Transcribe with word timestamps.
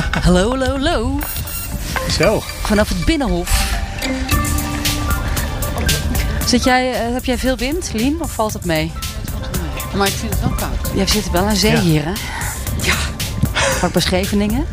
Hallo, 0.00 0.48
hallo, 0.50 0.66
hallo. 0.66 1.18
Zo. 2.10 2.42
Vanaf 2.62 2.88
het 2.88 3.04
Binnenhof. 3.04 3.78
Zit 6.46 6.64
jij, 6.64 6.92
eh, 6.92 7.12
heb 7.12 7.24
jij 7.24 7.38
veel 7.38 7.56
wind, 7.56 7.90
Lien, 7.94 8.16
of 8.22 8.32
valt 8.32 8.52
het 8.52 8.64
mee? 8.64 8.92
Maar 9.94 10.06
ik 10.06 10.12
vind 10.12 10.32
het 10.32 10.40
wel 10.40 10.50
koud. 10.50 10.90
Jij 10.94 11.06
zit 11.06 11.30
wel 11.30 11.44
aan 11.46 11.56
zee 11.56 11.70
Ja. 11.72 11.80
hier, 11.80 12.04
hè? 12.04 12.12
Ja. 12.82 12.94
Vlak 13.52 13.92
bij 13.92 14.02
Scheveningen. 14.02 14.66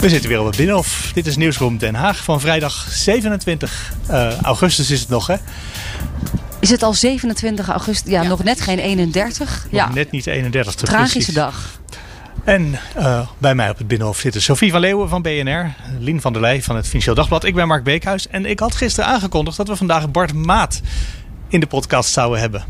We 0.00 0.08
zitten 0.08 0.28
weer 0.28 0.40
op 0.40 0.46
het 0.46 0.56
Binnenhof. 0.56 1.10
Dit 1.14 1.26
is 1.26 1.36
Nieuwsroom 1.36 1.78
Den 1.78 1.94
Haag 1.94 2.16
van 2.24 2.40
vrijdag 2.40 2.86
27 2.90 3.92
eh, 4.06 4.40
augustus 4.40 4.90
is 4.90 5.00
het 5.00 5.08
nog, 5.08 5.26
hè? 5.26 5.34
Is 6.60 6.70
het 6.70 6.82
al 6.82 6.94
27 6.94 7.68
augustus? 7.68 8.10
Ja, 8.10 8.22
Ja, 8.22 8.28
nog 8.28 8.44
net 8.44 8.60
geen 8.60 8.78
31. 8.78 9.66
Ja, 9.70 9.86
Nog 9.86 9.94
net 9.94 10.10
niet 10.10 10.26
31. 10.26 10.74
tragische 10.74 11.12
precies. 11.16 11.34
dag. 11.34 11.54
En 12.44 12.78
eh, 12.94 13.28
bij 13.38 13.54
mij 13.54 13.70
op 13.70 13.78
het 13.78 13.88
Binnenhof 13.88 14.18
zitten 14.18 14.42
Sophie 14.42 14.70
van 14.70 14.80
Leeuwen 14.80 15.08
van 15.08 15.22
BNR, 15.22 15.74
Lien 15.98 16.20
van 16.20 16.32
der 16.32 16.42
Leij 16.42 16.62
van 16.62 16.76
het 16.76 16.86
Financieel 16.86 17.14
Dagblad. 17.14 17.44
Ik 17.44 17.54
ben 17.54 17.66
Mark 17.66 17.84
Beekhuis 17.84 18.28
en 18.28 18.46
ik 18.46 18.58
had 18.58 18.74
gisteren 18.74 19.10
aangekondigd 19.10 19.56
dat 19.56 19.68
we 19.68 19.76
vandaag 19.76 20.10
Bart 20.10 20.32
Maat 20.32 20.80
in 21.48 21.60
de 21.60 21.66
podcast 21.66 22.12
zouden 22.12 22.40
hebben. 22.40 22.64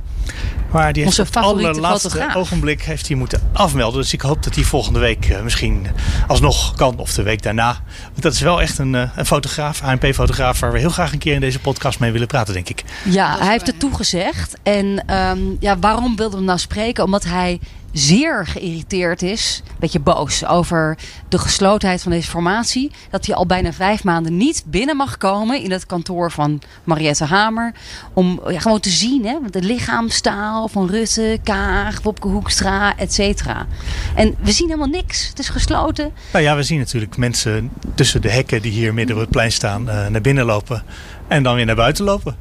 Maar 0.71 0.93
die 0.93 1.05
heeft 1.05 1.19
op 1.19 1.27
het 1.27 1.37
allerlaatste 1.37 2.31
ogenblik 2.35 2.83
heeft 2.83 3.09
hij 3.09 3.17
moeten 3.17 3.51
afmelden. 3.53 4.01
Dus 4.01 4.13
ik 4.13 4.21
hoop 4.21 4.43
dat 4.43 4.55
hij 4.55 4.65
volgende 4.65 4.99
week 4.99 5.25
eh, 5.29 5.43
misschien 5.43 5.87
alsnog 6.27 6.75
kan. 6.75 6.99
Of 6.99 7.15
de 7.15 7.23
week 7.23 7.43
daarna. 7.43 7.81
Want 8.11 8.23
dat 8.23 8.33
is 8.33 8.41
wel 8.41 8.61
echt 8.61 8.79
een, 8.79 8.95
eh, 8.95 9.11
een 9.15 9.27
fotograaf, 9.27 9.83
ANP-fotograaf... 9.83 10.61
waar 10.61 10.73
we 10.73 10.79
heel 10.79 10.91
graag 10.91 11.13
een 11.13 11.19
keer 11.19 11.35
in 11.35 11.41
deze 11.41 11.61
podcast 11.61 11.99
mee 11.99 12.13
willen 12.13 12.27
praten, 12.27 12.55
denk 12.55 12.69
ik. 12.69 12.85
Ja, 13.05 13.39
hij 13.39 13.51
heeft 13.51 13.67
het 13.67 13.81
toegezegd. 13.81 14.57
En 14.63 15.03
ehm, 15.07 15.39
ja, 15.61 15.79
waarom 15.79 16.17
wilde 16.17 16.31
we 16.31 16.37
hem 16.37 16.45
nou 16.45 16.59
spreken? 16.59 17.05
Omdat 17.05 17.25
hij 17.25 17.61
zeer 17.93 18.47
geïrriteerd 18.47 19.23
is, 19.23 19.63
een 19.67 19.75
beetje 19.79 20.01
boos 20.01 20.47
over 20.47 20.99
de 21.29 21.39
geslotenheid 21.39 22.03
van 22.03 22.13
deze 22.13 22.31
formatie. 22.31 22.91
Dat 23.11 23.27
hij 23.27 23.35
al 23.35 23.47
bijna 23.47 23.73
vijf 23.73 24.05
maanden 24.05 24.37
niet 24.37 24.65
binnen 24.67 24.97
mag 24.97 25.17
komen 25.17 25.63
in 25.63 25.71
het 25.71 25.87
kantoor 25.87 26.33
van 26.33 26.61
Mariette 26.85 27.25
Hamer. 27.25 27.75
Om 28.13 28.41
gewoon 28.45 28.81
te 28.81 28.91
zien, 28.91 29.27
hè, 29.27 29.37
de 29.51 29.63
lichaamstaal 29.63 30.69
van 30.69 30.89
Rutte, 30.89 31.39
Kaag, 31.43 32.03
Wopke 32.03 32.29
Hoekstra, 32.29 32.97
et 32.97 33.15
cetera. 33.15 33.67
En 34.15 34.35
we 34.41 34.53
zien 34.53 34.67
helemaal 34.67 34.89
niks. 34.89 35.29
Het 35.29 35.39
is 35.39 35.49
gesloten. 35.49 36.13
Nou 36.33 36.45
ja, 36.45 36.57
we 36.57 36.63
zien 36.63 36.79
natuurlijk 36.79 37.17
mensen 37.17 37.71
tussen 37.95 38.23
de 38.23 38.31
hekken 38.31 38.63
die 38.63 38.73
hier 38.73 38.95
midden 38.95 39.17
op 39.17 39.23
het 39.23 39.31
plein 39.31 39.53
staan... 39.53 39.89
eh, 39.89 40.07
naar 40.07 40.21
binnen 40.21 40.45
lopen 40.45 40.83
en 41.29 41.43
dan 41.43 41.55
weer 41.55 41.67
naar 41.67 41.75
buiten 41.77 42.05
lopen. 42.05 42.37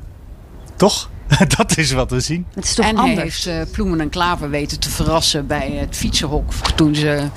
Toch? 0.75 1.09
dat 1.57 1.77
is 1.77 1.91
wat 1.91 2.09
we 2.11 2.19
zien. 2.19 2.45
Het 2.53 2.63
is 2.63 2.73
toch 2.73 2.85
en 2.85 2.97
hij 2.97 3.09
anders. 3.09 3.43
heeft 3.45 3.45
eh, 3.67 3.71
Ploemen 3.73 4.01
en 4.01 4.09
Klaver 4.09 4.49
weten 4.49 4.79
te 4.79 4.89
verrassen 4.89 5.47
bij 5.47 5.71
het 5.71 5.95
fietsenhok. 5.97 6.53
Toen 6.75 6.95
ze 6.95 7.27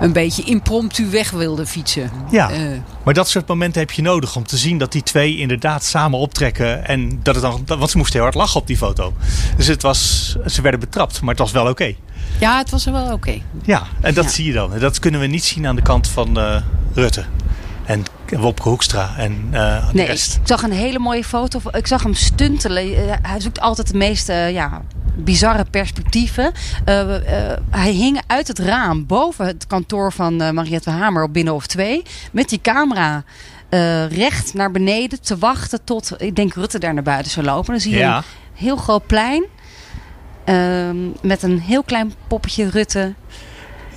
een 0.00 0.12
beetje 0.12 0.42
impromptu 0.42 1.06
weg 1.10 1.30
wilden 1.30 1.66
fietsen. 1.66 2.10
Ja. 2.30 2.50
Eh, 2.50 2.60
Maar 3.04 3.14
dat 3.14 3.28
soort 3.28 3.46
momenten 3.48 3.80
heb 3.80 3.90
je 3.90 4.02
nodig 4.02 4.36
om 4.36 4.46
te 4.46 4.56
zien 4.56 4.78
dat 4.78 4.92
die 4.92 5.02
twee 5.02 5.36
inderdaad 5.38 5.84
samen 5.84 6.18
optrekken. 6.18 6.86
En 6.86 7.20
dat 7.22 7.34
het 7.34 7.44
dan, 7.44 7.62
want 7.66 7.90
ze 7.90 7.96
moesten 7.96 8.14
heel 8.14 8.22
hard 8.22 8.34
lachen 8.34 8.60
op 8.60 8.66
die 8.66 8.76
foto. 8.76 9.12
Dus 9.56 9.66
het 9.66 9.82
was, 9.82 10.36
ze 10.46 10.62
werden 10.62 10.80
betrapt, 10.80 11.20
maar 11.20 11.30
het 11.30 11.38
was 11.38 11.52
wel 11.52 11.66
oké. 11.68 11.94
ja, 12.40 12.58
het 12.58 12.70
was 12.70 12.86
er 12.86 12.92
wel 12.92 13.12
oké. 13.12 13.34
Ja, 13.62 13.82
en 14.00 14.14
dat 14.14 14.24
Ja. 14.24 14.30
zie 14.30 14.44
je 14.44 14.52
dan. 14.52 14.78
Dat 14.78 14.98
kunnen 14.98 15.20
we 15.20 15.26
niet 15.26 15.44
zien 15.44 15.66
aan 15.66 15.76
de 15.76 15.82
kant 15.82 16.08
van 16.08 16.38
eh, 16.38 16.62
Rutte. 16.94 17.24
En 17.84 18.02
Wopke 18.28 18.68
Hoekstra 18.68 19.14
en 19.16 19.48
eh 19.50 19.86
de 19.88 19.94
Nee, 19.94 20.06
rest. 20.06 20.34
ik 20.36 20.40
zag 20.44 20.62
een 20.62 20.72
hele 20.72 20.98
mooie 20.98 21.24
foto. 21.24 21.60
Ik 21.72 21.86
zag 21.86 22.02
hem 22.02 22.14
stuntelen. 22.14 22.82
Eh, 23.08 23.14
Hij 23.22 23.40
zoekt 23.40 23.60
altijd 23.60 23.90
de 23.90 23.96
meest 23.96 24.28
eh, 24.28 24.50
ja, 24.52 24.82
bizarre 25.16 25.64
perspectieven. 25.70 26.52
Eh, 26.84 27.06
hij 27.70 27.90
hing 27.92 28.20
uit 28.26 28.48
het 28.48 28.58
raam 28.58 29.06
boven 29.06 29.46
het 29.46 29.66
kantoor 29.66 30.12
van 30.12 30.36
Mariette 30.54 30.90
Hamer 30.90 31.22
op 31.22 31.32
Binnenhof 31.32 31.66
2. 31.66 32.02
Met 32.32 32.48
die 32.48 32.60
camera 32.60 33.24
recht 34.08 34.54
naar 34.54 34.70
beneden 34.70 35.20
te 35.20 35.38
wachten 35.38 35.84
tot, 35.84 36.12
ik 36.18 36.36
denk, 36.36 36.54
Rutte 36.54 36.78
daar 36.78 36.94
naar 36.94 37.02
buiten 37.02 37.32
zou 37.32 37.46
lopen. 37.46 37.70
Dan 37.72 37.80
zie 37.80 37.90
je 37.92 37.98
Ja. 37.98 38.16
een 38.16 38.22
heel 38.54 38.76
groot 38.76 39.06
plein. 39.06 39.44
ehm, 40.44 40.96
met 41.22 41.42
een 41.42 41.60
heel 41.60 41.82
klein 41.82 42.12
poppetje 42.26 42.70
Rutte 42.70 43.14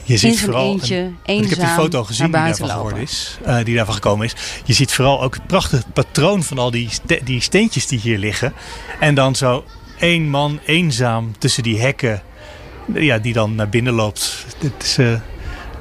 Je 0.05 0.17
ziet 0.17 0.39
vooral. 0.39 0.63
eentje, 0.71 0.95
een- 0.95 1.17
eenzaam, 1.25 1.43
ik 1.43 1.49
heb 1.49 1.59
die 1.67 1.75
foto 1.83 2.03
gezien 2.03 2.25
die 2.25 2.35
daarvan 2.35 2.69
geworden 2.69 3.01
is. 3.01 3.38
eh, 3.43 3.63
die 3.63 3.75
daarvan 3.75 3.93
gekomen 3.93 4.25
is. 4.25 4.35
Je 4.66 4.73
ziet 4.73 4.93
vooral 4.93 5.21
ook 5.21 5.33
het 5.33 5.47
prachtige 5.47 5.83
patroon 5.93 6.43
van 6.43 6.57
al 6.59 6.71
die, 6.71 6.89
ste- 6.89 7.19
die 7.23 7.41
steentjes 7.41 7.88
die 7.88 7.99
hier 7.99 8.17
liggen. 8.17 8.53
En 8.99 9.16
dan 9.16 9.35
zo 9.35 9.63
één 9.99 10.29
man 10.29 10.59
eenzaam 10.66 11.38
tussen 11.38 11.63
die 11.63 11.79
hekken. 11.79 12.21
Ja, 12.93 13.17
die 13.17 13.33
dan 13.33 13.55
naar 13.55 13.69
binnen 13.69 13.93
loopt. 13.93 14.45
Dit 14.59 14.71
is 14.83 14.97
eh, 14.97 15.13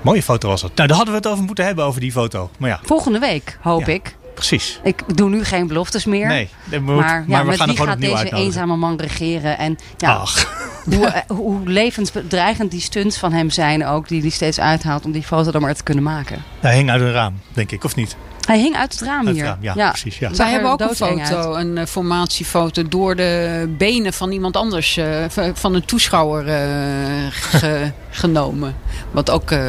mooie 0.03 0.23
foto 0.23 0.49
was 0.49 0.61
dat. 0.61 0.75
Nou, 0.75 0.89
daar 0.89 0.97
hadden 0.97 1.15
we 1.15 1.21
het 1.21 1.31
over 1.31 1.45
moeten 1.45 1.65
hebben, 1.65 1.85
over 1.85 2.01
die 2.01 2.13
foto. 2.13 2.51
Maar 2.59 2.71
ja, 2.71 2.81
Volgende 2.85 3.19
week, 3.19 3.59
hoop 3.61 3.87
Ja. 3.87 3.93
ik. 3.93 4.17
Precies. 4.35 4.81
Ik 4.83 5.17
doe 5.17 5.29
nu 5.31 5.45
geen 5.45 5.67
beloftes 5.67 6.05
meer. 6.05 6.27
Nee, 6.27 6.49
we 6.65 6.79
Maar, 6.81 6.95
maar, 6.95 7.25
ja, 7.29 7.41
we 7.43 7.47
met 7.49 7.57
gaan 7.57 7.61
er 7.61 7.67
wie 7.67 7.77
gewoon 7.77 7.87
gaat 7.93 8.01
deze 8.01 8.13
uitnodigen. 8.15 8.45
eenzame 8.45 8.77
man 8.77 8.97
regeren? 9.01 9.59
En 9.59 9.79
ja, 9.97 10.13
Ach, 10.15 10.47
hoe, 10.95 11.07
eh, 11.07 11.37
hoe 11.37 11.61
levensbedreigend 11.69 12.71
die 12.71 12.81
stunts 12.81 13.19
van 13.19 13.33
hem 13.33 13.51
zijn 13.51 13.87
ook, 13.87 14.09
die 14.09 14.21
hij 14.21 14.31
steeds 14.31 14.61
uithaalt 14.61 15.05
om 15.05 15.13
die 15.13 15.23
foto 15.23 15.51
dan 15.51 15.61
maar 15.61 15.75
te 15.75 15.83
kunnen 15.83 16.05
maken. 16.05 16.43
hij 16.61 16.77
hing 16.77 16.91
uit 16.91 17.01
een 17.01 17.13
raam, 17.13 17.41
denk 17.53 17.71
ik, 17.73 17.85
of 17.85 17.95
niet? 17.97 18.17
Hij 18.47 18.59
hing 18.59 18.77
uit 18.77 18.93
het 18.93 19.01
raam 19.03 19.19
Uit 19.19 19.27
het 19.27 19.37
hier. 19.37 19.45
raam, 19.45 19.59
ja, 19.79 19.89
precies, 19.91 20.19
ja. 20.19 20.31
Wij 20.31 20.51
hebben 20.51 20.71
ook 20.71 20.81
een 20.81 20.95
foto, 20.95 21.53
uit. 21.55 21.65
een 21.65 21.79
eh, 21.79 21.87
formatiefoto 21.87 22.89
door 22.89 23.17
de 23.17 23.75
benen 23.79 24.13
van 24.13 24.33
iemand 24.33 24.57
anders, 24.57 24.97
eh, 24.97 25.25
van 25.55 25.75
een 25.75 25.85
toeschouwer 25.85 26.49
eh, 26.49 27.27
ge- 27.31 27.91
genomen. 28.11 28.77
Wat 29.11 29.31
ook 29.31 29.51
eh, 29.51 29.67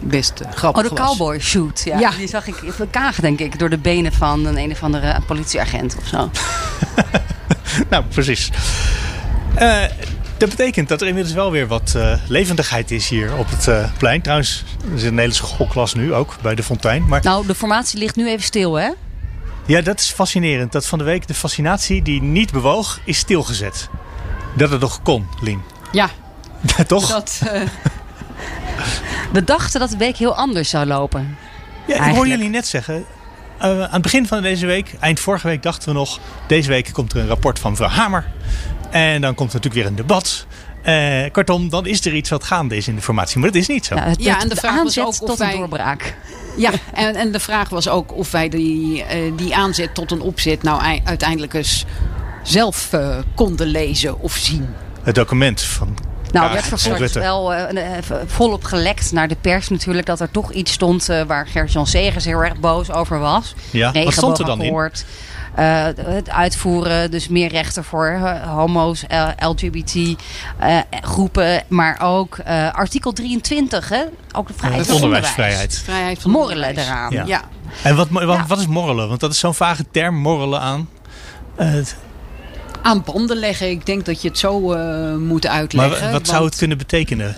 best 0.00 0.40
eh, 0.40 0.50
grappig 0.52 0.82
Oh, 0.84 0.88
de 0.90 0.94
was. 0.96 1.08
cowboy 1.08 1.38
shoot. 1.40 1.82
Ja. 1.84 1.98
Ja. 1.98 2.10
Die 2.10 2.28
zag 2.28 2.46
ik 2.46 2.56
in 2.56 2.90
Kaag, 2.90 3.20
denk 3.20 3.40
ik, 3.40 3.58
door 3.58 3.70
de 3.70 3.78
benen 3.78 4.12
van 4.12 4.46
een 4.46 4.58
een 4.58 4.70
of 4.70 4.82
andere 4.82 5.18
politieagent 5.26 5.96
of 5.96 6.06
zo. 6.06 6.30
Nou, 7.90 8.04
precies. 8.04 8.50
Eh, 9.54 9.82
dat 10.36 10.48
betekent 10.48 10.88
dat 10.88 11.00
er 11.00 11.06
inmiddels 11.06 11.34
wel 11.34 11.50
weer 11.50 11.66
wat 11.66 11.92
eh, 11.96 12.12
levendigheid 12.28 12.90
is 12.90 13.08
hier 13.08 13.36
op 13.36 13.50
het 13.50 13.68
eh, 13.68 13.84
plein. 13.98 14.20
Trouwens, 14.22 14.64
er 14.92 14.98
zit 14.98 15.10
een 15.10 15.18
hele 15.18 15.32
schoolklas 15.32 15.94
nu 15.94 16.14
ook 16.14 16.36
bij 16.42 16.54
de 16.54 16.62
fontein. 16.62 17.06
Maar 17.08 17.20
Nou, 17.22 17.46
de 17.46 17.54
formatie 17.54 17.98
ligt 17.98 18.16
nu 18.16 18.28
even 18.28 18.44
stil, 18.44 18.74
hè? 18.74 18.90
ja, 19.66 19.80
dat 19.80 19.98
is 20.00 20.10
fascinerend. 20.10 20.72
Dat 20.72 20.86
van 20.86 20.98
de 20.98 21.04
week 21.04 21.26
de 21.26 21.34
fascinatie 21.34 22.02
die 22.02 22.22
niet 22.22 22.52
bewoog, 22.52 23.00
is 23.04 23.18
stilgezet. 23.18 23.88
Dat 24.56 24.70
het 24.70 24.80
nog 24.80 25.02
kon, 25.02 25.26
Lien. 25.40 25.62
Ja, 25.92 26.08
Toch? 26.86 27.08
dat, 27.08 27.40
eh, 27.52 27.60
We 29.32 29.44
dachten 29.44 29.80
dat 29.80 29.90
de 29.90 29.96
week 29.96 30.16
heel 30.16 30.34
anders 30.36 30.68
zou 30.70 30.86
lopen. 30.86 31.20
Ja, 31.20 31.94
ik 31.94 32.00
hoor 32.00 32.04
Eigenlijk. 32.06 32.30
jullie 32.30 32.48
net 32.50 32.66
zeggen. 32.66 33.04
eh, 33.58 33.68
aan 33.82 33.88
het 33.92 34.02
begin 34.02 34.26
van 34.26 34.42
deze 34.42 34.66
week, 34.66 34.94
eind 35.00 35.20
vorige 35.20 35.46
week, 35.46 35.62
dachten 35.62 35.88
we 35.88 35.94
nog. 35.94 36.18
Deze 36.46 36.68
week 36.68 36.90
komt 36.92 37.12
er 37.12 37.18
een 37.18 37.26
rapport 37.26 37.58
van 37.58 37.70
mevrouw 37.70 37.88
Hamer. 37.88 38.30
En 38.90 39.20
dan 39.20 39.34
komt 39.34 39.48
er 39.48 39.54
natuurlijk 39.56 39.74
weer 39.82 39.86
een 39.86 39.96
debat. 40.06 40.46
Eh, 40.82 41.30
kortom, 41.32 41.68
dan 41.68 41.86
is 41.86 42.04
er 42.06 42.14
iets 42.14 42.30
wat 42.30 42.44
gaande 42.44 42.76
is 42.76 42.88
in 42.88 42.94
de 42.94 43.02
formatie. 43.02 43.38
Maar 43.38 43.50
dat 43.50 43.60
is 43.60 43.68
niet 43.68 43.86
zo. 43.86 43.94
Ja, 43.94 44.02
het, 44.08 44.22
Ja, 44.22 44.32
het- 44.34 44.42
en 44.42 44.48
de 44.48 44.56
vraag 44.56 44.72
was 44.74 44.80
aanzet 44.82 45.02
ook 45.02 45.08
of 45.08 45.18
tot 45.18 45.38
wij- 45.38 45.52
een 45.52 45.58
doorbraak. 45.58 46.16
ja 46.56 46.70
en, 46.94 47.14
en 47.14 47.32
de 47.32 47.40
vraag 47.40 47.68
was 47.68 47.88
ook 47.88 48.12
of 48.16 48.30
wij 48.30 48.48
die, 48.48 49.02
eh, 49.04 49.32
die 49.36 49.54
aanzet 49.56 49.94
tot 49.94 50.10
een 50.10 50.20
opzet 50.20 50.62
nou 50.62 50.82
ei- 50.82 51.00
uiteindelijk 51.04 51.54
eens 51.54 51.84
zelf 52.42 52.92
eh, 52.92 53.18
konden 53.34 53.66
lezen 53.66 54.20
of 54.20 54.32
zien. 54.36 54.68
Het 55.02 55.14
document 55.14 55.60
van 55.62 55.96
Nou, 56.32 56.44
Kaag 56.44 56.52
werd 56.52 56.72
en 56.72 56.78
vervolgens 56.78 57.12
wel 57.12 57.54
eh, 57.54 57.98
eh, 57.98 58.04
volop 58.26 58.64
gelekt 58.64 59.12
naar 59.12 59.28
de 59.28 59.36
pers 59.40 59.68
natuurlijk. 59.68 60.06
Dat 60.06 60.20
er 60.20 60.30
toch 60.30 60.52
iets 60.52 60.72
stond 60.72 61.08
eh, 61.08 61.22
waar 61.22 61.46
Gert-Jan 61.46 61.86
Segers 61.86 62.24
heel 62.24 62.44
erg 62.44 62.56
boos 62.60 62.90
over 62.90 63.18
was. 63.18 63.54
Ja, 63.70 63.92
wat 63.92 64.12
stond 64.12 64.38
er 64.38 64.44
dan 64.44 64.62
in? 64.62 64.90
Eh, 65.54 65.86
het 65.96 66.30
uitvoeren, 66.30 67.10
dus 67.10 67.28
meer 67.28 67.48
rechten 67.48 67.84
voor 67.84 68.18
homo's, 68.46 69.06
eh, 69.06 69.28
LGBT 69.38 69.94
eh, 70.58 70.78
groepen. 70.90 71.62
Maar 71.68 72.00
ook 72.02 72.38
eh, 72.38 72.72
artikel 72.72 73.12
23, 73.12 73.88
hè? 73.88 74.02
ook 74.32 74.46
de 74.46 74.52
vrijheid 74.56 74.86
van 74.86 74.94
onderwijs. 74.94 75.24
onderwijsvrijheid. 75.28 75.82
Vrijheid 75.84 76.18
van 76.20 76.30
Morrelen 76.30 76.68
onderwijs. 76.68 76.88
eraan. 76.88 77.10
Ja. 77.12 77.24
Ja. 77.26 77.42
En 77.82 77.96
wat, 77.96 78.08
wat, 78.10 78.22
Ja. 78.22 78.44
wat 78.46 78.58
is 78.58 78.66
morrelen? 78.66 79.08
Want 79.08 79.20
dat 79.20 79.32
is 79.32 79.38
zo'n 79.38 79.54
vage 79.54 79.84
term, 79.90 80.14
morrelen 80.16 80.60
aan. 80.60 80.88
Aan 82.82 83.02
banden 83.04 83.36
leggen, 83.36 83.70
ik 83.70 83.86
denk 83.86 84.04
dat 84.04 84.22
je 84.22 84.28
het 84.28 84.38
zo 84.38 84.72
eh, 84.72 85.16
moet 85.16 85.42
maar 85.44 85.52
uitleggen. 85.52 86.12
wat 86.12 86.26
zou 86.26 86.44
het 86.44 86.56
kunnen 86.56 86.78
betekenen? 86.78 87.36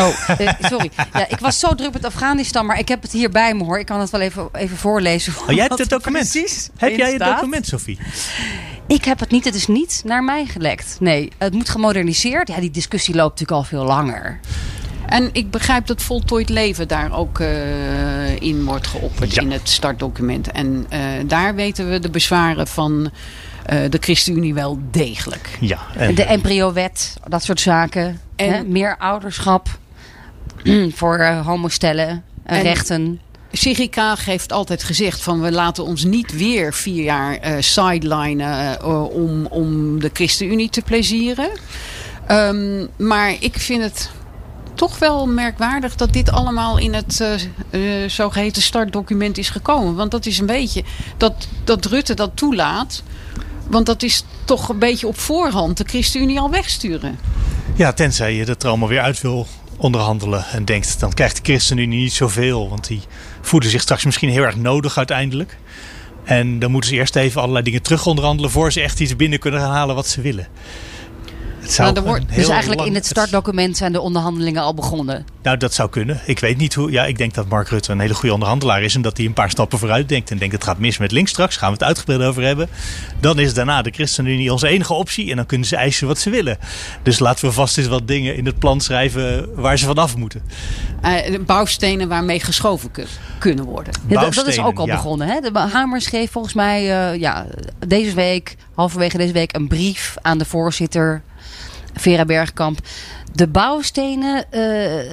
Oh, 0.00 0.30
eh, 0.40 0.52
sorry. 0.60 0.90
Ja, 1.12 1.28
ik 1.28 1.38
was 1.38 1.58
zo 1.58 1.74
druk 1.74 1.92
met 1.92 2.04
Afghanistan, 2.04 2.66
maar 2.66 2.78
ik 2.78 2.88
heb 2.88 3.02
het 3.02 3.12
hier 3.12 3.30
bij 3.30 3.54
me 3.54 3.64
hoor. 3.64 3.78
Ik 3.78 3.86
kan 3.86 4.00
het 4.00 4.10
wel 4.10 4.20
even, 4.20 4.48
even 4.52 4.76
voorlezen. 4.76 5.32
Oh, 5.46 5.50
jij 5.52 5.64
hebt 5.64 5.78
het 5.78 5.88
document. 5.88 6.30
precies 6.30 6.70
Heb 6.76 6.96
jij 6.96 7.12
het 7.12 7.24
document, 7.24 7.66
Sophie? 7.66 7.98
Ik 8.86 9.04
heb 9.04 9.20
het 9.20 9.30
niet. 9.30 9.44
Het 9.44 9.54
is 9.54 9.66
niet 9.66 10.02
naar 10.04 10.24
mij 10.24 10.46
gelekt. 10.46 10.96
Nee, 11.00 11.32
het 11.38 11.52
moet 11.52 11.68
gemoderniseerd. 11.68 12.48
Ja, 12.48 12.60
die 12.60 12.70
discussie 12.70 13.14
loopt 13.14 13.40
natuurlijk 13.40 13.58
al 13.58 13.78
veel 13.78 13.84
langer. 13.84 14.40
En 15.06 15.28
ik 15.32 15.50
begrijp 15.50 15.86
dat 15.86 16.02
voltooid 16.02 16.48
leven 16.48 16.88
daar 16.88 17.12
ook 17.18 17.40
eh, 17.40 18.40
in 18.40 18.64
wordt 18.64 18.86
geopperd 18.86 19.34
Ja. 19.34 19.42
in 19.42 19.50
het 19.50 19.68
startdocument. 19.68 20.50
En 20.50 20.86
daar 21.26 21.54
weten 21.54 21.90
we 21.90 21.98
de 21.98 22.10
bezwaren 22.10 22.66
van 22.66 23.10
de 23.68 23.98
ChristenUnie 24.00 24.54
wel 24.54 24.78
degelijk. 24.90 25.56
Ja. 25.60 25.78
En, 25.96 26.14
De 26.14 26.22
embryo-wet, 26.24 27.16
dat 27.28 27.42
soort 27.42 27.60
zaken. 27.60 28.20
En- 28.36 28.52
Hè? 28.52 28.62
Meer 28.64 28.96
ouderschap 28.98 29.68
voor 30.98 31.18
eh, 31.18 31.46
homostellen, 31.46 32.24
eh, 32.44 32.56
En- 32.56 32.62
rechten. 32.62 33.20
Sigrid 33.52 33.90
Kaag 33.90 34.24
heeft 34.24 34.52
altijd 34.52 34.82
gezegd 34.84 35.22
van 35.22 35.40
we 35.40 35.52
laten 35.52 35.84
ons 35.84 36.04
niet 36.04 36.32
weer 36.36 36.72
vier 36.74 37.02
jaar 37.04 37.36
eh 37.36 37.56
sidelinen 37.60 38.78
eh, 38.80 39.08
om, 39.14 39.46
om 39.46 40.00
de 40.00 40.10
ChristenUnie 40.12 40.68
te 40.70 40.82
plezieren. 40.82 41.48
Ehm, 42.26 42.86
maar 42.96 43.34
ik 43.40 43.58
vind 43.58 43.82
het 43.82 44.10
toch 44.74 44.98
wel 44.98 45.26
merkwaardig 45.26 45.94
dat 45.96 46.12
dit 46.12 46.30
allemaal 46.30 46.78
in 46.78 46.94
het 46.94 47.20
eh, 47.20 47.34
eh, 48.04 48.10
zogeheten 48.10 48.62
startdocument 48.62 49.38
is 49.38 49.50
gekomen. 49.50 49.94
Want 49.94 50.10
dat 50.10 50.26
is 50.26 50.38
een 50.38 50.46
beetje 50.46 50.82
dat, 51.16 51.48
dat 51.64 51.84
Rutte 51.84 52.14
dat 52.14 52.30
toelaat. 52.34 53.02
Want 53.66 53.86
dat 53.86 54.02
is 54.02 54.24
toch 54.44 54.68
een 54.68 54.78
beetje 54.78 55.06
op 55.06 55.18
voorhand 55.18 55.76
de 55.76 55.84
ChristenUnie 55.86 56.40
al 56.40 56.50
wegsturen. 56.50 57.18
ja, 57.76 57.92
tenzij 57.92 58.34
je 58.34 58.44
het 58.44 58.62
er 58.62 58.68
allemaal 58.68 58.88
weer 58.88 59.00
uit 59.00 59.20
wil 59.20 59.46
onderhandelen 59.76 60.44
en 60.52 60.64
denkt, 60.64 61.00
dan 61.00 61.12
krijgt 61.12 61.36
de 61.36 61.42
ChristenUnie 61.42 61.98
niet 61.98 62.12
zoveel. 62.12 62.68
Want 62.68 62.86
die 62.86 63.00
voelen 63.40 63.70
zich 63.70 63.80
straks 63.80 64.04
misschien 64.04 64.28
heel 64.28 64.42
erg 64.42 64.56
nodig 64.56 64.96
uiteindelijk. 64.96 65.58
En 66.24 66.58
dan 66.58 66.70
moeten 66.70 66.90
ze 66.90 66.96
eerst 66.96 67.16
even 67.16 67.40
allerlei 67.40 67.64
dingen 67.64 67.82
terug 67.82 68.06
onderhandelen 68.06 68.50
voor 68.50 68.72
ze 68.72 68.80
echt 68.80 69.00
iets 69.00 69.16
binnen 69.16 69.38
kunnen 69.38 69.60
gaan 69.60 69.70
halen 69.70 69.94
wat 69.94 70.06
ze 70.06 70.20
willen. 70.20 70.46
Het 71.64 71.72
zou 71.72 71.92
Nou, 71.92 72.06
wordt- 72.06 72.34
Dus 72.34 72.48
eigenlijk 72.48 72.80
lang- 72.80 72.88
in 72.90 72.94
het 72.94 73.06
startdocument 73.06 73.76
zijn 73.76 73.92
de 73.92 74.00
onderhandelingen 74.00 74.62
al 74.62 74.74
begonnen. 74.74 75.24
Nou, 75.42 75.56
dat 75.56 75.74
zou 75.74 75.88
kunnen. 75.90 76.20
Ik 76.26 76.38
weet 76.38 76.56
niet 76.56 76.74
hoe. 76.74 76.90
Ja, 76.90 77.04
ik 77.04 77.18
denk 77.18 77.34
dat 77.34 77.48
Mark 77.48 77.68
Rutte 77.68 77.92
een 77.92 78.00
hele 78.00 78.14
goede 78.14 78.34
onderhandelaar 78.34 78.82
is. 78.82 78.94
En 78.94 79.02
dat 79.02 79.16
hij 79.16 79.26
een 79.26 79.32
paar 79.32 79.50
stappen 79.50 79.78
vooruit 79.78 80.08
denkt. 80.08 80.30
En 80.30 80.38
denkt: 80.38 80.54
het 80.54 80.64
gaat 80.64 80.78
mis 80.78 80.98
met 80.98 81.12
links 81.12 81.30
straks. 81.30 81.56
Gaan 81.56 81.68
we 81.68 81.74
het 81.74 81.82
uitgebreid 81.84 82.20
over 82.20 82.42
hebben. 82.42 82.68
Dan 83.20 83.38
is 83.38 83.54
daarna 83.54 83.82
de 83.82 83.90
ChristenUnie 83.90 84.52
onze 84.52 84.68
enige 84.68 84.92
optie. 84.92 85.30
En 85.30 85.36
dan 85.36 85.46
kunnen 85.46 85.66
ze 85.66 85.76
eisen 85.76 86.06
wat 86.06 86.18
ze 86.18 86.30
willen. 86.30 86.58
Dus 87.02 87.18
laten 87.18 87.44
we 87.46 87.52
vast 87.52 87.78
eens 87.78 87.86
wat 87.86 88.08
dingen 88.08 88.36
in 88.36 88.46
het 88.46 88.58
plan 88.58 88.80
schrijven 88.80 89.48
waar 89.54 89.78
ze 89.78 89.86
vanaf 89.86 90.16
moeten. 90.16 90.42
Eh, 91.02 91.38
bouwstenen 91.46 92.08
waarmee 92.08 92.40
geschoven 92.40 92.90
kun- 92.90 93.06
kunnen 93.38 93.64
worden. 93.64 93.92
Ja, 94.06 94.20
dat- 94.20 94.34
dat 94.34 94.46
is 94.46 94.58
ook 94.58 94.78
al 94.78 94.86
ja. 94.86 94.94
begonnen. 94.94 95.28
Hè? 95.28 95.40
De 95.40 95.58
Hamer 95.58 96.00
schreef 96.00 96.30
volgens 96.30 96.54
mij 96.54 96.80
eh, 97.12 97.20
ja, 97.20 97.46
deze 97.86 98.14
week, 98.14 98.56
halverwege 98.74 99.16
deze 99.16 99.32
week, 99.32 99.54
een 99.56 99.68
brief 99.68 100.14
aan 100.22 100.38
de 100.38 100.44
voorzitter 100.44 101.22
Vera 101.94 102.24
Bergkamp. 102.24 102.78
De 103.32 103.46
bouwstenen 103.48 104.52
eh, 104.52 104.60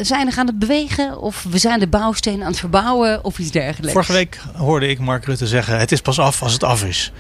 zijn 0.06 0.28
er 0.32 0.38
aan 0.38 0.48
het 0.48 0.60
bewegen 0.60 1.20
of 1.22 1.46
we 1.50 1.58
zijn 1.58 1.80
de 1.80 1.88
bouwstenen 1.88 2.42
aan 2.42 2.52
het 2.52 2.60
verbouwen 2.60 3.24
of 3.24 3.40
iets 3.40 3.52
dergelijks. 3.52 3.92
Vorige 3.94 4.12
week 4.14 4.40
hoorde 4.56 4.88
ik 4.88 5.00
Mark 5.00 5.26
Rutte 5.26 5.48
zeggen: 5.48 5.80
het 5.80 5.92
is 5.92 6.02
pas 6.02 6.20
af 6.20 6.42
als 6.44 6.54
het 6.54 6.64
af 6.64 6.84
is. 6.84 7.12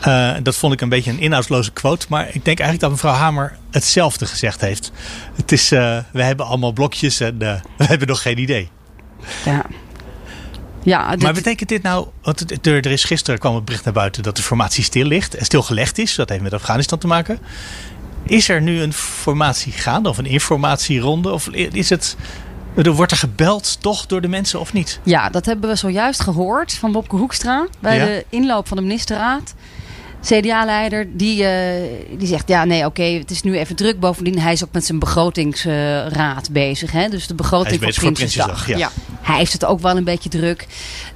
Eh, 0.00 0.34
dat 0.42 0.56
vond 0.56 0.72
ik 0.72 0.80
een 0.80 0.88
beetje 0.88 1.10
een 1.10 1.20
inhoudsloze 1.20 1.70
quote. 1.72 2.06
Maar 2.08 2.26
ik 2.26 2.44
denk 2.44 2.46
eigenlijk 2.60 2.80
dat 2.80 2.90
mevrouw 2.90 3.12
Hamer 3.12 3.56
hetzelfde 3.70 4.26
gezegd 4.26 4.60
heeft. 4.60 4.92
Het 5.36 5.52
is, 5.52 5.72
eh, 5.72 5.98
we 6.12 6.22
hebben 6.22 6.46
allemaal 6.46 6.72
blokjes 6.72 7.20
en 7.20 7.38
we 7.78 7.84
hebben 7.84 8.08
nog 8.08 8.22
geen 8.22 8.38
idee. 8.38 8.70
Ja. 9.44 9.64
Ja, 10.82 11.10
dit- 11.10 11.22
Maar 11.22 11.32
betekent 11.32 11.68
dit 11.68 11.82
nou, 11.82 12.06
want 12.22 12.66
er, 12.66 12.76
er 12.86 12.90
is 12.90 13.04
gisteren 13.04 13.40
kwam 13.40 13.54
het 13.54 13.64
bericht 13.64 13.84
naar 13.84 13.92
buiten 13.94 14.22
dat 14.22 14.36
de 14.36 14.42
formatie 14.42 14.84
stil 14.84 15.04
ligt 15.06 15.34
en 15.34 15.44
stilgelegd 15.44 15.98
is. 15.98 16.14
Dat 16.14 16.28
heeft 16.28 16.42
met 16.42 16.52
Afghanistan 16.54 16.98
te 16.98 17.06
maken. 17.06 17.38
Is 18.22 18.48
er 18.48 18.62
nu 18.62 18.80
een 18.80 18.92
formatie 18.92 19.72
gaande 19.72 20.08
of 20.08 20.18
een 20.18 20.26
informatieronde? 20.26 21.32
Of 21.32 21.48
is 21.48 21.90
het, 21.90 22.16
er 22.76 22.92
wordt 22.92 23.12
er 23.12 23.18
gebeld 23.18 23.80
toch 23.80 24.06
door 24.06 24.20
de 24.20 24.28
mensen 24.28 24.60
of 24.60 24.72
niet? 24.72 25.00
Ja, 25.02 25.28
dat 25.30 25.46
hebben 25.46 25.70
we 25.70 25.76
zojuist 25.76 26.20
gehoord 26.22 26.74
van 26.74 26.92
Bobke 26.92 27.16
Hoekstra 27.16 27.66
bij 27.80 27.96
Ja. 27.96 28.04
de 28.04 28.24
inloop 28.28 28.68
van 28.68 28.76
de 28.76 28.82
ministerraad. 28.82 29.54
CDA-leider, 30.22 31.06
die, 31.16 31.44
eh, 31.44 32.18
die 32.18 32.26
zegt, 32.26 32.48
ja 32.48 32.64
nee, 32.64 32.84
oké, 32.84 33.02
het 33.02 33.30
is 33.30 33.42
nu 33.42 33.58
even 33.58 33.76
druk. 33.76 34.00
Bovendien, 34.00 34.38
hij 34.38 34.52
is 34.52 34.64
ook 34.64 34.72
met 34.72 34.84
zijn 34.84 34.98
begrotingsraad 34.98 36.50
bezig. 36.50 36.92
Hè? 36.92 37.08
Dus 37.08 37.26
de 37.26 37.34
begroting 37.34 37.80
voor 37.80 37.92
Prinsjesdag. 37.92 38.66
Ja. 38.76 38.90
Hij 39.20 39.36
heeft 39.36 39.52
het 39.52 39.64
ook 39.64 39.80
wel 39.80 39.96
een 39.96 40.04
beetje 40.04 40.28
druk. 40.28 40.66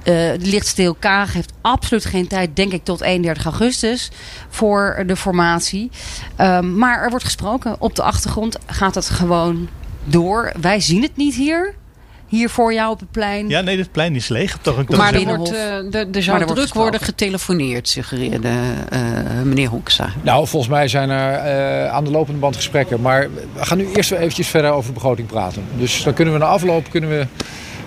Eh 0.03 0.13
de 0.13 0.37
Lichtstil 0.39 0.93
Kaag 0.93 1.33
heeft 1.33 1.53
absoluut 1.61 2.05
geen 2.05 2.27
tijd, 2.27 2.55
denk 2.55 2.71
ik, 2.71 2.83
tot 2.83 3.01
31 3.01 3.45
augustus 3.45 4.11
voor 4.49 5.03
de 5.07 5.15
formatie. 5.15 5.91
Ehm, 6.35 6.77
maar 6.77 7.03
er 7.03 7.09
wordt 7.09 7.25
gesproken. 7.25 7.75
Op 7.79 7.95
de 7.95 8.03
achtergrond 8.03 8.57
gaat 8.65 8.95
het 8.95 9.09
gewoon 9.09 9.69
door. 10.03 10.51
Wij 10.61 10.79
zien 10.79 11.01
het 11.01 11.15
niet 11.15 11.35
hier. 11.35 11.75
Hier 12.33 12.49
voor 12.49 12.73
jou 12.73 12.91
op 12.91 12.99
het 12.99 13.11
plein. 13.11 13.49
Ja, 13.49 13.61
nee, 13.61 13.77
het 13.77 13.91
plein 13.91 14.15
is 14.15 14.27
leeg. 14.27 14.57
Toch, 14.61 14.75
dat 14.85 14.97
maar 14.97 15.13
er, 15.13 15.19
een- 15.27 15.35
wordt, 15.35 15.53
eh, 15.53 15.75
er- 15.95 16.07
er 16.11 16.23
zou 16.23 16.39
er 16.39 16.45
wordt 16.45 16.61
druk 16.61 16.73
worden 16.73 16.99
getelefoneerd, 16.99 17.87
suggereerde 17.89 18.49
eh, 18.89 18.99
meneer 19.43 19.67
Hoekstra. 19.69 20.09
Nou, 20.21 20.47
volgens 20.47 20.71
mij 20.71 20.87
zijn 20.87 21.09
er 21.09 21.33
eh, 21.33 21.91
aan 21.93 22.03
de 22.03 22.11
lopende 22.11 22.39
band 22.39 22.55
gesprekken. 22.55 23.01
Maar 23.01 23.29
we 23.53 23.65
gaan 23.65 23.77
nu 23.77 23.87
eerst 23.95 24.09
weer 24.09 24.19
eventjes 24.19 24.47
verder 24.47 24.71
over 24.71 24.87
de 24.87 24.93
begroting 24.93 25.27
praten. 25.27 25.63
Dus 25.77 26.03
dan 26.03 26.13
kunnen 26.13 26.33
we 26.33 26.39
na 26.39 26.45
afloop 26.45 26.89
kunnen 26.89 27.09
we 27.09 27.27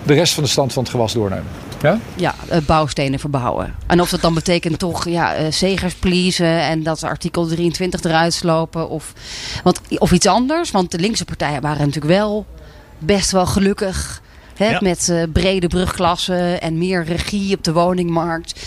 de 0.03 0.13
rest 0.13 0.33
van 0.33 0.43
de 0.43 0.49
stand 0.49 0.73
van 0.73 0.83
het 0.83 0.91
gewas 0.91 1.13
doornemen. 1.13 1.45
Ja? 1.81 1.99
ja, 2.15 2.35
bouwstenen 2.65 3.19
verbouwen. 3.19 3.75
En 3.87 4.01
of 4.01 4.09
dat 4.09 4.21
dan 4.21 4.33
betekent 4.33 4.79
toch 4.79 5.07
ja, 5.09 5.33
eh, 5.35 5.51
zegers 5.51 5.93
pleasen 5.93 6.59
en 6.61 6.83
dat 6.83 7.03
artikel 7.03 7.47
23 7.47 8.03
eruit 8.03 8.33
slopen 8.33 8.89
of, 8.89 9.13
want, 9.63 9.79
of 9.97 10.11
iets 10.11 10.25
anders. 10.27 10.71
Want 10.71 10.91
de 10.91 10.99
linkse 10.99 11.25
partijen 11.25 11.61
waren 11.61 11.85
natuurlijk 11.87 12.13
wel 12.13 12.45
best 12.99 13.31
wel 13.31 13.45
gelukkig. 13.45 14.21
Hè, 14.57 14.69
Ja. 14.69 14.79
Met 14.81 15.09
eh, 15.09 15.23
brede 15.33 15.67
brugklassen 15.67 16.61
en 16.61 16.77
meer 16.77 17.03
regie 17.03 17.55
op 17.55 17.63
de 17.63 17.73
woningmarkt. 17.73 18.59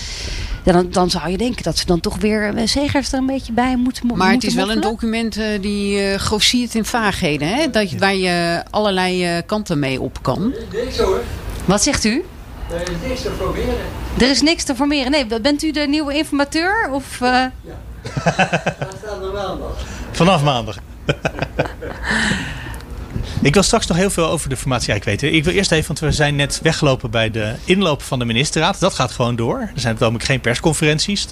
Ja, 0.64 0.72
dan, 0.72 0.90
dan 0.90 1.10
zou 1.10 1.30
je 1.30 1.36
denken 1.38 1.62
dat 1.62 1.78
ze 1.78 1.86
dan 1.86 2.00
toch 2.00 2.16
weer 2.16 2.54
eh, 2.56 2.66
zegers 2.66 3.12
er 3.12 3.18
een 3.18 3.26
beetje 3.26 3.52
bij 3.52 3.76
moeten 3.76 4.06
mo- 4.06 4.14
Maar 4.14 4.32
het 4.32 4.44
is 4.44 4.54
wel 4.54 4.70
een 4.70 4.80
document 4.80 5.36
eh, 5.36 5.44
die 5.60 6.00
eh 6.00 6.18
grossiert 6.18 6.74
in 6.74 6.84
vaagheden. 6.84 7.48
Hè? 7.48 7.70
Dat, 7.70 7.90
je- 7.90 7.98
waar 7.98 8.14
je 8.14 8.62
allerlei 8.70 9.24
eh, 9.24 9.42
kanten 9.46 9.78
mee 9.78 10.00
op 10.00 10.22
kan. 10.22 10.54
Wat 11.64 11.82
zegt 11.82 12.04
u? 12.04 12.24
Er 12.70 12.80
is 12.82 13.08
niks 13.08 13.22
te 13.22 13.30
formeren. 13.38 13.74
Er 14.18 14.30
is 14.30 14.42
niks 14.42 14.64
te 14.64 14.74
formeren. 14.74 15.10
Nee, 15.10 15.26
bent 15.40 15.62
u 15.62 15.70
de 15.70 15.80
nieuwe 15.88 16.14
informateur? 16.14 16.88
Of, 16.92 17.20
eh, 17.20 17.44
Vanaf 20.12 20.42
maandag. 20.42 20.76
Ik 23.42 23.54
wil 23.54 23.62
straks 23.62 23.86
nog 23.86 23.96
heel 23.96 24.10
veel 24.10 24.26
over 24.26 24.48
de 24.48 24.56
formatie 24.56 24.90
eigenlijk 24.90 25.20
weten. 25.20 25.38
Ik 25.38 25.44
wil 25.44 25.54
eerst 25.54 25.72
even, 25.72 25.86
want 25.86 25.98
we 25.98 26.12
zijn 26.12 26.36
net 26.36 26.60
weggelopen 26.62 27.10
bij 27.10 27.30
de 27.30 27.54
inloop 27.64 28.02
van 28.02 28.18
de 28.18 28.24
ministerraad. 28.24 28.80
Dat 28.80 28.94
gaat 28.94 29.10
gewoon 29.10 29.36
door. 29.36 29.58
Er 29.58 29.80
zijn 29.80 29.96
namelijk 29.98 30.24
geen 30.24 30.40
persconferenties. 30.40 31.26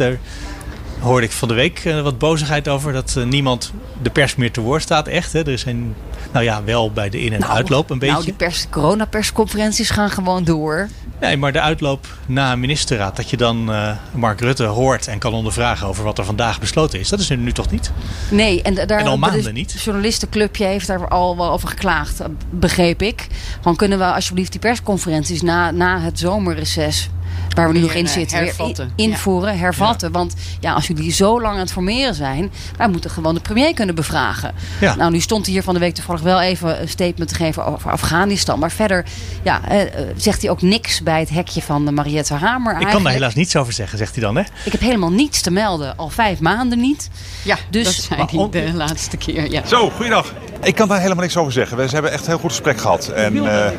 Hoorde 1.00 1.26
ik 1.26 1.32
van 1.32 1.48
de 1.48 1.54
week 1.54 1.84
eh, 1.84 2.00
wat 2.00 2.18
bozigheid 2.18 2.68
over. 2.68 2.92
Dat 2.92 3.14
eh, 3.18 3.24
niemand 3.24 3.72
de 4.02 4.10
pers 4.10 4.36
meer 4.36 4.52
te 4.52 4.60
woord 4.60 4.82
staat. 4.82 5.06
Echt, 5.08 5.32
hè? 5.32 5.38
Er 5.40 5.48
is 5.48 5.64
een, 5.64 5.94
nou 6.32 6.44
ja, 6.44 6.64
wel 6.64 6.90
bij 6.92 7.08
de 7.10 7.20
in- 7.20 7.32
en 7.32 7.40
Nou, 7.40 7.52
uitloop 7.52 7.90
een 7.90 7.98
beetje. 7.98 8.12
Nou, 8.14 8.24
die 8.24 8.34
pers, 8.34 8.66
coronapersconferenties 8.70 9.90
gaan 9.90 10.10
gewoon 10.10 10.44
door. 10.44 10.88
Nee, 11.20 11.36
maar 11.36 11.52
de 11.52 11.60
uitloop 11.60 12.06
na 12.26 12.52
een 12.52 12.60
ministerraad. 12.60 13.16
Dat 13.16 13.30
je 13.30 13.36
dan 13.36 13.72
eh, 13.72 13.90
Mark 14.12 14.40
Rutte 14.40 14.64
hoort 14.64 15.06
en 15.06 15.18
kan 15.18 15.32
ondervragen 15.34 15.86
over 15.86 16.04
wat 16.04 16.18
er 16.18 16.24
vandaag 16.24 16.60
besloten 16.60 16.98
is. 17.00 17.08
Dat 17.08 17.20
is 17.20 17.30
er 17.30 17.36
nu 17.36 17.52
toch 17.52 17.70
niet? 17.70 17.90
Nee, 18.30 18.62
en 18.62 18.74
da- 18.74 18.86
daar 18.86 18.98
En 18.98 19.04
al 19.04 19.10
hebben 19.10 19.28
maanden 19.30 19.42
de 19.46 19.52
niet. 19.52 19.72
journalistenclubje 19.82 20.64
heeft 20.64 20.86
daar 20.86 21.08
al 21.08 21.36
wel 21.36 21.50
over 21.50 21.68
geklaagd, 21.68 22.20
begreep 22.50 23.02
ik. 23.02 23.26
Gewoon 23.56 23.76
kunnen 23.76 23.98
we 23.98 24.04
alsjeblieft 24.04 24.50
die 24.50 24.60
persconferenties 24.60 25.42
na, 25.42 25.70
na 25.70 26.00
het 26.00 26.18
zomerreces, 26.18 27.08
waar 27.54 27.66
we 27.68 27.74
nu 27.74 27.80
nog 27.80 27.92
in 27.92 28.06
eh, 28.06 28.12
zitten, 28.12 28.38
hervatten. 28.38 28.92
in- 28.96 29.10
invoeren, 29.10 29.58
hervatten. 29.58 30.12
Want 30.12 30.34
ja, 30.60 30.72
als 30.72 30.86
jullie 30.86 31.12
zo 31.12 31.40
lang 31.40 31.54
aan 31.54 31.60
het 31.60 31.72
formeren 31.72 32.14
zijn, 32.14 32.50
wij 32.76 32.88
moeten 32.88 33.10
gewoon 33.10 33.34
de 33.34 33.40
premier 33.40 33.74
kunnen 33.74 33.94
bevragen. 33.94 34.54
Ja. 34.80 34.94
Nou, 34.94 35.10
nu 35.10 35.20
stond 35.20 35.44
hij 35.44 35.54
hier 35.54 35.62
van 35.62 35.74
de 35.74 35.80
week 35.80 35.94
toevallig 35.94 36.20
wel 36.20 36.40
even 36.40 36.80
een 36.80 36.88
statement 36.88 37.28
te 37.28 37.34
geven 37.34 37.64
over 37.66 37.90
Afghanistan. 37.90 38.58
Maar 38.58 38.70
verder 38.70 39.04
ja, 39.42 39.60
eh, 39.68 39.82
eh, 39.82 39.88
zegt 40.16 40.42
hij 40.42 40.50
ook 40.50 40.62
niks 40.62 41.02
bij 41.02 41.20
het 41.20 41.30
hekje 41.30 41.62
van 41.62 41.84
de 41.84 41.90
Mariette 41.92 42.34
Hamer. 42.34 42.80
Ik 42.80 42.86
kan 42.86 43.02
daar 43.02 43.12
helaas 43.12 43.34
niets 43.34 43.56
over 43.56 43.72
zeggen, 43.72 43.98
zegt 43.98 44.14
hij 44.14 44.24
dan. 44.24 44.36
Hè? 44.36 44.42
Ik 44.64 44.72
heb 44.72 44.80
helemaal 44.80 45.10
niets 45.12 45.40
te 45.40 45.50
melden, 45.50 45.96
al 45.96 46.08
vijf 46.08 46.40
maanden 46.40 46.80
niet. 46.80 47.08
Ja, 47.44 47.56
Dus- 47.70 47.84
dat 47.84 47.94
zei 47.94 48.48
hij 48.50 48.66
de 48.66 48.74
laatste 48.74 49.16
keer. 49.16 49.50
Ja. 49.50 49.66
Zo, 49.66 49.90
goeiedag. 49.90 50.32
Ik 50.62 50.74
kan 50.74 50.88
daar 50.88 51.00
helemaal 51.00 51.22
niks 51.22 51.36
over 51.36 51.52
zeggen. 51.52 51.76
We 51.76 51.82
hebben 51.88 52.12
echt 52.12 52.22
een 52.22 52.28
heel 52.28 52.38
goed 52.38 52.50
gesprek 52.50 52.80
gehad. 52.80 53.08
En, 53.08 53.46
eh, 53.46 53.70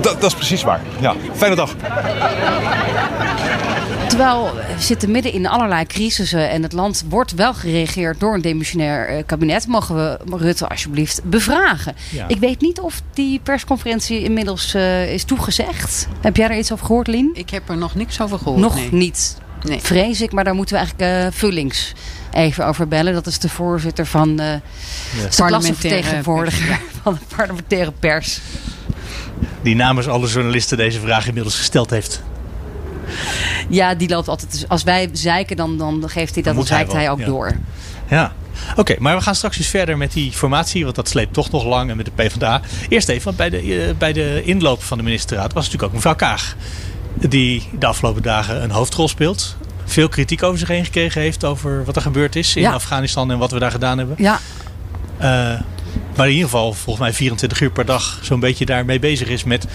dat, 0.00 0.20
dat 0.20 0.24
is 0.30 0.34
precies 0.34 0.62
waar. 0.62 0.80
Ja, 1.00 1.14
fijne 1.34 1.54
dag. 1.54 1.74
Terwijl 4.08 4.54
we 4.54 4.82
zitten 4.82 5.10
midden 5.10 5.32
in 5.32 5.46
allerlei 5.46 5.86
crisissen 5.86 6.50
en 6.50 6.62
het 6.62 6.72
land 6.72 7.04
wordt 7.08 7.34
wel 7.34 7.54
geregeerd 7.54 8.20
door 8.20 8.34
een 8.34 8.40
demissionair 8.40 9.08
eh, 9.08 9.22
kabinet. 9.26 9.66
Mogen 9.66 9.94
we 9.94 10.18
Rutte 10.36 10.68
alsjeblieft 10.68 11.24
bevragen? 11.24 11.94
Ja. 12.10 12.28
Ik 12.28 12.38
weet 12.38 12.60
niet 12.60 12.80
of 12.80 13.02
die 13.14 13.40
persconferentie 13.42 14.22
inmiddels 14.22 14.74
eh, 14.74 15.12
is 15.12 15.24
toegezegd. 15.24 16.08
Heb 16.20 16.36
jij 16.36 16.48
er 16.48 16.58
iets 16.58 16.72
over 16.72 16.86
gehoord, 16.86 17.06
Lien? 17.06 17.30
Ik 17.34 17.50
heb 17.50 17.68
er 17.68 17.76
nog 17.76 17.94
niks 17.94 18.20
over 18.20 18.38
gehoord. 18.38 18.60
Nog 18.60 18.74
nee. 18.74 18.88
niet. 18.92 19.36
Nee. 19.62 19.80
Vrees 19.80 20.20
ik, 20.20 20.32
maar 20.32 20.44
daar 20.44 20.54
moeten 20.54 20.74
we 20.76 20.80
eigenlijk 20.80 21.24
eh, 21.26 21.38
Vullings 21.38 21.92
even 22.32 22.66
over 22.66 22.88
bellen. 22.88 23.12
Dat 23.12 23.26
is 23.26 23.38
de 23.38 23.48
voorzitter 23.48 24.06
van 24.06 24.36
de 24.36 24.60
Parlementaire 25.36 25.46
klassenvertegenwoordiger 25.46 26.66
pers, 26.66 26.80
van 27.02 27.14
de 27.14 27.36
parlementaire 27.36 27.92
pers. 27.92 28.40
Die 29.62 29.74
namens 29.76 30.06
alle 30.08 30.26
journalisten 30.26 30.76
deze 30.76 31.00
vraag 31.00 31.26
inmiddels 31.26 31.56
gesteld 31.56 31.90
heeft. 31.90 32.22
Ja, 33.68 33.94
die 33.94 34.08
loopt 34.08 34.28
altijd. 34.28 34.50
dus 34.50 34.68
Als 34.68 34.82
wij 34.82 35.08
zeiken, 35.12 35.56
dan, 35.56 35.78
dan 35.78 36.02
geeft 36.08 36.34
hij 36.34 36.42
dat. 36.42 36.54
Dan 36.54 36.64
hij 36.64 36.72
zeikt 36.76 36.92
hij, 36.92 37.10
ook 37.10 37.18
ja. 37.18 37.26
door. 37.26 37.52
Ja. 38.08 38.32
Oké, 38.76 38.94
maar 38.98 39.16
we 39.16 39.22
gaan 39.22 39.34
straks 39.34 39.58
eens 39.58 39.66
verder 39.66 39.96
met 39.96 40.12
die 40.12 40.32
formatie, 40.32 40.84
want 40.84 40.96
dat 40.96 41.08
sleept 41.08 41.32
toch 41.32 41.50
nog 41.50 41.64
lang 41.64 41.90
en 41.90 41.96
met 41.96 42.06
de 42.06 42.12
PvdA. 42.14 42.60
Eerst 42.88 43.08
even, 43.08 43.24
want 43.24 43.36
bij 43.36 43.50
de, 43.50 43.58
eh, 43.58 43.94
bij 43.98 44.12
de 44.12 44.42
inloop 44.44 44.82
van 44.82 44.98
de 44.98 45.04
ministerraad 45.04 45.52
was 45.52 45.64
natuurlijk 45.64 45.82
ook 45.82 45.92
mevrouw 45.94 46.14
Kaag. 46.14 46.56
Die 47.14 47.68
de 47.78 47.86
afgelopen 47.86 48.22
dagen 48.22 48.62
een 48.62 48.70
hoofdrol 48.70 49.08
speelt. 49.08 49.56
Veel 49.84 50.08
kritiek 50.08 50.42
over 50.42 50.58
zich 50.58 50.68
heen 50.68 50.84
gekregen 50.84 51.20
heeft 51.20 51.44
over 51.44 51.84
wat 51.84 51.96
er 51.96 52.02
gebeurd 52.02 52.36
is 52.36 52.56
in 52.56 52.62
Ja. 52.62 52.72
Afghanistan 52.72 53.30
en 53.30 53.38
wat 53.38 53.50
we 53.50 53.58
daar 53.58 53.70
gedaan 53.70 53.98
hebben. 53.98 54.16
Ja, 54.18 54.40
Eh, 55.18 55.52
maar 56.18 56.26
in 56.26 56.32
ieder 56.32 56.48
geval 56.50 56.72
volgens 56.72 56.98
mij 56.98 57.12
24 57.12 57.60
uur 57.60 57.70
per 57.70 57.84
dag 57.84 58.18
zo'n 58.22 58.40
beetje 58.40 58.66
daarmee 58.66 58.98
bezig 58.98 59.28
is 59.28 59.44
met 59.44 59.66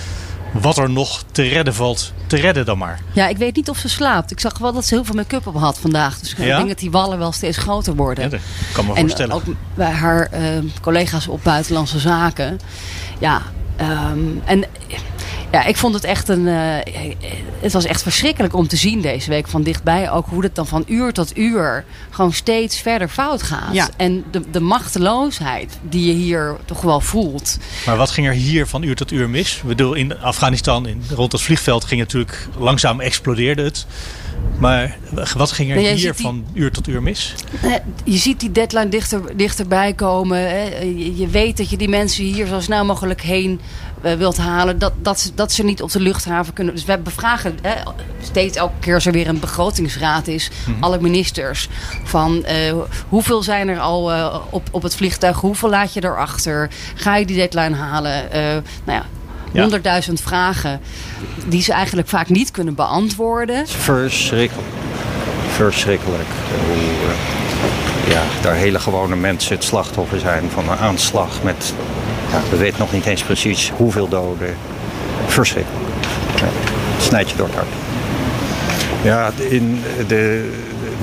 wat 0.51 0.77
er 0.77 0.89
nog 0.89 1.23
te 1.31 1.41
redden 1.41 1.73
valt. 1.73 2.13
Te 2.27 2.35
redden 2.35 2.65
dan 2.65 2.77
maar. 2.77 3.00
ja, 3.12 3.27
ik 3.27 3.38
weet 3.38 3.55
niet 3.55 3.69
of 3.69 3.77
ze 3.77 3.89
slaapt. 3.89 4.31
Ik 4.31 4.39
zag 4.39 4.57
wel 4.57 4.73
dat 4.73 4.85
ze 4.85 4.93
heel 4.93 5.05
veel 5.05 5.15
make-up 5.15 5.47
op 5.47 5.55
had 5.55 5.79
vandaag. 5.79 6.19
Dus 6.19 6.31
ik 6.31 6.38
denk 6.38 6.67
dat 6.67 6.79
die 6.79 6.91
wallen 6.91 7.17
wel 7.17 7.31
steeds 7.31 7.57
groter 7.57 7.95
worden. 7.95 8.23
Ja, 8.23 8.29
dat 8.29 8.39
kan 8.73 8.85
me 8.85 8.93
en 8.93 9.00
voorstellen. 9.00 9.35
ook 9.35 9.43
bij 9.75 9.91
haar 9.91 10.27
eh, 10.31 10.41
collega's 10.81 11.27
op 11.27 11.43
buitenlandse 11.43 12.00
zaken. 12.00 12.59
Ja, 13.19 13.41
ehm, 13.75 14.19
en 14.45 14.65
ja, 15.53 15.65
ik 15.65 15.77
vond 15.77 15.93
het 15.93 16.03
echt 16.03 16.29
een. 16.29 16.48
eh, 16.48 17.15
het 17.60 17.74
was 17.74 17.86
echt 17.86 18.01
verschrikkelijk 18.01 18.53
om 18.55 18.67
te 18.67 18.75
zien 18.75 19.01
deze 19.01 19.29
week 19.29 19.48
van 19.48 19.63
dichtbij. 19.63 20.12
Ook 20.12 20.27
hoe 20.27 20.43
het 20.43 20.55
dan 20.55 20.67
van 20.67 20.83
uur 20.88 21.13
tot 21.13 21.38
uur 21.38 21.86
gewoon 22.10 22.33
steeds 22.33 22.79
verder 22.79 23.07
fout 23.07 23.43
gaat. 23.43 23.74
Ja. 23.74 23.89
En 23.98 24.24
de, 24.31 24.41
de 24.51 24.60
machteloosheid 24.60 25.79
die 25.81 26.05
je 26.07 26.13
hier 26.13 26.55
toch 26.65 26.81
wel 26.81 27.01
voelt. 27.01 27.57
Maar 27.86 27.98
wat 27.98 28.12
ging 28.12 28.27
er 28.27 28.33
hier 28.33 28.67
van 28.67 28.83
uur 28.83 28.95
tot 28.95 29.12
uur 29.12 29.29
mis? 29.29 29.55
Ik 29.57 29.63
bedoel, 29.63 29.93
in 29.93 30.19
Afghanistan, 30.19 30.88
in, 30.88 31.03
rond 31.10 31.31
het 31.31 31.41
vliegveld, 31.41 31.83
ging 31.83 32.00
het 32.01 32.13
natuurlijk 32.13 32.48
langzaam 32.57 33.00
explodeerde 33.00 33.63
het. 33.63 33.86
Maar 34.58 34.98
wat 35.36 35.52
ging 35.52 35.72
er 35.72 35.78
hier 35.78 36.13
die- 36.16 36.24
van 36.24 36.46
uur 36.54 36.72
tot 36.72 36.88
uur 36.88 37.04
mis? 37.04 37.36
Je 38.04 38.18
ziet 38.18 38.40
die 38.40 38.52
deadline 38.52 38.90
dichter, 38.90 39.38
dichterbij 39.38 39.94
komen. 39.94 40.40
Je, 41.18 41.28
weet 41.32 41.58
dat 41.58 41.70
je 41.70 41.78
die 41.78 41.90
mensen 41.90 42.24
hier 42.24 42.46
zo 42.48 42.60
snel 42.60 42.86
mogelijk 42.86 43.22
heen 43.22 43.60
eh, 44.02 44.13
wilt 44.13 44.38
halen. 44.38 44.80
Dat, 44.80 44.94
dat, 45.02 45.20
ze, 45.20 45.32
dat 45.36 45.52
ze 45.52 45.63
niet 45.63 45.82
op 45.82 45.92
de 45.92 46.00
luchthaven 46.00 46.54
kunnen. 46.54 46.74
Dus 46.75 46.86
we 46.86 46.98
bevragen 46.98 47.58
hè, 47.62 47.74
steeds 48.22 48.58
elke 48.58 48.80
keer 48.80 48.94
als 48.94 49.06
er 49.06 49.12
weer 49.12 49.28
een 49.28 49.40
begrotingsraad 49.40 50.28
is. 50.28 50.50
Mhm. 50.68 50.84
Alle 50.84 51.00
ministers. 51.02 51.70
Van 52.04 52.44
eh, 52.46 52.74
hoeveel 53.10 53.44
zijn 53.44 53.68
er 53.68 53.80
al 53.80 54.12
eh, 54.13 54.36
op, 54.50 54.68
op 54.72 54.84
het 54.84 54.96
vliegtuig? 54.96 55.38
Hoeveel 55.40 55.70
laat 55.70 55.94
je 55.94 56.04
erachter? 56.04 56.70
Ga 56.96 57.16
je 57.16 57.25
die 57.25 57.36
deadline 57.38 57.75
halen? 57.75 58.32
Eh, 58.32 58.42
nou 58.84 59.00
ja. 59.00 59.06
Ja. 59.53 59.62
Honderdduizend 59.62 60.22
vragen 60.22 60.79
die 61.48 61.62
ze 61.62 61.74
eigenlijk 61.74 62.07
vaak 62.07 62.29
niet 62.29 62.51
kunnen 62.51 62.75
beantwoorden. 62.75 63.67
Verschrikkelijk. 63.67 64.67
Verschrikkelijk. 65.55 66.29
Hoe 66.67 66.75
eh, 66.75 68.12
ja, 68.13 68.22
daar 68.41 68.55
hele 68.55 68.79
gewone 68.79 69.15
mensen 69.15 69.55
het 69.55 69.63
slachtoffer 69.63 70.19
zijn 70.19 70.50
van 70.50 70.69
een 70.69 70.77
aanslag 70.77 71.43
met... 71.43 71.74
Ja, 72.31 72.41
we 72.50 72.57
weten 72.57 72.79
nog 72.79 72.91
niet 72.91 73.05
eens 73.05 73.24
precies 73.24 73.72
hoeveel 73.75 74.07
doden. 74.07 74.55
Verschrikkelijk. 75.27 75.83
Ja, 76.36 76.45
het 76.95 77.03
snijdt 77.03 77.29
je 77.29 77.36
door 77.36 77.48
het 77.48 77.55
hart. 77.55 77.67
Ja, 79.03 79.31
in 79.50 79.83
de 80.07 80.51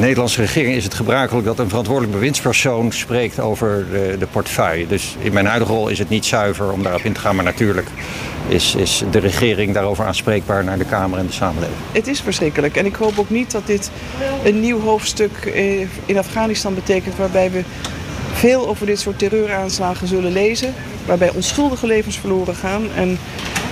Nederlandse 0.00 0.40
regering 0.40 0.74
is 0.74 0.84
het 0.84 0.94
gebruikelijk 0.94 1.46
dat 1.46 1.58
een 1.58 1.68
verantwoordelijk 1.68 2.14
bewindspersoon 2.14 2.92
spreekt 2.92 3.40
over 3.40 3.86
de, 3.90 4.16
de 4.18 4.26
portefeuille. 4.26 4.86
Dus 4.86 5.16
in 5.18 5.32
mijn 5.32 5.46
huidige 5.46 5.72
rol 5.72 5.88
is 5.88 5.98
het 5.98 6.08
niet 6.08 6.26
zuiver 6.26 6.72
om 6.72 6.82
daarop 6.82 7.02
in 7.02 7.12
te 7.12 7.20
gaan, 7.20 7.34
maar 7.34 7.44
natuurlijk 7.44 7.88
is, 8.48 8.74
is 8.74 9.02
de 9.10 9.18
regering 9.18 9.74
daarover 9.74 10.04
aanspreekbaar 10.04 10.64
naar 10.64 10.78
de 10.78 10.84
Kamer 10.84 11.18
en 11.18 11.26
de 11.26 11.32
samenleving. 11.32 11.78
Het 11.92 12.06
is 12.06 12.20
verschrikkelijk. 12.20 12.76
En 12.76 12.86
ik 12.86 12.94
hoop 12.94 13.18
ook 13.18 13.30
niet 13.30 13.50
dat 13.50 13.66
dit 13.66 13.90
een 14.44 14.60
nieuw 14.60 14.80
hoofdstuk 14.80 15.32
eh, 15.54 15.80
in 16.06 16.18
Afghanistan 16.18 16.74
betekent 16.74 17.16
waarbij 17.16 17.50
we 17.50 17.62
veel 18.32 18.68
over 18.68 18.86
dit 18.86 19.00
soort 19.00 19.18
terreuraanslagen 19.18 20.08
zullen 20.08 20.32
lezen. 20.32 20.74
Waarbij 21.06 21.30
onschuldige 21.30 21.86
levens 21.86 22.18
verloren 22.18 22.54
gaan. 22.54 22.82
En 22.96 23.08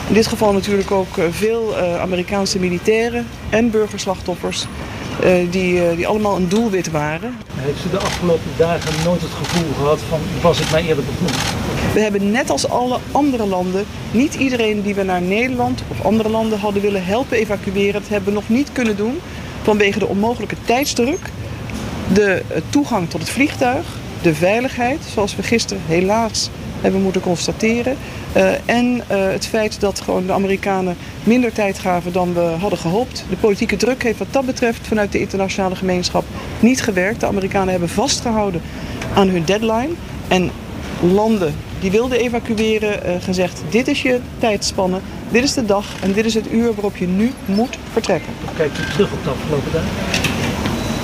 in 0.08 0.14
dit 0.14 0.26
geval 0.26 0.52
natuurlijk 0.52 0.90
ook 0.90 1.18
eh, 1.18 1.24
veel 1.30 1.76
eh, 1.76 2.00
Amerikaanse 2.00 2.58
militairen 2.58 3.26
en 3.50 3.70
burgerslachtoffers. 3.70 4.66
Eh, 5.22 5.50
die, 5.50 5.88
eh, 5.88 5.96
die 5.96 6.06
allemaal 6.06 6.36
een 6.36 6.48
doelwit 6.48 6.90
waren. 6.90 7.36
Heeft 7.54 7.84
u 7.86 7.90
de 7.90 7.98
afgelopen 7.98 8.50
dagen 8.56 9.04
nooit 9.04 9.20
het 9.20 9.30
gevoel 9.30 9.74
gehad 9.78 9.98
van 10.08 10.20
was 10.42 10.60
ik 10.60 10.70
mij 10.70 10.82
eerlijk 10.82 11.08
ontmoet? 11.08 11.36
We 11.94 12.00
hebben 12.00 12.30
net 12.30 12.50
als 12.50 12.68
alle 12.68 12.98
andere 13.12 13.46
landen 13.46 13.84
niet 14.10 14.34
iedereen 14.34 14.82
die 14.82 14.94
we 14.94 15.02
naar 15.02 15.22
Nederland 15.22 15.82
of 15.88 16.04
andere 16.04 16.28
landen 16.28 16.58
hadden 16.58 16.82
willen 16.82 17.04
helpen 17.04 17.36
evacueren. 17.36 18.00
Dat 18.00 18.10
hebben 18.10 18.28
we 18.28 18.34
nog 18.34 18.48
niet 18.48 18.72
kunnen 18.72 18.96
doen 18.96 19.20
vanwege 19.62 19.98
de 19.98 20.06
onmogelijke 20.06 20.56
tijdsdruk, 20.64 21.30
de 22.12 22.42
eh, 22.48 22.60
toegang 22.68 23.10
tot 23.10 23.20
het 23.20 23.30
vliegtuig, 23.30 23.86
de 24.22 24.34
veiligheid, 24.34 25.00
zoals 25.14 25.36
we 25.36 25.42
gisteren 25.42 25.82
helaas 25.86 26.50
hebben 26.80 27.02
moeten 27.02 27.20
constateren. 27.20 27.96
eh, 28.32 28.52
en 28.64 29.02
eh, 29.06 29.18
het 29.30 29.46
feit 29.46 29.80
dat 29.80 30.00
gewoon 30.00 30.26
de 30.26 30.32
Amerikanen 30.32 30.96
minder 31.24 31.52
tijd 31.52 31.78
gaven 31.78 32.12
dan 32.12 32.34
we 32.34 32.40
hadden 32.40 32.78
gehoopt. 32.78 33.24
De 33.30 33.36
politieke 33.36 33.76
druk 33.76 34.02
heeft 34.02 34.18
wat 34.18 34.32
dat 34.32 34.46
betreft 34.46 34.86
vanuit 34.86 35.12
de 35.12 35.20
internationale 35.20 35.76
gemeenschap 35.76 36.24
niet 36.60 36.82
gewerkt. 36.82 37.20
De 37.20 37.26
Amerikanen 37.26 37.70
hebben 37.70 37.88
vastgehouden 37.88 38.60
aan 39.14 39.28
hun 39.28 39.44
deadline. 39.44 39.90
En 40.28 40.50
landen 41.00 41.54
die 41.80 41.90
wilden 41.90 42.18
evacueren 42.18 43.04
eh, 43.04 43.12
gezegd: 43.20 43.62
dit 43.70 43.88
is 43.88 44.02
je 44.02 44.20
tijdspanne, 44.38 44.98
dit 45.30 45.44
is 45.44 45.54
de 45.54 45.64
dag 45.64 45.86
en 46.02 46.12
dit 46.12 46.24
is 46.24 46.34
het 46.34 46.52
uur 46.52 46.74
waarop 46.74 46.96
je 46.96 47.06
nu 47.06 47.32
moet 47.44 47.78
vertrekken. 47.92 48.32
Kijkt 48.56 48.78
u 48.78 48.92
terug 48.92 49.12
op 49.12 49.24
de 49.24 49.30
afgelopen 49.30 49.72
dagen? 49.72 50.27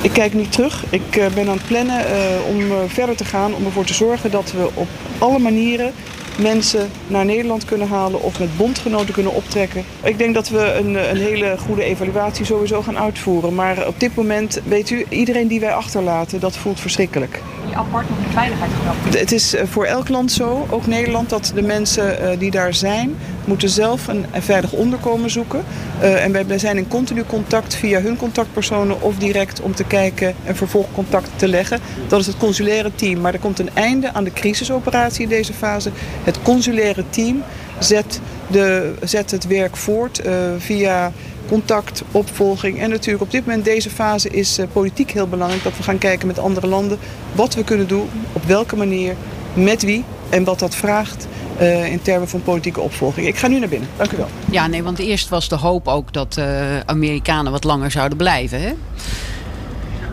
Ik 0.04 0.12
kijk 0.12 0.34
niet 0.34 0.52
terug. 0.52 0.84
Ik 0.90 1.16
eh, 1.16 1.26
ben 1.34 1.48
aan 1.48 1.56
het 1.56 1.66
plannen 1.66 2.06
eh, 2.06 2.46
om 2.48 2.60
eh, 2.60 2.76
verder 2.86 3.16
te 3.16 3.24
gaan, 3.24 3.54
om 3.54 3.64
ervoor 3.64 3.84
te 3.84 3.94
zorgen 3.94 4.30
dat 4.30 4.52
we 4.52 4.68
op 4.74 4.88
alle 5.18 5.38
manieren 5.38 5.92
mensen 6.38 6.90
naar 7.06 7.24
Nederland 7.24 7.64
kunnen 7.64 7.88
halen 7.88 8.22
of 8.22 8.38
met 8.38 8.56
bondgenoten 8.56 9.14
kunnen 9.14 9.34
optrekken. 9.34 9.84
Ik 10.02 10.18
denk 10.18 10.34
dat 10.34 10.48
we 10.48 10.74
een, 10.78 11.10
een 11.10 11.16
hele 11.16 11.56
goede 11.66 11.84
evaluatie 11.84 12.44
sowieso 12.44 12.82
gaan 12.82 12.98
uitvoeren. 12.98 13.54
Maar 13.54 13.86
op 13.86 14.00
dit 14.00 14.14
moment, 14.14 14.60
weet 14.64 14.90
u, 14.90 15.04
iedereen 15.08 15.48
die 15.48 15.60
wij 15.60 15.72
achterlaten, 15.72 16.40
dat 16.40 16.56
voelt 16.56 16.80
verschrikkelijk. 16.80 17.42
apart 17.74 18.06
op 18.08 18.16
de 18.26 18.32
veiligheid 18.32 18.70
gedacht. 18.78 19.18
Het 19.18 19.32
is 19.32 19.54
voor 19.64 19.84
elk 19.84 20.08
land 20.08 20.32
zo, 20.32 20.66
ook 20.70 20.86
Nederland, 20.86 21.30
dat 21.30 21.52
de 21.54 21.62
mensen 21.62 22.38
die 22.38 22.50
daar 22.50 22.74
zijn, 22.74 23.16
moeten 23.46 23.68
zelf 23.68 24.06
een 24.06 24.26
veilig 24.32 24.72
onderkomen 24.72 25.30
zoeken. 25.30 25.64
Eh, 26.00 26.24
en 26.24 26.32
wij 26.32 26.46
wij 26.46 26.58
zijn 26.58 26.76
in 26.76 26.88
continu 26.88 27.24
contact 27.26 27.74
via 27.74 28.00
hun 28.00 28.16
contactpersonen 28.16 29.02
of 29.02 29.16
direct 29.16 29.60
om 29.60 29.74
te 29.74 29.84
kijken 29.84 30.34
en 30.44 30.56
vervolgcontact 30.56 31.30
te 31.36 31.48
leggen. 31.48 31.80
Dat 32.08 32.20
is 32.20 32.26
het 32.26 32.36
consulaire 32.36 32.90
team. 32.94 33.20
Maar 33.20 33.32
er 33.32 33.38
komt 33.38 33.58
een 33.58 33.74
einde 33.74 34.12
aan 34.12 34.24
de 34.24 34.32
crisisoperatie 34.32 35.22
in 35.22 35.28
deze 35.28 35.52
fase. 35.52 35.90
Het 36.24 36.42
consulaire 36.42 37.04
team 37.10 37.42
zet, 37.78 38.20
de, 38.46 38.94
zet 39.02 39.30
het 39.30 39.46
werk 39.46 39.76
voort 39.76 40.18
eh, 40.18 40.32
via 40.58 41.12
contact, 41.48 42.02
opvolging. 42.10 42.80
En 42.80 42.90
natuurlijk 42.90 43.24
op 43.24 43.30
dit 43.30 43.46
moment, 43.46 43.64
deze 43.64 43.90
fase, 43.90 44.28
is 44.28 44.58
eh, 44.58 44.66
politiek 44.72 45.10
heel 45.10 45.28
belangrijk. 45.28 45.62
Dat 45.62 45.76
we 45.76 45.82
gaan 45.82 45.98
kijken 45.98 46.26
met 46.26 46.38
andere 46.38 46.66
landen 46.66 46.98
wat 47.32 47.54
we 47.54 47.64
kunnen 47.64 47.88
doen, 47.88 48.08
op 48.32 48.44
welke 48.44 48.76
manier, 48.76 49.14
met 49.54 49.82
wie 49.82 50.04
en 50.30 50.44
wat 50.44 50.58
dat 50.58 50.74
vraagt 50.74 51.26
eh, 51.58 51.92
in 51.92 52.02
termen 52.02 52.28
van 52.28 52.42
politieke 52.42 52.80
opvolging. 52.80 53.26
Ik 53.26 53.36
ga 53.36 53.48
nu 53.48 53.58
naar 53.58 53.68
binnen. 53.68 53.88
Dank 53.96 54.12
u 54.12 54.16
wel. 54.16 54.28
Ja, 54.50 54.66
nee, 54.66 54.82
want 54.82 54.98
eerst 54.98 55.28
was 55.28 55.48
de 55.48 55.56
hoop 55.56 55.88
ook 55.88 56.12
dat 56.12 56.36
uh, 56.38 56.80
Amerikanen 56.80 57.52
wat 57.52 57.64
langer 57.64 57.90
zouden 57.90 58.18
blijven. 58.18 58.60
Hè? 58.60 58.72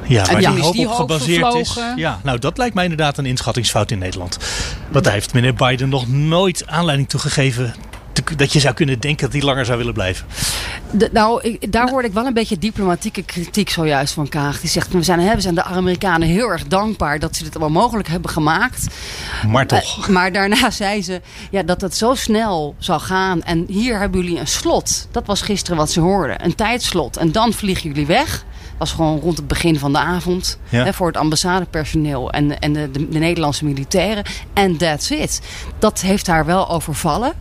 Ja, 0.04 0.26
waar 0.32 0.42
ja, 0.42 0.52
die 0.52 0.64
hoop 0.64 0.74
die 0.74 0.90
op 0.90 0.94
gebaseerd 0.94 1.54
is. 1.54 1.80
Ja, 1.96 2.20
nou 2.24 2.40
dat 2.40 2.58
lijkt 2.58 2.76
mij 2.76 2.84
inderdaad 2.84 3.18
een 3.18 3.26
inschattingsfout 3.26 3.92
in 3.92 4.00
Nederland. 4.00 4.38
Want 4.90 5.04
daar 5.04 5.14
heeft 5.14 5.34
meneer 5.34 5.54
Biden 5.54 5.90
nog 5.90 6.08
nooit 6.08 6.64
aanleiding 6.68 7.10
toe 7.10 7.20
gegeven 7.20 7.74
te- 8.14 8.36
dat 8.36 8.54
je 8.54 8.60
zou 8.60 8.74
kunnen 8.74 9.00
denken 9.00 9.24
dat 9.26 9.34
hij 9.34 9.42
langer 9.42 9.66
zou 9.66 9.78
willen 9.78 9.94
blijven. 9.94 10.26
De- 10.92 11.10
nou, 11.14 11.42
ik- 11.44 11.72
daar 11.72 11.90
hoorde 11.90 12.08
ik 12.08 12.14
wel 12.14 12.26
een 12.26 12.34
beetje 12.34 12.58
diplomatieke 12.58 13.24
kritiek 13.24 13.70
zojuist 13.70 14.14
van 14.14 14.30
Kaag. 14.30 14.60
Die 14.60 14.70
zegt, 14.70 14.92
we 14.92 15.04
zijn, 15.04 15.20
hè, 15.20 15.36
we 15.36 15.42
zijn 15.42 15.56
de 15.56 15.64
Amerikanen 15.64 16.28
heel 16.28 16.48
erg 16.50 16.68
dankbaar 16.68 17.20
dat 17.20 17.36
ze 17.36 17.44
dit 17.44 17.56
allemaal 17.60 17.82
mogelijk 17.82 18.08
hebben 18.08 18.32
gemaakt. 18.32 18.88
Maar 19.48 19.68
toch. 19.68 20.02
Eh, 20.04 20.08
maar 20.08 20.32
daarna 20.32 20.70
zei 20.72 21.04
ze 21.04 21.22
ja, 21.52 21.64
dat 21.64 21.82
het 21.82 21.98
zo 21.98 22.16
snel 22.16 22.76
zou 22.78 23.00
gaan. 23.02 23.44
En 23.44 23.66
hier 23.68 24.00
hebben 24.00 24.22
jullie 24.22 24.40
een 24.40 24.48
slot. 24.48 25.08
Dat 25.12 25.26
was 25.26 25.42
gisteren 25.42 25.78
wat 25.78 25.92
ze 25.92 26.00
hoorden. 26.00 26.44
Een 26.46 26.56
tijdslot. 26.56 27.18
En 27.18 27.32
dan 27.32 27.54
vliegen 27.54 27.90
jullie 27.90 28.06
weg. 28.06 28.30
Dat 28.32 28.90
was 28.90 28.92
gewoon 28.92 29.20
rond 29.20 29.38
het 29.38 29.48
begin 29.48 29.80
van 29.80 29.92
de 29.92 30.00
avond. 30.00 30.58
Ja. 30.70 30.84
Hè, 30.84 30.94
voor 30.94 31.08
het 31.08 31.18
ambassadepersoneel 31.18 32.32
en, 32.32 32.60
en 32.60 32.74
de, 32.74 32.92
de, 32.92 33.10
de 33.10 33.20
Nederlandse 33.20 33.66
militairen. 33.66 34.24
En 34.54 34.78
that's 34.78 35.10
it. 35.10 35.42
Dat 35.80 36.02
heeft 36.02 36.28
haar 36.28 36.46
wel 36.46 36.70
overvallen. 36.70 37.34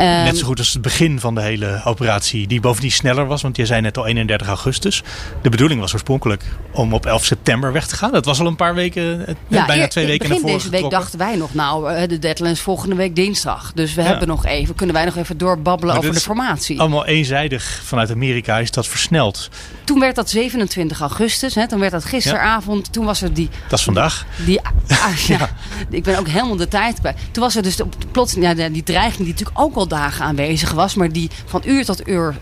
Ehm, 0.00 0.24
Net 0.24 0.38
zo 0.38 0.46
goed 0.46 0.58
als 0.58 0.72
het 0.72 0.82
begin 0.82 1.20
van 1.20 1.34
de 1.34 1.40
hele 1.40 1.80
operatie, 1.84 2.46
die 2.46 2.60
bovendien 2.60 2.90
sneller 2.90 3.26
was. 3.26 3.42
Want 3.42 3.56
je 3.56 3.66
zei 3.66 3.80
net 3.80 3.96
al 3.98 4.06
31 4.06 4.48
augustus. 4.48 5.02
De 5.42 5.48
bedoeling 5.48 5.80
was 5.80 5.92
oorspronkelijk 5.92 6.44
om 6.72 6.94
op 6.94 7.06
11 7.06 7.24
september 7.24 7.72
weg 7.72 7.86
te 7.86 7.96
gaan. 7.96 8.12
Dat 8.12 8.24
was 8.24 8.40
al 8.40 8.46
een 8.46 8.56
paar 8.56 8.74
weken, 8.74 9.26
eh, 9.26 9.34
bijna 9.48 9.76
eer- 9.82 9.88
twee 9.88 10.06
weken 10.06 10.28
naar 10.28 10.38
Begin 10.38 10.40
voren 10.42 10.56
deze 10.58 10.70
week 10.70 10.80
getrokken. 10.80 10.98
dachten 11.00 11.18
wij 11.18 11.36
nog, 11.36 11.54
nou, 11.54 11.92
eh, 11.94 12.08
de 12.08 12.18
deadline 12.18 12.50
is 12.50 12.60
volgende 12.60 12.94
week 12.94 13.16
dinsdag. 13.16 13.72
Dus 13.74 13.94
we 13.94 14.02
Ja. 14.02 14.08
hebben 14.08 14.28
nog 14.28 14.44
even, 14.46 14.74
kunnen 14.74 14.94
wij 14.94 15.04
nog 15.04 15.16
even 15.16 15.38
doorbabbelen 15.38 15.94
Maar 15.94 16.04
over 16.04 16.14
de 16.16 16.20
formatie. 16.24 16.80
Allemaal 16.80 17.06
eenzijdig 17.06 17.80
vanuit 17.84 18.10
Amerika 18.10 18.58
is 18.58 18.70
dat 18.70 18.86
versneld. 18.86 19.48
Toen 19.84 20.00
werd 20.00 20.14
dat 20.16 20.30
27 20.30 21.00
augustus, 21.00 21.54
hè, 21.54 21.68
toen 21.68 21.78
werd 21.80 21.92
dat 21.92 22.04
gisteravond. 22.04 22.92
Toen 22.92 23.04
was 23.04 23.22
er 23.22 23.34
die 23.34 23.48
Dat 23.68 23.78
is 23.78 23.84
vandaag. 23.84 24.26
Die, 24.44 24.60
ah, 24.88 25.16
ja, 25.26 25.48
Ik 25.90 26.02
ben 26.02 26.18
ook 26.18 26.28
helemaal 26.28 26.56
de 26.56 26.68
tijd 26.68 27.02
bij. 27.02 27.14
Toen 27.30 27.42
was 27.42 27.56
er 27.56 27.62
dus 27.62 27.76
plots 28.12 28.32
ja, 28.34 28.54
die 28.54 28.82
dreiging 28.82 29.18
die 29.18 29.28
natuurlijk 29.28 29.58
ook 29.60 29.74
al 29.76 29.88
dagen 29.90 30.24
aanwezig 30.24 30.72
was. 30.72 30.94
Maar 30.94 31.12
die 31.12 31.30
van 31.44 31.62
uur 31.64 31.84
tot 31.84 32.08
uur 32.08 32.38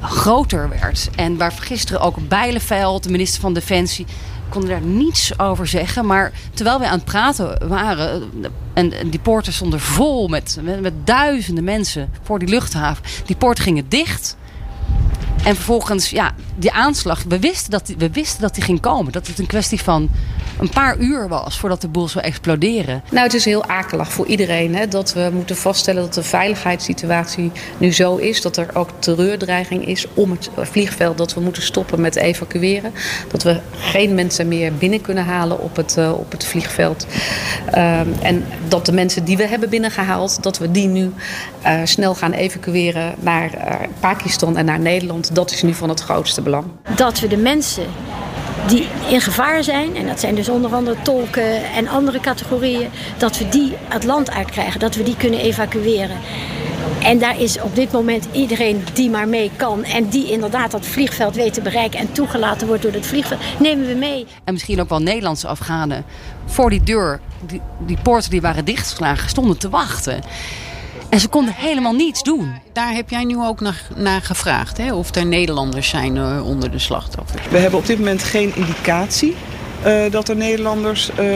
groter 0.00 0.68
werd. 0.68 1.08
En 1.16 1.36
waar 1.36 1.52
gisteren 1.52 2.00
ook 2.00 2.28
Bijleveld, 2.28 3.02
de 3.02 3.10
minister 3.10 3.40
van 3.40 3.54
Defensie... 3.54 4.06
konden 4.48 4.70
daar 4.70 4.80
niets 4.80 5.38
over 5.38 5.66
zeggen. 5.66 6.06
Maar 6.06 6.32
terwijl 6.54 6.78
wij 6.78 6.88
aan 6.88 6.96
het 6.96 7.04
praten 7.04 7.68
waren... 7.68 8.30
en, 8.74 8.92
die 9.10 9.20
poorten 9.20 9.52
stonden 9.52 9.80
vol 9.80 10.28
met, 10.28 10.58
met, 10.62 10.80
met 10.80 11.06
duizenden 11.06 11.64
mensen 11.64 12.10
voor 12.22 12.38
die 12.38 12.48
luchthaven. 12.48 13.04
Die 13.26 13.36
poorten 13.36 13.64
gingen 13.64 13.88
dicht... 13.88 14.36
En 15.44 15.54
vervolgens, 15.54 16.10
ja, 16.10 16.34
die 16.56 16.72
aanslag. 16.72 17.22
We 17.28 17.38
wisten, 17.38 17.70
dat 17.70 17.86
die, 17.86 17.96
we 17.98 18.10
wisten 18.10 18.40
dat 18.40 18.54
die 18.54 18.64
ging 18.64 18.80
komen. 18.80 19.12
Dat 19.12 19.26
het 19.26 19.38
een 19.38 19.46
kwestie 19.46 19.82
van 19.82 20.10
een 20.58 20.68
paar 20.68 20.98
uur 20.98 21.28
was 21.28 21.58
voordat 21.58 21.80
de 21.80 21.88
boel 21.88 22.08
zou 22.08 22.24
exploderen. 22.24 23.02
Nou, 23.10 23.24
het 23.24 23.34
is 23.34 23.44
heel 23.44 23.64
akelig 23.64 24.12
voor 24.12 24.26
iedereen 24.26 24.74
hè, 24.74 24.88
dat 24.88 25.12
we 25.12 25.30
moeten 25.32 25.56
vaststellen 25.56 26.02
dat 26.02 26.14
de 26.14 26.22
veiligheidssituatie 26.22 27.52
nu 27.78 27.92
zo 27.92 28.16
is. 28.16 28.42
Dat 28.42 28.56
er 28.56 28.68
ook 28.74 28.88
terreurdreiging 28.98 29.86
is 29.86 30.06
om 30.14 30.30
het 30.30 30.50
vliegveld. 30.56 31.18
Dat 31.18 31.34
we 31.34 31.40
moeten 31.40 31.62
stoppen 31.62 32.00
met 32.00 32.16
evacueren. 32.16 32.92
Dat 33.28 33.42
we 33.42 33.60
geen 33.76 34.14
mensen 34.14 34.48
meer 34.48 34.74
binnen 34.74 35.00
kunnen 35.00 35.24
halen 35.24 35.60
op 35.60 35.76
het, 35.76 35.96
eh, 35.96 36.12
op 36.12 36.32
het 36.32 36.44
vliegveld. 36.44 37.06
Ehm, 37.70 38.08
en 38.22 38.44
dat 38.68 38.86
de 38.86 38.92
mensen 38.92 39.24
die 39.24 39.36
we 39.36 39.46
hebben 39.46 39.68
binnengehaald, 39.68 40.42
dat 40.42 40.58
we 40.58 40.70
die 40.70 40.88
nu 40.88 41.12
eh, 41.62 41.80
snel 41.84 42.14
gaan 42.14 42.32
evacueren 42.32 43.14
naar 43.20 43.54
eh, 43.54 43.88
Pakistan 44.00 44.56
en 44.56 44.64
naar 44.64 44.80
Nederland. 44.80 45.34
Dat 45.34 45.50
is 45.50 45.62
nu 45.62 45.74
van 45.74 45.88
het 45.88 46.00
grootste 46.00 46.42
belang. 46.44 46.64
dat 46.96 47.20
we 47.20 47.28
de 47.28 47.36
mensen 47.36 47.86
die 48.66 48.86
in 49.08 49.20
gevaar 49.20 49.64
zijn, 49.64 49.96
en 49.96 50.06
dat 50.06 50.20
zijn 50.20 50.34
dus 50.34 50.48
onder 50.48 50.74
andere 50.74 50.96
tolken 51.02 51.64
en 51.72 51.88
andere 51.88 52.20
categorieën, 52.20 52.88
dat 53.16 53.38
we 53.38 53.48
die 53.48 53.72
het 53.88 54.04
land 54.04 54.30
uitkrijgen, 54.30 54.80
dat 54.80 54.94
we 54.94 55.02
die 55.02 55.16
kunnen 55.16 55.40
evacueren. 55.40 56.16
En 57.02 57.18
daar 57.18 57.40
is 57.40 57.60
op 57.60 57.74
dit 57.74 57.92
moment 57.92 58.28
iedereen 58.32 58.84
die 58.92 59.10
maar 59.10 59.28
mee 59.28 59.50
kan 59.56 59.84
en 59.84 60.08
die 60.08 60.30
inderdaad 60.30 60.70
dat 60.70 60.86
vliegveld 60.86 61.34
weet 61.34 61.54
te 61.54 61.60
bereiken 61.60 61.98
en 61.98 62.12
toegelaten 62.12 62.66
wordt 62.66 62.82
door 62.82 62.92
het 62.92 63.06
vliegveld, 63.06 63.40
nemen 63.58 63.86
we 63.86 63.94
mee. 63.94 64.26
En 64.44 64.52
misschien 64.52 64.80
ook 64.80 64.88
wel 64.88 64.98
Nederlandse 64.98 65.46
Afghanen 65.46 66.04
voor 66.44 66.70
die 66.70 66.82
deur, 66.82 67.20
die, 67.46 67.60
die 67.78 67.98
poorten 68.02 68.30
die 68.30 68.40
waren 68.40 68.64
dichtgeslagen, 68.64 69.28
stonden 69.28 69.58
te 69.58 69.68
wachten. 69.68 70.20
En 71.08 71.20
ze 71.20 71.28
konden 71.28 71.54
helemaal 71.54 71.94
niets 71.94 72.22
doen. 72.22 72.54
Daar 72.72 72.92
heb 72.92 73.10
jij 73.10 73.24
nu 73.24 73.38
ook 73.38 73.60
naar, 73.60 73.82
naar 73.96 74.20
gevraagd, 74.20 74.76
hè? 74.76 74.94
of 74.94 75.14
er 75.14 75.26
Nederlanders 75.26 75.88
zijn 75.88 76.16
eh, 76.16 76.46
onder 76.46 76.70
de 76.70 76.78
slachtoffers. 76.78 77.48
We 77.50 77.58
hebben 77.58 77.78
op 77.78 77.86
dit 77.86 77.98
moment 77.98 78.22
geen 78.22 78.52
indicatie 78.56 79.34
eh, 79.84 80.02
dat 80.10 80.28
er 80.28 80.36
Nederlanders, 80.36 81.10
eh, 81.10 81.26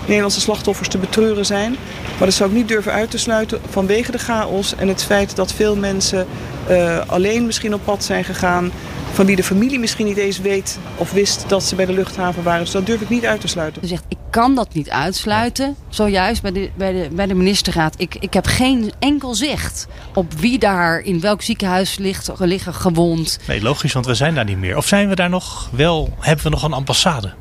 Nederlandse 0.00 0.40
slachtoffers 0.40 0.88
te 0.88 0.98
betreuren 0.98 1.46
zijn. 1.46 1.76
Maar 2.18 2.26
dat 2.26 2.34
zou 2.34 2.50
ik 2.50 2.56
niet 2.56 2.68
durven 2.68 2.92
uit 2.92 3.10
te 3.10 3.18
sluiten 3.18 3.60
vanwege 3.68 4.10
de 4.10 4.18
chaos 4.18 4.74
en 4.76 4.88
het 4.88 5.02
feit 5.02 5.36
dat 5.36 5.52
veel 5.52 5.76
mensen 5.76 6.26
eh, 6.66 6.98
alleen 7.06 7.46
misschien 7.46 7.74
op 7.74 7.80
pad 7.84 8.04
zijn 8.04 8.24
gegaan. 8.24 8.70
Van 9.14 9.26
wie 9.26 9.36
de 9.36 9.44
familie 9.44 9.78
misschien 9.78 10.06
niet 10.06 10.16
eens 10.16 10.40
weet 10.40 10.78
of 10.96 11.12
wist 11.12 11.44
dat 11.48 11.62
ze 11.62 11.74
bij 11.74 11.86
de 11.86 11.92
luchthaven 11.92 12.42
waren. 12.42 12.60
Dus 12.60 12.70
dat 12.70 12.86
durf 12.86 13.00
ik 13.00 13.08
niet 13.08 13.24
uit 13.24 13.40
te 13.40 13.48
sluiten. 13.48 13.82
Ze 13.82 13.88
zegt, 13.88 14.04
ik 14.08 14.16
kan 14.30 14.54
dat 14.54 14.74
niet 14.74 14.90
uitsluiten. 14.90 15.76
Zojuist 15.88 16.42
bij 16.42 16.52
de, 16.52 16.70
bij 16.74 16.92
de, 16.92 17.08
bij 17.12 17.26
de 17.26 17.34
ministerraad. 17.34 17.94
Ik, 17.98 18.16
ik 18.20 18.32
heb 18.32 18.46
geen 18.46 18.92
enkel 18.98 19.34
zicht 19.34 19.86
op 20.14 20.32
wie 20.32 20.58
daar 20.58 21.00
in 21.00 21.20
welk 21.20 21.42
ziekenhuis 21.42 21.98
ligt, 21.98 22.30
liggen 22.38 22.74
gewond. 22.74 23.38
Nee, 23.46 23.62
logisch, 23.62 23.92
want 23.92 24.06
we 24.06 24.14
zijn 24.14 24.34
daar 24.34 24.44
niet 24.44 24.58
meer. 24.58 24.76
Of 24.76 24.86
zijn 24.86 25.08
we 25.08 25.14
daar 25.14 25.30
nog 25.30 25.68
wel? 25.72 26.14
Hebben 26.20 26.44
we 26.44 26.50
nog 26.50 26.62
een 26.62 26.72
ambassade? 26.72 27.32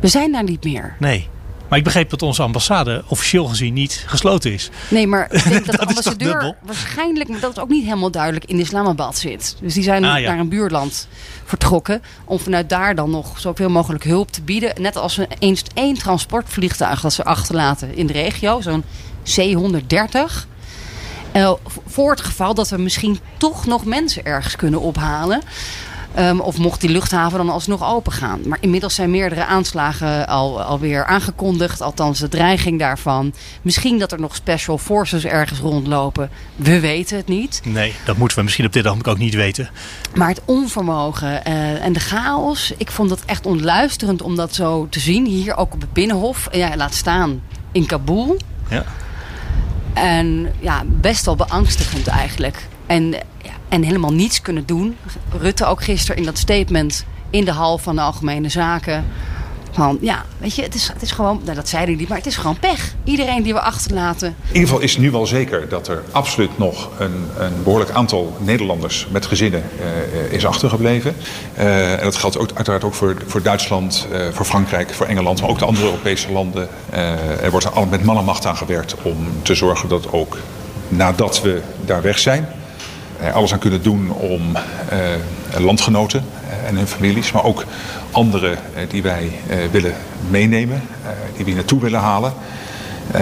We 0.00 0.08
zijn 0.08 0.32
daar 0.32 0.44
niet 0.44 0.64
meer. 0.64 0.96
Nee. 0.98 1.28
Maar 1.70 1.78
ik 1.78 1.84
begreep 1.84 2.10
dat 2.10 2.22
onze 2.22 2.42
ambassade 2.42 3.02
officieel 3.06 3.44
gezien 3.44 3.72
niet 3.74 4.04
gesloten 4.06 4.52
is. 4.52 4.70
Nee, 4.88 5.06
maar 5.06 5.26
ik 5.32 5.48
denk 5.48 5.52
dat 5.52 5.64
de 5.64 5.70
Dat 5.70 5.80
toch 5.80 5.88
ambassadeur 5.88 6.56
waarschijnlijk, 6.62 7.28
maar 7.28 7.40
dat 7.40 7.50
is 7.56 7.62
ook 7.62 7.68
niet 7.68 7.84
helemaal 7.84 8.10
duidelijk, 8.10 8.44
in 8.44 8.58
Islamabad 8.58 9.18
zit. 9.18 9.56
Dus 9.60 9.74
die 9.74 9.82
zijn 9.82 10.04
Ah, 10.04 10.20
ja. 10.20 10.28
naar 10.30 10.38
een 10.38 10.48
buurland 10.48 11.08
vertrokken 11.44 12.02
om 12.24 12.38
vanuit 12.38 12.68
daar 12.68 12.94
dan 12.94 13.10
nog 13.10 13.40
zoveel 13.40 13.68
mogelijk 13.68 14.04
hulp 14.04 14.30
te 14.30 14.42
bieden. 14.42 14.82
Net 14.82 14.96
als 14.96 15.16
een, 15.16 15.26
eens 15.38 15.62
één 15.74 15.94
transportvliegtuig 15.94 17.00
dat 17.00 17.12
ze 17.12 17.24
achterlaten 17.24 17.96
in 17.96 18.06
de 18.06 18.12
regio, 18.12 18.60
zo'n 18.60 18.84
C-130. 19.24 20.48
Eh, 21.32 21.52
voor 21.86 22.10
het 22.10 22.20
geval 22.20 22.54
dat 22.54 22.68
we 22.68 22.78
misschien 22.78 23.18
toch 23.36 23.66
nog 23.66 23.84
mensen 23.84 24.24
ergens 24.24 24.56
kunnen 24.56 24.80
ophalen. 24.80 25.40
Ehm, 26.20 26.38
of 26.38 26.58
mocht 26.58 26.80
die 26.80 26.90
luchthaven 26.90 27.38
dan 27.38 27.50
alsnog 27.50 27.84
open 27.84 28.12
gaan. 28.12 28.40
Maar 28.46 28.58
inmiddels 28.60 28.94
zijn 28.94 29.10
meerdere 29.10 29.44
aanslagen 29.44 30.26
al, 30.26 30.62
alweer 30.62 31.04
aangekondigd. 31.04 31.80
Althans, 31.80 32.18
de 32.18 32.28
dreiging 32.28 32.78
daarvan. 32.78 33.34
Misschien 33.62 33.98
dat 33.98 34.12
er 34.12 34.20
nog 34.20 34.34
special 34.34 34.78
forces 34.78 35.24
ergens 35.24 35.58
rondlopen. 35.58 36.30
We 36.56 36.80
weten 36.80 37.16
het 37.16 37.28
niet. 37.28 37.60
Nee, 37.64 37.94
dat 38.04 38.16
moeten 38.16 38.36
we 38.36 38.42
misschien 38.42 38.66
op 38.66 38.72
dit 38.72 38.86
ogenblik 38.86 39.12
ook 39.12 39.18
niet 39.18 39.34
weten. 39.34 39.70
Maar 40.14 40.28
het 40.28 40.42
onvermogen 40.44 41.44
eh, 41.44 41.84
en 41.84 41.92
de 41.92 42.00
chaos. 42.00 42.72
Ik 42.76 42.90
vond 42.90 43.10
het 43.10 43.24
echt 43.24 43.46
ontluisterend 43.46 44.22
om 44.22 44.36
dat 44.36 44.54
zo 44.54 44.86
te 44.90 45.00
zien. 45.00 45.26
Hier 45.26 45.56
ook 45.56 45.74
op 45.74 45.80
het 45.80 45.92
Binnenhof. 45.92 46.48
Ja, 46.52 46.76
laat 46.76 46.94
staan 46.94 47.42
in 47.72 47.86
Kabul. 47.86 48.36
Ja. 48.68 48.84
En 49.92 50.52
ja, 50.58 50.82
best 50.86 51.24
wel 51.24 51.36
beangstigend 51.36 52.06
eigenlijk. 52.06 52.66
En, 52.86 53.10
ja, 53.42 53.52
en 53.70 53.82
helemaal 53.82 54.12
niets 54.12 54.40
kunnen 54.40 54.66
doen. 54.66 54.96
Rutte 55.38 55.66
ook 55.66 55.82
gisteren 55.82 56.16
in 56.16 56.24
dat 56.24 56.38
statement 56.38 57.04
in 57.30 57.44
de 57.44 57.52
hal 57.52 57.78
van 57.78 57.96
de 57.96 58.02
Algemene 58.02 58.48
Zaken. 58.48 59.04
Van 59.72 59.98
ja, 60.00 60.24
weet 60.38 60.54
je, 60.54 60.62
het 60.62 60.74
is, 60.74 60.88
het 60.92 61.02
is 61.02 61.10
gewoon, 61.10 61.40
nou, 61.44 61.56
dat 61.56 61.68
zei 61.68 61.84
hij 61.84 61.94
niet, 61.94 62.08
maar 62.08 62.16
het 62.16 62.26
is 62.26 62.36
gewoon 62.36 62.58
pech. 62.58 62.94
Iedereen 63.04 63.42
die 63.42 63.52
we 63.52 63.60
achterlaten. 63.60 64.28
In 64.28 64.46
ieder 64.46 64.68
geval 64.68 64.80
is 64.80 64.96
nu 64.96 65.10
wel 65.10 65.26
zeker 65.26 65.68
dat 65.68 65.88
er 65.88 66.02
absoluut 66.12 66.58
nog 66.58 66.88
een, 66.98 67.24
een 67.38 67.62
behoorlijk 67.62 67.90
aantal 67.90 68.36
Nederlanders 68.38 69.06
met 69.10 69.26
gezinnen 69.26 69.62
eh, 69.80 70.32
is 70.32 70.46
achtergebleven. 70.46 71.16
Eh, 71.54 71.92
en 71.92 72.04
dat 72.04 72.16
geldt 72.16 72.38
ook, 72.38 72.50
uiteraard 72.54 72.84
ook 72.84 72.94
voor, 72.94 73.16
voor 73.26 73.42
Duitsland, 73.42 74.06
eh, 74.12 74.28
voor 74.32 74.44
Frankrijk, 74.44 74.94
voor 74.94 75.06
Engeland, 75.06 75.40
maar 75.40 75.50
ook 75.50 75.58
de 75.58 75.64
andere 75.64 75.86
Europese 75.86 76.32
landen. 76.32 76.68
Er 77.42 77.50
wordt 77.50 77.66
er 77.66 77.88
met 77.88 78.04
man 78.04 78.16
en 78.16 78.24
macht 78.24 78.46
aan 78.46 78.56
gewerkt 78.56 78.94
om 79.02 79.16
te 79.42 79.54
zorgen 79.54 79.88
dat 79.88 80.12
ook 80.12 80.38
nadat 80.88 81.42
we 81.42 81.62
daar 81.84 82.02
weg 82.02 82.18
zijn, 82.18 82.48
alles 83.34 83.52
aan 83.52 83.58
kunnen 83.58 83.82
doen 83.82 84.10
om 84.12 84.56
eh, 84.88 84.98
landgenoten 85.58 86.24
eh, 86.50 86.68
en 86.68 86.76
hun 86.76 86.86
families, 86.86 87.32
maar 87.32 87.44
ook 87.44 87.64
anderen 88.10 88.52
eh, 88.74 88.88
die 88.88 89.02
wij 89.02 89.30
eh, 89.48 89.58
willen 89.70 89.94
meenemen, 90.30 90.82
eh, 91.04 91.10
die 91.36 91.38
we 91.38 91.44
hier 91.44 91.54
naartoe 91.54 91.80
willen 91.80 92.00
halen, 92.00 92.32
eh, 93.12 93.20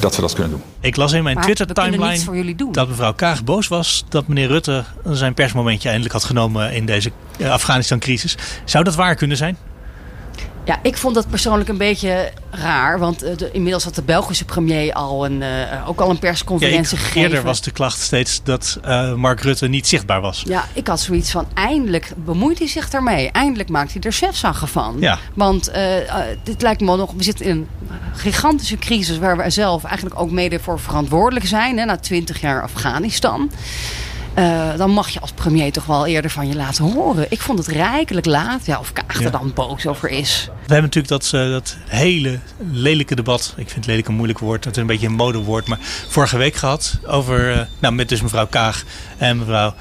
dat 0.00 0.14
we 0.16 0.20
dat 0.22 0.32
kunnen 0.32 0.50
doen. 0.50 0.62
Ik 0.80 0.96
las 0.96 1.12
in 1.12 1.22
mijn 1.22 1.40
Twitter-timeline 1.40 2.54
dat 2.72 2.88
mevrouw 2.88 3.12
Kaag 3.14 3.44
boos 3.44 3.68
was 3.68 4.04
dat 4.08 4.28
meneer 4.28 4.48
Rutte 4.48 4.84
zijn 5.10 5.34
persmomentje 5.34 5.86
eindelijk 5.88 6.14
had 6.14 6.24
genomen 6.24 6.72
in 6.72 6.86
deze 6.86 7.10
eh, 7.38 7.50
Afghanistan-crisis. 7.50 8.36
Zou 8.64 8.84
dat 8.84 8.94
waar 8.94 9.14
kunnen 9.14 9.36
zijn? 9.36 9.56
Ja, 10.66 10.78
ik 10.82 10.96
vond 10.96 11.14
dat 11.14 11.28
persoonlijk 11.28 11.68
een 11.68 11.76
beetje 11.76 12.32
raar. 12.50 12.98
Want 12.98 13.24
uh, 13.24 13.36
de, 13.36 13.50
inmiddels 13.52 13.84
had 13.84 13.94
de 13.94 14.02
Belgische 14.02 14.44
premier 14.44 14.92
al 14.92 15.24
een, 15.24 15.40
uh, 15.40 15.88
ook 15.88 16.00
al 16.00 16.10
een 16.10 16.18
persconferentie 16.18 16.96
ja, 16.96 17.02
gegeven. 17.04 17.22
Eerder 17.22 17.42
was 17.42 17.60
de 17.60 17.70
klacht 17.70 18.00
steeds 18.00 18.40
dat 18.42 18.78
uh, 18.84 19.14
Mark 19.14 19.40
Rutte 19.40 19.68
niet 19.68 19.86
zichtbaar 19.86 20.20
was. 20.20 20.42
Ja, 20.46 20.64
ik 20.72 20.86
had 20.86 21.00
zoiets 21.00 21.30
van 21.30 21.46
eindelijk 21.54 22.12
bemoeit 22.16 22.58
hij 22.58 22.68
zich 22.68 22.90
daarmee. 22.90 23.30
Eindelijk 23.30 23.68
maakt 23.68 23.92
hij 23.92 24.02
er 24.02 24.12
chefzaggen 24.12 24.68
van. 24.68 24.96
Ja. 25.00 25.18
Want 25.34 25.70
dit 26.42 26.62
lijkt 26.62 26.80
me 26.80 26.96
nog, 26.96 27.12
we 27.16 27.22
zitten 27.22 27.46
in 27.46 27.56
een 27.56 27.68
gigantische 28.14 28.76
crisis 28.78 29.18
waar 29.18 29.36
we 29.36 29.50
zelf 29.50 29.84
eigenlijk 29.84 30.20
ook 30.20 30.30
mede 30.30 30.58
voor 30.58 30.80
verantwoordelijk 30.80 31.46
zijn. 31.46 31.78
Hè, 31.78 31.84
na 31.84 31.96
twintig 31.96 32.40
jaar 32.40 32.62
Afghanistan. 32.62 33.50
Uh, 34.38 34.76
dan 34.76 34.90
mag 34.90 35.08
je 35.08 35.20
als 35.20 35.32
premier 35.32 35.72
toch 35.72 35.84
wel 35.84 36.06
eerder 36.06 36.30
van 36.30 36.48
je 36.48 36.56
laten 36.56 36.84
horen. 36.84 37.26
Ik 37.28 37.40
vond 37.40 37.58
het 37.58 37.68
rijkelijk 37.68 38.26
laat. 38.26 38.66
Ja, 38.66 38.78
of 38.78 38.92
Kaag 38.92 39.16
er 39.16 39.22
ja. 39.22 39.30
dan 39.30 39.52
boos 39.54 39.86
over 39.86 40.08
is. 40.10 40.44
We 40.46 40.72
hebben 40.72 40.82
natuurlijk 40.82 41.08
dat, 41.08 41.32
uh, 41.34 41.50
dat 41.50 41.76
hele 41.86 42.38
lelijke 42.58 43.14
debat. 43.14 43.54
Ik 43.56 43.70
vind 43.70 43.86
lelijk 43.86 44.08
een 44.08 44.14
moeilijk 44.14 44.38
woord. 44.38 44.64
Het 44.64 44.76
is 44.76 44.80
een 44.80 44.88
beetje 44.88 45.06
een 45.06 45.12
modewoord. 45.12 45.66
Maar 45.66 45.78
vorige 46.08 46.36
week 46.36 46.54
gehad. 46.54 46.98
Over, 47.06 47.50
uh, 47.50 47.60
nou, 47.78 47.94
met 47.94 48.08
dus 48.08 48.22
mevrouw 48.22 48.46
Kaag 48.46 48.84
en 49.18 49.38
mevrouw 49.38 49.74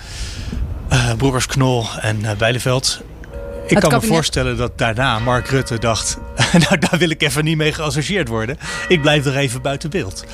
Broers 1.18 1.46
Knol 1.46 1.86
en 2.02 2.22
Bijleveld. 2.38 3.02
Ik 3.68 3.80
kan 3.80 3.80
kabinet... 3.80 4.02
me 4.02 4.16
voorstellen 4.16 4.58
dat 4.58 4.78
daarna 4.78 5.20
Mark 5.20 5.48
Rutte 5.48 5.80
dacht... 5.80 6.18
nou, 6.70 6.78
daar 6.80 7.00
wil 7.00 7.10
ik 7.10 7.22
even 7.22 7.44
niet 7.44 7.58
mee 7.58 7.74
geassocieerd 7.74 8.28
worden. 8.28 8.58
Ik 8.88 9.02
blijf 9.02 9.26
er 9.26 9.38
even 9.38 9.62
buiten 9.62 9.90
beeld. 9.90 10.26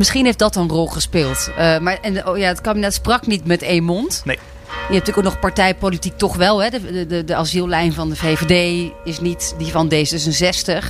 Misschien 0.00 0.24
heeft 0.24 0.38
dat 0.38 0.56
een 0.56 0.68
rol 0.68 0.86
gespeeld. 0.86 1.50
Uh, 1.50 1.78
maar 1.78 1.98
en, 2.02 2.26
oh 2.26 2.38
ja, 2.38 2.46
het 2.48 2.60
kabinet 2.60 2.94
sprak 2.94 3.26
niet 3.26 3.44
met 3.44 3.62
één 3.62 3.84
mond. 3.84 4.22
Nee. 4.24 4.36
Je 4.36 4.72
hebt 4.76 4.88
natuurlijk 4.88 5.18
ook 5.18 5.32
nog 5.32 5.38
partijpolitiek 5.38 6.18
toch 6.18 6.36
wel. 6.36 6.62
Hè? 6.62 6.70
De, 6.70 7.06
de, 7.06 7.24
de 7.24 7.34
asiellijn 7.34 7.92
van 7.92 8.08
de 8.08 8.16
VVD 8.16 8.90
is 9.04 9.20
niet 9.20 9.54
die 9.58 9.66
van 9.66 9.92
D66. 9.92 10.84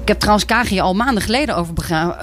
Ik 0.00 0.08
heb 0.08 0.18
trouwens 0.18 0.44
Kagie 0.44 0.82
al 0.82 0.94
maanden 0.94 1.22
geleden 1.22 1.56
over 1.56 1.74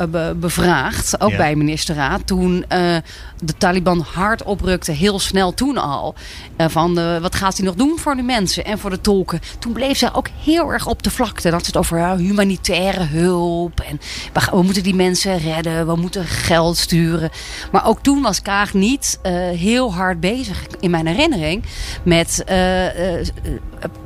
be 0.09 0.35
bevraagd. 0.35 1.21
Ook 1.21 1.29
ja. 1.31 1.37
bij 1.37 1.55
ministerraad. 1.55 2.27
Toen 2.27 2.65
uh, 2.73 2.95
de 3.39 3.57
Taliban 3.57 4.05
hard 4.13 4.43
oprukte. 4.43 4.91
Heel 4.91 5.19
snel 5.19 5.53
toen 5.53 5.77
al. 5.77 6.15
Uh, 6.57 6.67
van 6.67 6.99
uh, 6.99 7.17
wat 7.17 7.35
gaat 7.35 7.57
hij 7.57 7.65
nog 7.65 7.75
doen 7.75 7.99
voor 7.99 8.15
de 8.15 8.21
mensen 8.21 8.65
en 8.65 8.79
voor 8.79 8.89
de 8.89 9.01
tolken. 9.01 9.39
Toen 9.59 9.73
bleef 9.73 9.97
zij 9.97 10.13
ook 10.13 10.27
heel 10.43 10.71
erg 10.71 10.85
op 10.87 11.03
de 11.03 11.11
vlakte. 11.11 11.49
Dat 11.49 11.65
het 11.65 11.77
over 11.77 12.15
humanitaire 12.15 13.03
hulp. 13.03 13.79
En 13.79 13.99
we, 14.33 14.47
we, 14.51 14.61
moeten 14.63 14.83
die 14.83 14.95
mensen 14.95 15.37
redden. 15.37 15.87
We 15.87 15.95
moeten 15.95 16.25
geld 16.25 16.77
sturen. 16.77 17.29
Maar 17.71 17.85
ook 17.85 17.99
toen 18.01 18.21
was 18.21 18.41
Kaag 18.41 18.73
niet 18.73 19.19
heel 19.55 19.93
hard 19.93 20.19
bezig. 20.19 20.65
In 20.79 20.91
mijn 20.91 21.07
herinnering. 21.07 21.63
Met 22.03 22.43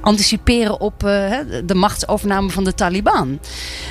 anticiperen 0.02 0.80
op 0.80 1.00
de 1.00 1.74
machtsovername 1.76 2.50
van 2.50 2.64
de 2.64 2.74
Taliban. 2.74 3.40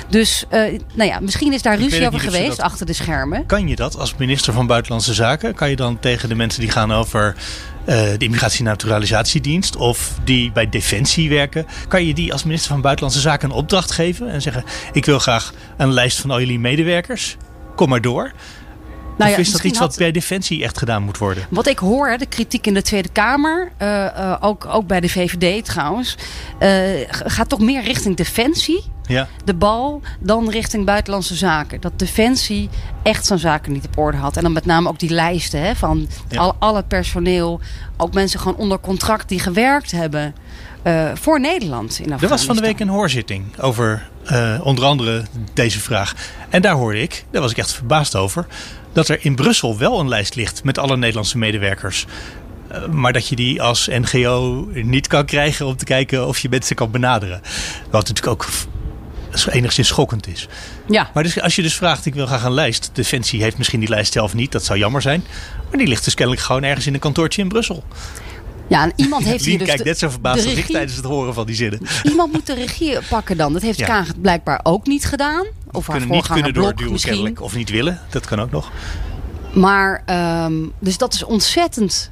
Dus 0.09 0.45
nou 0.93 1.09
ja, 1.09 1.19
misschien 1.19 1.53
is 1.53 1.61
daar 1.61 1.77
ruzie 1.77 2.07
over 2.07 2.19
geweest 2.19 2.61
achter 2.61 2.85
de 2.85 2.93
schermen. 2.93 3.45
Kan 3.45 3.67
je 3.67 3.75
dat 3.75 3.97
als 3.97 4.15
minister 4.15 4.53
van 4.53 4.67
Buitenlandse 4.67 5.13
Zaken? 5.13 5.30
Kan 5.37 5.69
je 5.69 5.75
dan 5.75 5.99
tegen 5.99 6.29
de 6.29 6.35
mensen 6.35 6.61
die 6.61 6.71
gaan 6.71 6.91
over 6.91 7.35
uh, 7.85 7.95
de 7.95 8.17
Immigratie- 8.17 8.59
en 8.59 8.65
Naturalisatiedienst 8.65 9.75
of 9.75 10.13
die 10.23 10.51
bij 10.51 10.69
Defensie 10.69 11.29
werken, 11.29 11.65
kan 11.87 12.05
je 12.05 12.13
die 12.13 12.31
als 12.31 12.43
minister 12.43 12.71
van 12.71 12.81
Buitenlandse 12.81 13.21
Zaken 13.21 13.49
een 13.49 13.55
opdracht 13.55 13.91
geven 13.91 14.29
en 14.29 14.41
zeggen: 14.41 14.63
Ik 14.91 15.05
wil 15.05 15.19
graag 15.19 15.53
een 15.77 15.93
lijst 15.93 16.19
van 16.19 16.31
al 16.31 16.39
jullie 16.39 16.59
medewerkers. 16.59 17.37
Kom 17.75 17.89
maar 17.89 18.01
door. 18.01 18.31
Nou 19.17 19.29
ja, 19.29 19.39
of 19.39 19.45
is 19.45 19.51
dat 19.51 19.63
iets 19.63 19.79
wat 19.79 19.95
bij 19.97 20.11
Defensie 20.11 20.63
echt 20.63 20.77
gedaan 20.77 21.03
moet 21.03 21.17
worden? 21.17 21.45
Wat 21.49 21.67
ik 21.67 21.79
hoor, 21.79 22.17
de 22.17 22.25
kritiek 22.25 22.67
in 22.67 22.73
de 22.73 22.81
Tweede 22.81 23.09
Kamer, 23.09 23.71
uh, 23.81 23.87
uh, 23.87 24.37
ook, 24.39 24.65
ook 24.65 24.87
bij 24.87 24.99
de 24.99 25.09
VVD 25.09 25.65
trouwens, 25.65 26.15
gaat 27.09 27.49
toch 27.49 27.59
meer 27.59 27.83
richting 27.83 28.15
Defensie. 28.15 28.83
Ja. 29.11 29.27
De 29.45 29.53
bal 29.53 30.01
dan 30.19 30.49
richting 30.49 30.85
buitenlandse 30.85 31.35
zaken. 31.35 31.81
Dat 31.81 31.99
Defensie 31.99 32.69
echt 33.03 33.25
zijn 33.25 33.39
zaken 33.39 33.71
niet 33.71 33.85
op 33.85 33.97
orde 33.97 34.17
had. 34.17 34.37
En 34.37 34.43
dan 34.43 34.51
met 34.51 34.65
name 34.65 34.89
ook 34.89 34.99
die 34.99 35.09
lijsten 35.09 35.61
hè, 35.61 35.75
van 35.75 36.07
ja. 36.29 36.39
al, 36.39 36.55
alle 36.59 36.83
personeel. 36.83 37.59
Ook 37.97 38.13
mensen 38.13 38.39
gewoon 38.39 38.57
onder 38.57 38.79
contract 38.79 39.29
die 39.29 39.39
gewerkt 39.39 39.91
hebben. 39.91 40.35
Uh, 40.83 41.11
voor 41.13 41.39
Nederland 41.39 41.99
in 41.99 42.11
Er 42.11 42.27
was 42.27 42.45
van 42.45 42.55
de 42.55 42.61
week 42.61 42.79
een 42.79 42.89
hoorzitting 42.89 43.59
over 43.59 44.09
uh, 44.31 44.59
onder 44.63 44.85
andere 44.85 45.25
deze 45.53 45.79
vraag. 45.79 46.15
En 46.49 46.61
daar 46.61 46.75
hoorde 46.75 47.01
ik, 47.01 47.25
daar 47.31 47.41
was 47.41 47.51
ik 47.51 47.57
echt 47.57 47.73
verbaasd 47.73 48.15
over, 48.15 48.47
dat 48.93 49.07
er 49.07 49.25
in 49.25 49.35
Brussel 49.35 49.77
wel 49.77 49.99
een 49.99 50.09
lijst 50.09 50.35
ligt 50.35 50.63
met 50.63 50.77
alle 50.77 50.97
Nederlandse 50.97 51.37
medewerkers. 51.37 52.05
Uh, 52.71 52.85
maar 52.85 53.13
dat 53.13 53.27
je 53.27 53.35
die 53.35 53.61
als 53.61 53.87
NGO 53.87 54.67
niet 54.73 55.07
kan 55.07 55.25
krijgen 55.25 55.65
om 55.65 55.75
te 55.75 55.85
kijken 55.85 56.27
of 56.27 56.39
je 56.39 56.49
mensen 56.49 56.75
kan 56.75 56.91
benaderen. 56.91 57.41
Wat 57.89 58.07
natuurlijk 58.07 58.27
ook 58.27 58.47
enigszins 59.49 59.87
schokkend 59.87 60.27
is. 60.27 60.47
Ja. 60.87 61.09
Maar 61.13 61.23
dus, 61.23 61.41
als 61.41 61.55
je 61.55 61.61
dus 61.61 61.75
vraagt, 61.75 62.05
ik 62.05 62.13
wil 62.13 62.25
graag 62.25 62.43
een 62.43 62.53
lijst. 62.53 62.89
Defensie 62.93 63.41
heeft 63.41 63.57
misschien 63.57 63.79
die 63.79 63.89
lijst 63.89 64.13
zelf 64.13 64.33
niet, 64.33 64.51
dat 64.51 64.63
zou 64.63 64.79
jammer 64.79 65.01
zijn. 65.01 65.23
Maar 65.69 65.77
die 65.77 65.87
ligt 65.87 66.03
dus 66.03 66.13
kennelijk 66.13 66.45
gewoon 66.45 66.63
ergens 66.63 66.87
in 66.87 66.93
een 66.93 66.99
kantoortje 66.99 67.41
in 67.41 67.47
Brussel. 67.47 67.83
Ja, 68.67 68.83
en 68.83 68.93
iemand 68.95 69.23
heeft 69.31 69.45
hier 69.45 69.57
dus 69.57 69.67
kijkt 69.67 69.83
de, 69.83 69.89
net 69.89 69.97
zo 69.97 70.09
verbaasd 70.09 70.45
als 70.45 70.53
ik 70.53 70.65
tijdens 70.65 70.95
het 70.95 71.05
horen 71.05 71.33
van 71.33 71.45
die 71.45 71.55
zinnen. 71.55 71.81
Iemand 72.03 72.31
moet 72.31 72.45
de 72.45 72.53
regie 72.53 72.97
pakken 73.09 73.37
dan. 73.37 73.53
Dat 73.53 73.61
heeft 73.61 73.79
ja. 73.79 74.05
Blijkbaar 74.21 74.59
ook 74.63 74.87
niet 74.87 75.05
gedaan. 75.05 75.45
Of 75.71 75.87
haar 75.87 75.97
kunnen 75.97 76.15
niet 76.15 76.27
kunnen 76.27 76.53
doorduwen 76.53 76.91
misschien. 76.91 77.13
kennelijk. 77.13 77.41
Of 77.41 77.55
niet 77.55 77.69
willen, 77.69 77.99
dat 78.09 78.25
kan 78.25 78.39
ook 78.39 78.51
nog. 78.51 78.71
Maar, 79.53 80.03
um, 80.45 80.71
dus 80.79 80.97
dat 80.97 81.13
is 81.13 81.23
ontzettend 81.23 82.10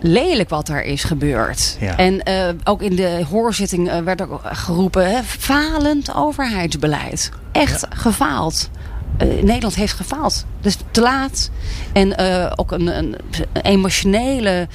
lelijk 0.00 0.48
wat 0.48 0.68
er 0.68 0.82
is 0.82 1.04
gebeurd. 1.04 1.76
Ja. 1.80 1.96
En 1.96 2.20
uh, 2.28 2.48
ook 2.64 2.82
in 2.82 2.96
de 2.96 3.24
hoorzitting 3.30 3.88
uh, 3.88 3.98
werd 3.98 4.22
ook 4.22 4.40
geroepen... 4.44 5.10
Hè, 5.10 5.22
falend 5.22 6.14
overheidsbeleid. 6.14 7.30
Echt 7.52 7.80
ja. 7.80 7.96
gefaald. 7.96 8.70
Uh, 9.22 9.42
Nederland 9.42 9.74
heeft 9.74 9.92
gefaald. 9.92 10.44
Dus 10.60 10.76
te 10.90 11.00
laat. 11.00 11.50
En 11.92 12.18
ook 12.56 12.72
een, 12.72 12.86
een 12.86 13.16
emotionele... 13.62 14.68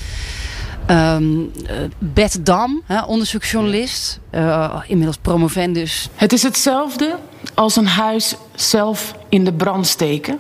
Um, 0.90 1.52
Beth 2.00 2.46
Dam, 2.46 2.82
hè, 2.86 3.02
onderzoeksjournalist, 3.02 4.20
uh, 4.32 4.82
inmiddels 4.88 5.18
promovendus. 5.22 6.10
Het 6.16 6.34
is 6.34 6.44
hetzelfde 6.44 7.16
als 7.54 7.76
een 7.76 7.88
huis 7.88 8.36
zelf 8.56 9.16
in 9.30 9.46
de 9.46 9.54
brand 9.54 9.88
steken. 9.88 10.40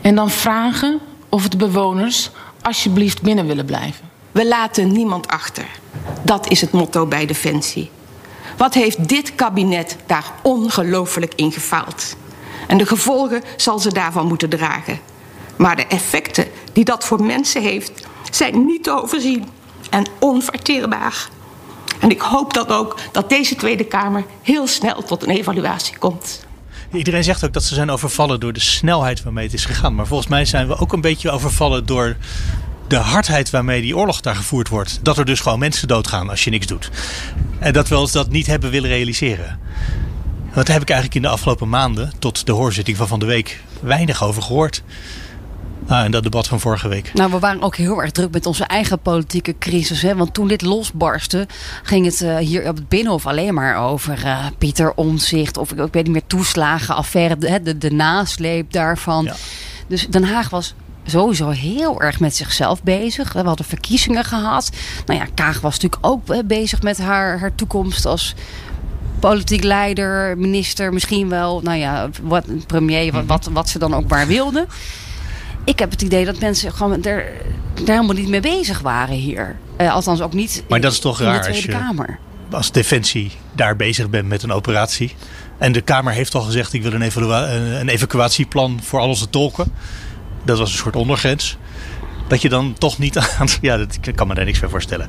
En 0.00 0.14
dan 0.14 0.30
vragen 0.30 0.98
of 1.28 1.48
de 1.48 1.56
bewoners 1.56 2.30
alsjeblieft 2.62 3.22
binnen 3.22 3.46
willen 3.46 3.64
blijven. 3.64 4.08
We 4.32 4.46
laten 4.46 4.92
niemand 4.92 5.28
achter. 5.28 5.66
Dat 6.22 6.48
is 6.48 6.60
het 6.60 6.72
motto 6.72 7.06
bij 7.06 7.26
Defensie. 7.26 7.90
Wat 8.56 8.74
heeft 8.74 9.08
dit 9.08 9.34
kabinet 9.34 9.96
daar 10.06 10.32
ongelooflijk 10.42 11.32
in 11.34 11.52
gefaald? 11.52 12.16
En 12.66 12.78
de 12.78 12.86
gevolgen 12.86 13.42
zal 13.56 13.78
ze 13.78 13.92
daarvan 13.92 14.26
moeten 14.26 14.48
dragen. 14.48 14.98
Maar 15.56 15.76
de 15.76 15.86
effecten 15.86 16.46
die 16.72 16.84
dat 16.84 17.04
voor 17.04 17.22
mensen 17.22 17.62
heeft, 17.62 18.06
zijn 18.30 18.64
niet 18.64 18.84
te 18.84 19.02
overzien 19.02 19.48
en 19.90 20.06
onverteerbaar. 20.18 21.28
En 22.00 22.10
ik 22.10 22.20
hoop 22.20 22.54
dat 22.54 22.68
ook 22.68 22.96
dat 23.12 23.28
deze 23.28 23.54
Tweede 23.54 23.84
Kamer 23.84 24.24
heel 24.42 24.66
snel 24.66 25.02
tot 25.02 25.22
een 25.22 25.30
evaluatie 25.30 25.98
komt. 25.98 26.48
Iedereen 26.92 27.24
zegt 27.24 27.44
ook 27.44 27.52
dat 27.52 27.64
ze 27.64 27.74
zijn 27.74 27.90
overvallen 27.90 28.40
door 28.40 28.52
de 28.52 28.60
snelheid 28.60 29.22
waarmee 29.22 29.44
het 29.44 29.54
is 29.54 29.64
gegaan. 29.64 29.94
Maar 29.94 30.06
volgens 30.06 30.28
mij 30.28 30.44
zijn 30.44 30.66
we 30.66 30.76
ook 30.76 30.92
een 30.92 31.00
beetje 31.00 31.30
overvallen 31.30 31.86
door 31.86 32.16
de 32.88 32.96
hardheid 32.96 33.50
waarmee 33.50 33.82
die 33.82 33.96
oorlog 33.96 34.20
daar 34.20 34.36
gevoerd 34.36 34.68
wordt. 34.68 34.98
Dat 35.02 35.18
er 35.18 35.24
dus 35.24 35.40
gewoon 35.40 35.58
mensen 35.58 35.88
doodgaan 35.88 36.30
als 36.30 36.44
je 36.44 36.50
niks 36.50 36.66
doet. 36.66 36.90
En 37.58 37.72
dat 37.72 37.88
we 37.88 37.98
ons 37.98 38.12
dat 38.12 38.30
niet 38.30 38.46
hebben 38.46 38.70
willen 38.70 38.90
realiseren. 38.90 39.58
Daar 40.54 40.64
heb 40.66 40.82
ik 40.82 40.90
eigenlijk 40.90 41.14
in 41.14 41.22
de 41.22 41.28
afgelopen 41.28 41.68
maanden, 41.68 42.12
tot 42.18 42.46
de 42.46 42.52
hoorzitting 42.52 42.96
van 42.96 43.08
van 43.08 43.18
de 43.18 43.26
week, 43.26 43.62
weinig 43.80 44.24
over 44.24 44.42
gehoord. 44.42 44.82
Ah, 45.90 46.04
en 46.04 46.10
dat 46.10 46.22
debat 46.22 46.46
van 46.46 46.60
vorige 46.60 46.88
week. 46.88 47.12
Nou, 47.14 47.30
we 47.30 47.38
waren 47.38 47.62
ook 47.62 47.76
heel 47.76 48.02
erg 48.02 48.10
druk 48.10 48.32
met 48.32 48.46
onze 48.46 48.64
eigen 48.64 48.98
politieke 48.98 49.54
crisis. 49.58 50.02
Hè? 50.02 50.16
Want 50.16 50.34
toen 50.34 50.48
dit 50.48 50.62
losbarstte, 50.62 51.46
ging 51.82 52.04
het 52.04 52.20
uh, 52.20 52.36
hier 52.36 52.68
op 52.68 52.76
het 52.76 52.88
Binnenhof 52.88 53.26
alleen 53.26 53.54
maar 53.54 53.76
over 53.76 54.24
uh, 54.24 54.46
Pieter 54.58 54.92
Omzicht. 54.94 55.56
Of 55.56 55.72
ik, 55.72 55.78
weet 55.78 55.94
niet 55.94 56.08
meer, 56.08 56.26
toeslagenaffaire, 56.26 57.38
de, 57.38 57.60
de, 57.62 57.78
de 57.78 57.90
nasleep 57.90 58.72
daarvan. 58.72 59.24
Ja. 59.24 59.34
Dus 59.86 60.06
Den 60.06 60.24
Haag 60.24 60.50
was 60.50 60.74
sowieso 61.06 61.48
heel 61.48 62.00
erg 62.00 62.20
met 62.20 62.36
zichzelf 62.36 62.82
bezig. 62.82 63.32
We 63.32 63.42
hadden 63.42 63.66
verkiezingen 63.66 64.24
gehad. 64.24 64.70
Nou 65.06 65.20
ja, 65.20 65.26
Kaag 65.34 65.60
was 65.60 65.78
natuurlijk 65.78 66.06
ook 66.06 66.46
bezig 66.46 66.82
met 66.82 66.98
haar, 66.98 67.38
haar 67.38 67.54
toekomst 67.54 68.06
als 68.06 68.34
politiek 69.18 69.62
leider, 69.62 70.38
minister, 70.38 70.92
misschien 70.92 71.28
wel, 71.28 71.60
nou 71.60 71.78
ja, 71.78 72.08
wat, 72.22 72.66
premier, 72.66 73.12
wat, 73.12 73.24
wat, 73.26 73.48
wat 73.52 73.68
ze 73.68 73.78
dan 73.78 73.94
ook 73.94 74.08
maar 74.08 74.26
wilden 74.26 74.66
ik 75.64 75.78
heb 75.78 75.90
het 75.90 76.02
idee 76.02 76.24
dat 76.24 76.38
mensen 76.38 76.72
gewoon 76.72 77.02
er, 77.02 77.24
daar 77.74 77.94
helemaal 77.94 78.14
niet 78.14 78.28
mee 78.28 78.40
bezig 78.40 78.80
waren 78.80 79.14
hier. 79.14 79.56
Uh, 79.80 79.92
althans 79.92 80.20
ook 80.20 80.32
niet 80.32 80.64
maar 80.68 80.78
in, 80.78 80.84
dat 80.84 80.92
is 80.92 80.98
toch 80.98 81.20
in 81.20 81.26
raar 81.26 81.34
de 81.34 81.40
Tweede 81.40 81.56
als 81.58 81.66
je, 81.66 81.72
Kamer. 81.72 82.18
Als 82.50 82.72
Defensie 82.72 83.30
daar 83.52 83.76
bezig 83.76 84.10
bent 84.10 84.28
met 84.28 84.42
een 84.42 84.52
operatie. 84.52 85.14
En 85.58 85.72
de 85.72 85.80
Kamer 85.80 86.12
heeft 86.12 86.34
al 86.34 86.40
gezegd: 86.40 86.72
ik 86.72 86.82
wil 86.82 86.92
een, 86.92 87.02
evalua 87.02 87.48
een 87.52 87.88
evacuatieplan 87.88 88.80
voor 88.82 89.00
al 89.00 89.08
onze 89.08 89.30
tolken. 89.30 89.72
Dat 90.44 90.58
was 90.58 90.72
een 90.72 90.78
soort 90.78 90.96
ondergrens. 90.96 91.56
Dat 92.28 92.42
je 92.42 92.48
dan 92.48 92.74
toch 92.78 92.98
niet 92.98 93.18
aan. 93.18 93.48
Ja, 93.60 93.76
dat, 93.76 93.98
ik 94.02 94.16
kan 94.16 94.26
me 94.26 94.34
daar 94.34 94.44
niks 94.44 94.60
bij 94.60 94.68
voorstellen. 94.68 95.08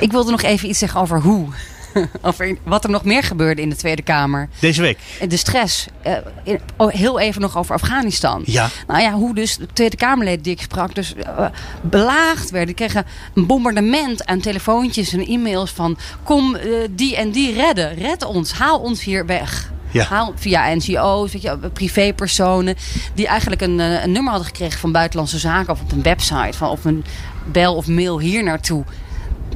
Ik 0.00 0.10
wilde 0.10 0.30
nog 0.30 0.42
even 0.42 0.68
iets 0.68 0.78
zeggen 0.78 1.00
over 1.00 1.20
hoe. 1.20 1.48
over 2.22 2.56
wat 2.64 2.84
er 2.84 2.90
nog 2.90 3.04
meer 3.04 3.22
gebeurde 3.22 3.62
in 3.62 3.68
de 3.70 3.76
Tweede 3.76 4.02
Kamer. 4.02 4.48
Deze 4.58 4.82
week. 4.82 4.98
De 5.28 5.36
stress. 5.36 5.86
Eh, 6.02 6.12
in- 6.44 6.60
oh, 6.76 6.92
heel 6.92 7.20
even 7.20 7.40
nog 7.40 7.56
over 7.56 7.74
Afghanistan. 7.74 8.42
Ja. 8.44 8.68
Nou 8.86 9.00
ja, 9.02 9.12
hoe 9.12 9.34
dus 9.34 9.56
de 9.56 9.66
Tweede 9.72 9.96
Kamerleden 9.96 10.42
die 10.42 10.52
ik 10.52 10.60
sprak 10.60 10.94
dus 10.94 11.14
eh, 11.14 11.46
belaagd 11.82 12.50
werden. 12.50 12.66
Die 12.76 12.86
kregen 12.86 13.06
een 13.34 13.46
bombardement 13.46 14.26
aan 14.26 14.40
telefoontjes 14.40 15.12
en 15.12 15.26
e-mails 15.26 15.70
van... 15.70 15.98
kom 16.22 16.54
eh, 16.54 16.70
die 16.90 17.16
en 17.16 17.30
die 17.30 17.52
redden. 17.54 17.94
Red 17.94 18.24
ons. 18.24 18.52
Haal 18.52 18.78
ons 18.78 19.04
hier 19.04 19.26
weg. 19.26 19.72
Ja. 19.92 20.04
Haal 20.04 20.32
via 20.36 20.74
NGO's, 20.74 21.32
weet 21.32 21.42
je, 21.42 21.56
privépersonen... 21.72 22.76
die 23.14 23.26
eigenlijk 23.26 23.60
een, 23.60 23.78
een 23.78 24.12
nummer 24.12 24.30
hadden 24.30 24.48
gekregen 24.48 24.80
van 24.80 24.92
Buitenlandse 24.92 25.38
Zaken... 25.38 25.72
of 25.72 25.80
op 25.80 25.92
een 25.92 26.02
website, 26.02 26.58
van, 26.58 26.68
of 26.68 26.84
een 26.84 27.04
bel 27.52 27.74
of 27.76 27.86
mail 27.86 28.20
hier 28.20 28.42
naartoe. 28.42 28.84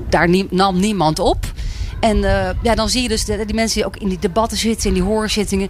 Daar 0.09 0.29
nie- 0.29 0.47
nam 0.51 0.81
niemand 0.81 1.18
op. 1.18 1.53
En 2.05 2.25
eh, 2.25 2.51
ja, 2.62 2.75
dan 2.75 2.88
zie 2.88 3.03
je 3.03 3.09
dus 3.09 3.25
de, 3.25 3.45
die 3.45 3.55
mensen 3.55 3.77
die 3.77 3.87
ook 3.87 3.97
in 3.97 4.09
die 4.09 4.19
debatten 4.19 4.59
zitten, 4.59 4.88
in 4.88 4.95
die 4.95 5.03
hoorzittingen, 5.03 5.69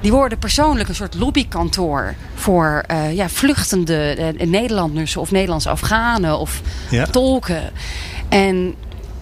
die 0.00 0.12
worden 0.12 0.38
persoonlijk 0.38 0.88
een 0.88 0.94
soort 0.94 1.14
lobbykantoor 1.14 2.14
voor 2.34 2.82
eh, 2.86 3.12
ja, 3.14 3.28
vluchtende 3.28 4.14
eh, 4.38 4.46
Nederlanders 4.48 5.16
of 5.16 5.30
Nederlandse 5.30 5.68
Afghanen 5.68 6.38
of 6.38 6.60
Ja. 6.90 7.06
tolken. 7.06 7.72
En 8.28 8.74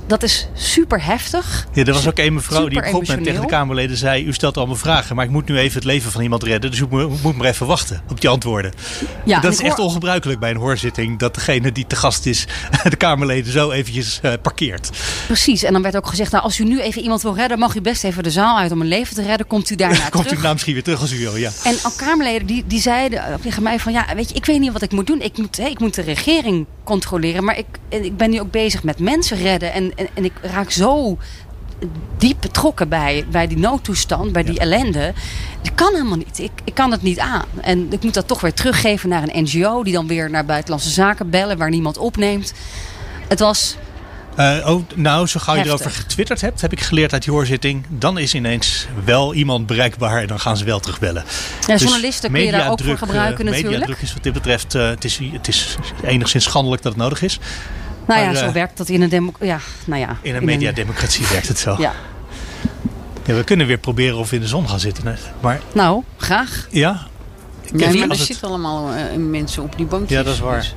dat 0.06 0.22
is 0.22 0.48
super 0.54 1.04
heftig. 1.04 1.66
Ja, 1.72 1.84
er 1.84 1.92
was 1.92 2.08
ook 2.08 2.18
een 2.18 2.34
mevrouw 2.34 2.68
die 2.68 2.78
op 2.78 2.84
een 2.84 2.92
moment 2.92 3.24
tegen 3.24 3.40
de. 3.40 3.46
Kamerleden 3.46 3.96
zei... 3.96 4.24
u 4.24 4.32
stelt 4.32 4.56
allemaal 4.56 4.76
vragen, 4.76 5.16
maar 5.16 5.24
ik 5.24 5.30
moet 5.30 5.48
nu 5.48 5.58
even 5.58 5.74
het 5.74 5.84
leven 5.84 6.10
van 6.10 6.22
iemand 6.22 6.42
redden... 6.42 6.70
dus 6.70 6.80
u 6.80 6.86
moet, 6.90 7.36
maar 7.36 7.46
even 7.46 7.66
wachten 7.66 8.02
op 8.10 8.20
die 8.20 8.30
antwoorden. 8.30 8.72
Ja, 9.24 9.40
dat 9.40 9.52
is 9.52 9.58
ik 9.58 9.66
echt 9.66 9.76
hoor- 9.76 9.86
ongebruikelijk 9.86 10.40
bij 10.40 10.50
een 10.50 10.56
hoorzitting... 10.56 11.18
dat 11.18 11.34
degene 11.34 11.72
die 11.72 11.86
te 11.86 11.96
gast 11.96 12.26
is 12.26 12.46
de 12.88 12.96
Kamerleden 12.96 13.52
zo 13.52 13.70
eventjes 13.70 14.20
eh, 14.22 14.32
parkeert. 14.42 14.90
Precies. 15.26 15.62
En 15.62 15.72
dan 15.72 15.82
werd 15.82 15.96
ook 15.96 16.06
gezegd, 16.06 16.32
nou, 16.32 16.44
als 16.44 16.58
u 16.58 16.64
nu 16.64 16.80
even 16.80 17.02
iemand 17.02 17.22
wil 17.22 17.34
redden, 17.34 17.58
mag 17.58 17.74
u 17.74 17.80
best 17.80 18.04
even 18.04 18.22
de 18.22 18.30
zaal 18.30 18.58
uit 18.58 18.72
om 18.72 18.80
een 18.80 18.86
leven 18.86 19.14
te 19.14 19.22
redden. 19.22 19.46
Komt 19.46 19.70
u 19.70 19.74
daarna 19.74 20.08
Komt 20.10 20.24
terug. 20.24 20.38
u 20.38 20.42
nou 20.42 20.52
misschien 20.52 20.74
weer 20.74 20.82
terug 20.82 21.00
als 21.00 21.12
u 21.12 21.18
wil, 21.18 21.36
ja. 21.36 21.50
En 21.64 21.76
al 21.82 21.92
Kamerleden 21.96 22.46
die, 22.46 22.64
die 22.66 22.80
zeiden 22.80 23.32
ook 23.32 23.40
tegen 23.40 23.62
mij 23.62 23.78
van... 23.78 23.92
ja, 23.92 24.06
weet 24.14 24.28
je, 24.28 24.34
ik 24.34 24.46
weet 24.46 24.60
niet 24.60 24.72
wat 24.72 24.82
ik 24.82 24.92
moet 24.92 25.06
doen. 25.06 25.20
Ik 25.20 25.38
moet, 25.38 25.56
hè, 25.56 25.66
ik 25.66 25.80
moet 25.80 25.94
de 25.94 26.02
regering 26.02 26.66
controleren. 26.84 27.44
Maar 27.44 27.58
ik, 27.58 27.66
en 27.88 28.04
ik 28.04 28.16
ben 28.16 28.30
nu 28.30 28.40
ook 28.40 28.50
bezig 28.50 28.82
met 28.82 28.98
mensen 28.98 29.36
redden. 29.36 29.72
En, 29.72 29.91
en, 29.94 30.09
en 30.14 30.24
ik 30.24 30.33
raak 30.42 30.70
zo 30.70 31.18
diep 32.18 32.37
betrokken 32.40 32.88
bij, 32.88 33.24
bij 33.31 33.46
die 33.46 33.59
noodtoestand, 33.59 34.33
bij 34.33 34.42
die 34.42 34.59
ellende. 34.59 35.12
Dat 35.62 35.74
kan 35.74 35.92
helemaal 35.92 36.16
niet. 36.16 36.38
Ik, 36.38 36.50
ik 36.64 36.74
kan 36.74 36.90
het 36.90 37.02
niet 37.02 37.18
aan. 37.18 37.44
En 37.61 37.92
ik 37.92 38.02
moet 38.02 38.14
dat 38.14 38.28
toch 38.28 38.40
weer 38.40 38.55
teruggeven 38.55 39.09
naar 39.09 39.22
een 39.22 39.42
NGO... 39.42 39.83
die 39.83 39.92
dan 39.92 40.07
weer 40.07 40.31
naar 40.31 40.44
buitenlandse 40.44 40.90
zaken 40.90 41.31
bellen... 41.31 41.59
waar 41.59 41.70
niemand 41.70 41.98
opneemt. 41.98 42.52
Het 43.28 43.40
was... 43.40 43.76
Eh, 44.37 44.66
oh, 44.66 44.83
nou, 44.94 45.26
zo 45.26 45.40
gauw 45.40 45.55
je 45.55 45.61
Heftig. 45.61 45.81
erover 45.81 46.00
getwitterd 46.00 46.40
hebt, 46.40 46.61
heb 46.61 46.72
ik 46.72 46.81
geleerd 46.81 47.12
uit 47.12 47.24
die 47.24 47.33
hoorzitting. 47.33 47.85
Dan 47.88 48.18
is 48.18 48.35
ineens 48.35 48.87
wel 49.05 49.35
iemand 49.35 49.66
bereikbaar 49.66 50.20
en 50.20 50.26
dan 50.26 50.40
gaan 50.40 50.57
ze 50.57 50.64
wel 50.64 50.81
terugbellen. 50.81 51.24
Ja, 51.66 51.76
journalisten 51.76 52.33
kun 52.33 52.42
je 52.42 52.50
daar 52.50 52.70
ook 52.70 52.83
voor 52.83 52.98
gebruiken 52.98 53.46
eh, 53.46 53.52
natuurlijk. 53.52 53.72
Mediadruk 53.72 54.02
is 54.02 54.12
wat 54.12 54.22
dit 54.22 54.33
betreft, 54.33 54.74
eh, 54.74 54.88
het, 54.88 55.05
is, 55.05 55.18
het 55.33 55.48
is 55.48 55.76
enigszins 56.02 56.44
schandelijk 56.44 56.83
dat 56.83 56.92
het 56.92 57.02
nodig 57.02 57.22
is. 57.22 57.38
Nou 58.06 58.20
ja, 58.20 58.26
Maar, 58.26 58.36
zo 58.36 58.44
eh, 58.46 58.52
werkt 58.52 58.76
dat 58.76 58.88
in 58.88 59.02
een 59.02 59.08
democratie. 59.08 59.46
Ja, 59.46 59.58
nou 59.86 60.00
ja. 60.00 60.16
In 60.22 60.34
een 60.34 60.44
mediademocratie 60.44 61.26
werkt 61.26 61.48
het 61.48 61.58
zo. 61.58 61.74
Ja. 61.78 61.92
Ja, 63.24 63.34
we 63.34 63.44
kunnen 63.44 63.66
weer 63.66 63.78
proberen 63.78 64.16
of 64.16 64.30
we 64.30 64.36
in 64.36 64.42
de 64.42 64.48
zon 64.48 64.68
gaan 64.68 64.80
zitten. 64.80 65.06
hè. 65.06 65.14
Maar 65.40 65.60
Nou, 65.74 66.02
graag. 66.16 66.66
ja, 66.70 67.06
ik 67.62 67.72
Nee, 67.72 67.86
maar 67.98 68.02
er 68.02 68.08
het- 68.08 68.18
zitten 68.18 68.48
allemaal 68.48 68.92
eh, 68.92 69.16
mensen 69.16 69.62
op 69.62 69.76
die 69.76 69.86
bankjes. 69.86 70.18
Ja, 70.18 70.24
dat 70.24 70.34
is 70.34 70.40
waar. 70.40 70.56
Dus- 70.58 70.74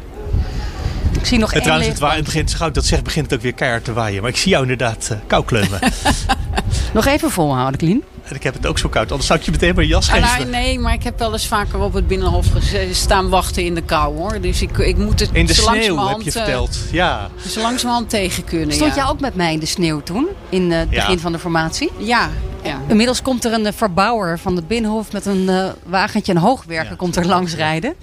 Ik 1.20 1.26
zie 1.26 1.40
nog 1.40 1.50
En 1.50 1.54
één 1.56 1.64
trouwens, 1.64 1.90
het, 1.92 2.00
leeg 2.00 2.10
wa- 2.10 2.16
het 2.16 2.26
begint, 2.26 2.54
gauw 2.54 2.68
ik 2.68 2.74
dat 2.74 2.86
zeg, 2.86 3.02
begint 3.02 3.26
het 3.26 3.36
ook 3.36 3.42
weer 3.42 3.54
keihard 3.54 3.84
te 3.84 3.94
waaien. 3.94 4.22
Maar 4.22 4.30
ik 4.32 4.38
zie 4.38 4.50
jou 4.52 4.62
inderdaad 4.62 5.08
eh 5.12 5.18
kou 5.28 5.46
kleumen. 5.46 5.80
Nog 6.94 7.06
even 7.06 7.32
volhouden, 7.32 7.80
Klien. 7.80 8.04
En 8.30 8.36
ik 8.36 8.44
heb 8.44 8.54
het 8.54 8.66
ook 8.68 8.78
zo 8.80 8.90
koud. 8.90 9.10
Anders 9.10 9.28
zou 9.28 9.40
ik 9.40 9.46
je 9.46 9.52
meteen 9.52 9.76
mijn 9.76 9.88
jas 9.88 10.12
Ah, 10.12 10.30
geven. 10.34 10.50
nee, 10.50 10.80
maar 10.80 10.94
ik 10.94 11.04
heb 11.04 11.20
wel 11.20 11.32
eens 11.34 11.48
vaker 11.48 11.80
op 11.80 11.94
het 11.94 12.08
Binnenhof 12.08 12.46
staan 12.92 13.30
wachten 13.30 13.64
in 13.64 13.76
de 13.76 13.82
kou 13.82 14.16
hoor. 14.18 14.42
Dus 14.42 14.62
ik, 14.62 14.78
ik 14.78 14.98
moet 14.98 15.20
het 15.20 15.30
In 15.34 15.46
de 15.46 15.54
zo 15.54 15.62
sneeuw 15.62 15.74
langzamerhand, 15.96 16.24
heb 16.24 16.34
je 16.34 16.40
eh, 16.40 16.46
verteld. 16.46 16.78
Ja. 16.92 17.30
zo 17.48 17.62
langzamerhand 17.62 18.10
tegen 18.10 18.44
kunnen. 18.44 18.76
Stond 18.76 18.96
ja. 18.96 19.02
jij 19.02 19.12
ook 19.12 19.20
met 19.20 19.36
mij 19.36 19.54
in 19.54 19.60
de 19.60 19.66
sneeuw 19.66 20.02
toen? 20.02 20.28
In 20.50 20.72
eh, 20.72 20.78
het 20.80 20.88
Ja. 20.92 21.02
begin 21.02 21.20
van 21.20 21.32
de 21.32 21.40
formatie? 21.40 21.92
Ja, 21.98 22.30
ja. 22.64 22.80
Inmiddels 22.88 23.22
komt 23.22 23.46
er 23.46 23.54
een 23.54 23.66
eh, 23.66 23.74
verbouwer 23.76 24.40
van 24.40 24.56
het 24.56 24.68
Binnenhof 24.68 25.12
met 25.12 25.26
een 25.26 25.50
eh, 25.50 25.66
wagentje 25.86 26.34
en 26.34 26.38
hoogwerker 26.40 26.96
komt 26.96 27.16
er 27.16 27.26
langs 27.26 27.56
rijden. 27.56 27.94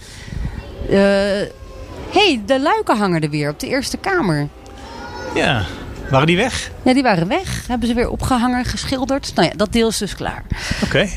Hé, 0.88 1.48
hey, 2.12 2.42
de 2.46 2.60
luiken 2.60 2.96
hangen 2.96 3.22
er 3.22 3.30
weer 3.30 3.50
op 3.50 3.60
de 3.60 3.66
Eerste 3.66 3.96
Kamer. 3.96 4.48
ja. 5.34 5.64
Waren 6.12 6.26
die 6.26 6.36
weg? 6.36 6.70
Ja, 6.82 6.92
die 6.94 7.02
waren 7.02 7.28
weg. 7.28 7.64
Hebben 7.68 7.88
ze 7.88 7.94
weer 7.94 8.08
opgehangen, 8.08 8.64
geschilderd. 8.64 9.32
Nou 9.34 9.48
ja, 9.48 9.54
dat 9.56 9.72
deel 9.72 9.88
is 9.88 9.98
dus 9.98 10.14
klaar. 10.14 10.44
Oké. 10.84 11.08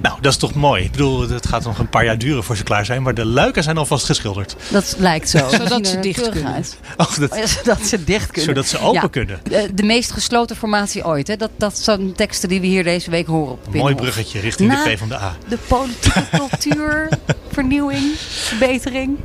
Nou, 0.00 0.16
dat 0.20 0.32
is 0.32 0.38
toch 0.38 0.54
mooi. 0.54 0.84
Ik 0.84 0.90
bedoel, 0.90 1.28
het 1.28 1.46
gaat 1.46 1.64
nog 1.64 1.78
een 1.78 1.88
paar 1.88 2.04
jaar 2.04 2.18
duren 2.18 2.44
voor 2.44 2.56
ze 2.56 2.62
klaar 2.62 2.84
zijn. 2.84 3.02
Maar 3.02 3.14
de 3.14 3.24
luiken 3.24 3.62
zijn 3.62 3.76
alvast 3.78 4.04
geschilderd. 4.04 4.56
Dat 4.70 4.94
lijkt 4.98 5.28
zo. 5.30 5.48
Zodat 5.48 5.86
ze 5.86 5.98
dicht 6.00 6.28
kunnen. 6.28 6.64
Oh, 6.96 7.18
dat, 7.18 7.30
Oh 7.32 7.38
ja, 7.38 7.46
zodat 7.46 7.80
ze 7.86 8.04
dicht 8.04 8.26
kunnen. 8.30 8.54
Zodat 8.54 8.66
ze 8.66 8.78
open 8.78 9.00
Ja. 9.00 9.08
kunnen. 9.08 9.40
De, 9.42 9.74
de 9.74 9.82
meest 9.82 10.10
gesloten 10.12 10.56
formatie 10.56 11.04
ooit. 11.06 11.28
Hè? 11.28 11.36
Dat, 11.36 11.50
dat 11.56 11.78
zijn 11.78 12.12
teksten 12.12 12.48
die 12.48 12.60
we 12.60 12.66
hier 12.66 12.84
deze 12.84 13.10
week 13.10 13.26
horen 13.26 13.52
op 13.52 13.66
Een 13.66 13.78
mooi 13.78 13.94
bruggetje 13.94 14.40
richting 14.40 14.68
Na 14.68 14.84
de 14.84 14.94
P 14.94 14.98
van 14.98 15.08
de 15.08 15.14
A. 15.18 15.36
De 15.48 15.58
politieke 15.68 16.24
cultuur, 16.30 17.08
vernieuwing, 17.52 18.12
verbetering. 18.18 19.16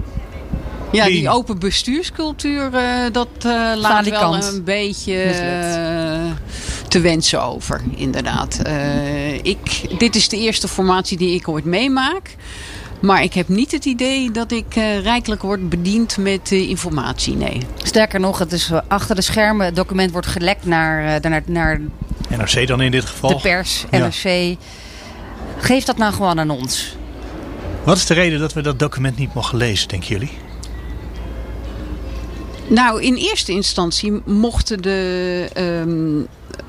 Ja, 0.92 1.06
Die- 1.06 1.14
die 1.20 1.30
open 1.30 1.60
bestuurscultuur, 1.60 2.74
eh, 2.74 2.84
dat 3.12 3.28
eh, 3.38 3.72
laat 3.76 4.10
wel 4.10 4.36
een 4.36 4.64
beetje 4.64 5.22
eh, 5.22 6.32
te 6.88 7.00
wensen 7.00 7.44
over, 7.44 7.82
inderdaad. 7.96 8.60
Eh, 8.64 9.34
ik, 9.36 9.60
dit 10.00 10.16
is 10.16 10.30
de 10.30 10.38
eerste 10.38 10.68
formatie 10.68 11.18
die 11.18 11.34
ik 11.36 11.48
ooit 11.48 11.66
meemaak. 11.66 12.36
Maar 13.02 13.24
ik 13.24 13.34
heb 13.34 13.48
niet 13.48 13.72
het 13.72 13.86
idee 13.86 14.32
dat 14.32 14.52
ik 14.52 14.76
eh, 14.76 15.00
rijkelijk 15.02 15.42
word 15.42 15.70
bediend 15.70 16.18
met 16.18 16.52
eh, 16.52 16.70
informatie, 16.70 17.36
nee. 17.36 17.62
Sterker 17.84 18.20
nog, 18.20 18.40
het 18.40 18.52
is 18.52 18.72
achter 18.88 19.16
de 19.16 19.22
schermen. 19.22 19.66
Het 19.66 19.76
document 19.76 20.12
wordt 20.12 20.28
gelekt 20.28 20.66
naar, 20.66 21.16
eh, 21.22 21.30
naar, 21.32 21.42
naar 21.46 21.80
NRC 22.30 22.68
dan 22.68 22.82
in 22.82 22.92
dit 22.92 23.06
geval. 23.06 23.30
de 23.30 23.36
pers, 23.36 23.86
Ja. 23.92 23.98
NRC. 23.98 24.56
Geef 25.58 25.84
dat 25.84 25.98
nou 25.98 26.14
gewoon 26.14 26.40
aan 26.40 26.50
ons. 26.50 26.96
Wat 27.84 27.98
is 27.98 28.06
de 28.06 28.14
reden 28.14 28.40
dat 28.40 28.54
we 28.54 28.62
dat 28.62 28.80
document 28.80 29.18
niet 29.18 29.34
mogen 29.34 29.58
lezen, 29.58 29.88
denken 29.88 30.08
jullie? 30.10 30.32
Nou, 32.70 33.02
in 33.02 33.16
eerste 33.16 33.52
instantie 33.52 34.22
mochten 34.26 34.82
de 34.82 35.50
ehm, 35.54 36.22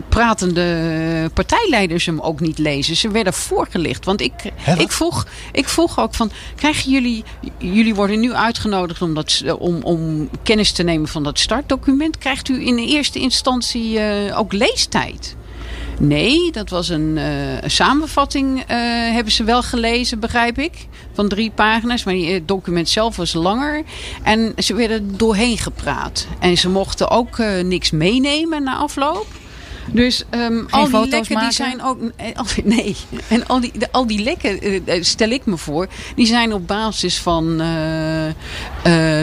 pratende 0.08 1.30
partijleiders 1.34 2.06
hem 2.06 2.20
ook 2.20 2.40
niet 2.40 2.58
lezen. 2.58 2.96
Ze 2.96 3.10
werden 3.10 3.32
voorgelicht. 3.32 4.04
Want 4.04 4.20
ik, 4.20 4.32
ik, 4.78 4.92
vroeg, 4.92 5.26
ik 5.52 5.68
vroeg 5.68 6.00
ook 6.00 6.14
van, 6.14 6.30
krijgen 6.56 6.90
jullie, 6.90 7.24
jullie 7.58 7.94
worden 7.94 8.20
nu 8.20 8.32
uitgenodigd 8.32 9.02
om, 9.02 9.14
dat, 9.14 9.42
om, 9.58 9.82
om 9.82 10.28
kennis 10.42 10.72
te 10.72 10.82
nemen 10.82 11.08
van 11.08 11.22
dat 11.22 11.38
startdocument. 11.38 12.18
Krijgt 12.18 12.48
u 12.48 12.66
in 12.66 12.78
eerste 12.78 13.18
instantie 13.18 13.98
eh, 13.98 14.38
ook 14.38 14.52
leestijd? 14.52 15.36
Nee, 16.02 16.52
dat 16.52 16.70
was 16.70 16.88
een 16.88 17.18
eh, 17.18 17.62
een 17.62 17.70
samenvatting, 17.70 18.60
eh, 18.66 18.76
hebben 19.12 19.32
ze 19.32 19.44
wel 19.44 19.62
gelezen, 19.62 20.18
begrijp 20.20 20.58
ik. 20.58 20.72
Van 21.12 21.28
drie 21.28 21.50
pagina's, 21.50 22.04
maar 22.04 22.14
het 22.14 22.48
document 22.48 22.88
zelf 22.88 23.16
was 23.16 23.32
langer. 23.32 23.82
En 24.22 24.52
ze 24.58 24.74
werden 24.74 25.16
doorheen 25.16 25.58
gepraat. 25.58 26.26
En 26.38 26.56
ze 26.58 26.68
mochten 26.68 27.10
ook 27.10 27.38
eh, 27.38 27.64
niks 27.64 27.90
meenemen 27.90 28.62
na 28.62 28.76
afloop. 28.76 29.26
Dus 29.92 30.24
ehm, 30.30 30.58
al 30.70 30.84
die 30.84 30.90
lekken 31.08 31.38
die 31.38 31.52
zijn 31.52 31.82
ook. 31.82 31.98
eh, 32.16 32.26
Nee. 32.64 32.96
En 33.28 33.46
al 33.46 33.60
die, 33.60 33.72
al 33.90 34.06
die 34.06 34.22
lekken, 34.22 34.60
eh, 34.60 34.76
eh, 34.96 35.02
stel 35.02 35.28
ik 35.30 35.46
me 35.46 35.56
voor, 35.56 35.86
die 36.14 36.26
zijn 36.26 36.52
op 36.52 36.66
basis 36.66 37.18
van 37.18 37.60
eh, 37.60 38.26
eh, 38.28 38.34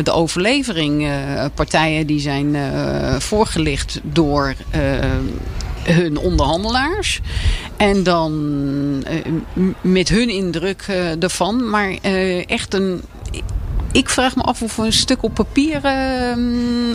de 0.06 0.12
overlevering. 0.12 1.06
eh, 1.08 1.46
partijen 1.54 2.08
die 2.08 2.20
zijn 2.20 2.56
eh, 2.56 3.16
voorgelicht 3.20 4.00
door 4.04 4.54
eh, 4.70 4.82
hun 5.94 6.18
onderhandelaars. 6.18 7.22
En 7.78 8.04
dan 8.04 8.34
eh, 9.06 9.16
met 9.82 10.10
hun 10.10 10.30
indruk 10.30 10.86
eh, 10.88 11.24
ervan. 11.24 11.70
Maar 11.70 11.98
eh, 12.02 12.50
echt 12.50 12.74
een. 12.74 13.02
Ik 13.92 14.10
vraag 14.10 14.36
me 14.36 14.42
af 14.42 14.62
of 14.62 14.78
een 14.78 14.94
stuk 14.94 15.24
op 15.24 15.34
papier 15.34 15.84
eh, 15.86 16.36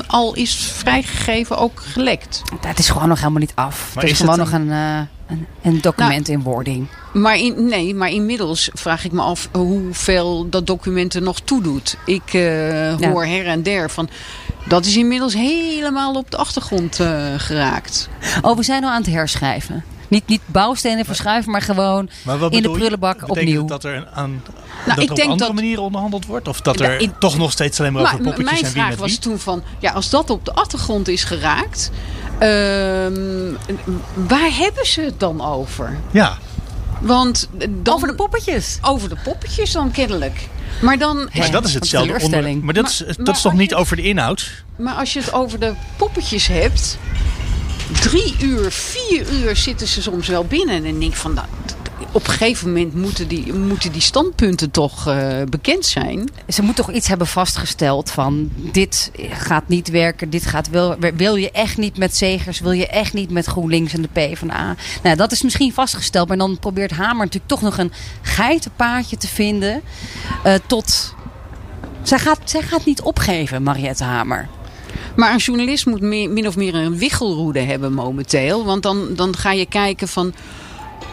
al 0.07 0.35
is 0.35 0.55
vrijgegeven, 0.55 1.59
ook 1.59 1.83
gelekt. 1.87 2.43
Het 2.61 2.79
is 2.79 2.89
gewoon 2.91 3.09
nog 3.09 3.19
helemaal 3.19 3.41
niet 3.41 3.53
af. 3.55 3.91
Maar 3.95 4.03
het 4.03 4.13
is, 4.13 4.19
is 4.21 4.25
gewoon 4.25 4.41
het 4.41 4.51
nog 4.51 4.61
een, 4.61 4.71
eh, 4.71 5.01
een, 5.33 5.47
een 5.63 5.81
document 5.81 6.29
in 6.29 6.43
wording. 6.43 6.87
Maar 7.13 7.37
in, 7.39 7.65
nee, 7.69 7.95
maar 7.95 8.09
inmiddels 8.11 8.71
vraag 8.73 9.05
ik 9.05 9.13
me 9.13 9.21
af 9.21 9.49
hoeveel 9.53 10.49
dat 10.51 10.67
document 10.67 11.15
er 11.15 11.23
nog 11.23 11.41
toedoet. 11.41 11.97
Ik 12.07 12.23
eh, 12.35 12.99
Ja. 12.99 13.11
hoor 13.11 13.25
her 13.27 13.47
en 13.47 13.63
der 13.63 13.91
van. 13.91 14.09
Dat 14.69 14.85
is 14.85 14.97
inmiddels 14.97 15.35
helemaal 15.35 16.15
op 16.15 16.31
de 16.31 16.37
achtergrond 16.37 17.01
eh, 17.01 17.23
geraakt. 17.37 18.09
Oh, 18.43 18.57
we 18.57 18.63
zijn 18.63 18.85
al 18.85 18.91
aan 18.91 19.03
het 19.03 19.11
herschrijven. 19.13 19.85
Niet, 20.09 20.27
niet 20.27 20.41
bouwstenen 20.47 21.05
verschuiven, 21.05 21.53
maar 21.53 21.63
gewoon 21.63 22.11
Maar 22.25 22.39
wat 22.39 22.53
in 22.53 22.63
de 22.63 22.69
je? 22.69 22.75
prullenbak 22.75 23.15
Betekent 23.21 23.39
opnieuw. 23.39 23.65
dat 23.67 23.85
er 23.85 23.95
een- 23.95 24.07
aan 24.15 24.31
Nou, 24.87 24.95
dat 24.95 24.99
ik 25.05 25.09
er 25.11 25.15
denk 25.15 25.27
op 25.27 25.33
andere 25.33 25.47
dat- 25.51 25.55
manieren 25.55 25.83
onderhandeld 25.83 26.27
wordt? 26.27 26.49
Of 26.49 26.61
dat 26.61 26.81
er 26.81 26.89
Nou, 26.89 27.01
ik- 27.03 27.11
toch 27.19 27.39
nog 27.39 27.51
steeds 27.53 27.81
alleen 27.81 27.93
maar 27.93 28.03
over 28.03 28.15
Maar 28.15 28.23
poppetjes 28.25 28.51
mijn 28.53 28.65
en 28.65 28.73
wie 28.73 28.81
vraag 28.81 28.91
met 28.91 28.99
was 28.99 29.17
toen 29.17 29.39
van, 29.39 29.63
ja, 29.79 29.93
als 29.93 30.11
dat 30.11 30.31
op 30.31 30.45
de 30.45 30.53
achtergrond 30.55 31.09
is 31.09 31.25
geraakt, 31.25 31.91
waar 34.15 34.51
hebben 34.53 34.87
ze 34.87 35.01
het 35.01 35.21
dan 35.21 35.45
over? 35.45 35.97
Ja. 36.11 36.39
Want 37.01 37.49
dan, 37.53 37.95
Over 37.95 38.09
de 38.09 38.15
poppetjes. 38.15 38.79
Over 38.83 39.09
de 39.09 39.17
poppetjes 39.25 39.73
dan 39.73 39.91
kennelijk. 39.91 40.49
Maar 40.81 40.99
dan... 40.99 41.31
Maar 41.35 41.51
dat 41.51 41.65
is 41.65 41.75
hetzelfde 41.75 42.21
onder, 42.25 42.57
Maar 42.57 42.75
dat 42.75 42.89
is, 42.89 42.97
dat 42.99 43.19
maar 43.19 43.35
is 43.35 43.41
toch 43.43 43.53
niet 43.53 43.75
over 43.75 43.97
de 43.97 44.03
inhoud? 44.03 44.65
Maar 44.77 44.95
als 44.95 45.13
je 45.13 45.21
het 45.21 45.33
over 45.33 45.61
de 45.61 45.73
poppetjes 45.97 46.47
hebt... 46.47 46.99
Drie 48.01 48.37
uur, 48.41 48.73
vier 48.73 49.33
uur 49.33 49.57
zitten 49.57 49.87
ze 49.87 50.03
soms 50.03 50.29
wel 50.29 50.45
binnen. 50.45 50.85
En 50.85 50.99
denk 50.99 51.15
van... 51.15 51.35
Nou, 51.35 51.47
op 52.13 52.27
een 52.27 52.33
gegeven 52.33 52.69
moment 52.69 52.95
moeten 52.95 53.29
die, 53.29 53.53
moeten 53.53 53.93
die 53.93 54.01
standpunten 54.01 54.71
toch 54.71 55.07
eh, 55.07 55.43
bekend 55.49 55.87
zijn. 55.87 56.29
Ze 56.49 56.63
moet 56.63 56.77
toch 56.77 56.93
iets 56.93 57.09
hebben 57.09 57.27
vastgesteld 57.27 58.11
van 58.11 58.51
dit 58.55 59.11
gaat 59.31 59.69
niet 59.69 59.89
werken, 59.89 60.31
dit 60.31 60.47
gaat 60.47 60.69
wel. 60.69 60.97
Wil 61.17 61.35
je 61.35 61.51
echt 61.51 61.77
niet 61.77 61.99
met 61.99 62.17
Zegers, 62.17 62.61
wil 62.61 62.73
je 62.73 62.87
echt 62.87 63.13
niet 63.13 63.31
met 63.31 63.47
GroenLinks 63.47 63.93
en 63.93 64.03
de 64.03 64.09
PvdA? 64.13 64.77
Nou, 65.03 65.17
dat 65.17 65.33
is 65.33 65.43
misschien 65.43 65.73
vastgesteld, 65.73 66.29
maar 66.29 66.39
dan 66.39 66.59
probeert 66.59 66.91
Hamer 66.91 67.25
natuurlijk 67.25 67.47
toch 67.47 67.63
nog 67.63 67.79
een 67.79 67.93
geitenpaadje 68.23 69.17
te 69.17 69.29
vinden 69.29 69.83
eh, 70.43 70.55
tot. 70.67 71.15
Zij 72.03 72.19
gaat, 72.19 72.39
zij 72.45 72.63
gaat 72.63 72.85
niet 72.85 73.03
opgeven, 73.03 73.63
Mariette 73.63 74.05
Hamer. 74.05 74.49
Maar 75.17 75.33
een 75.33 75.39
journalist 75.39 75.87
moet 75.87 76.01
meer, 76.01 76.31
min 76.31 76.47
of 76.47 76.57
meer 76.57 76.75
een 76.75 76.99
wichelroede 76.99 77.61
hebben 77.61 77.93
momenteel. 77.93 78.65
Want 78.65 78.83
dan, 78.83 79.15
dan 79.15 79.37
ga 79.37 79.53
je 79.53 79.67
kijken 79.67 80.09
van... 80.09 80.35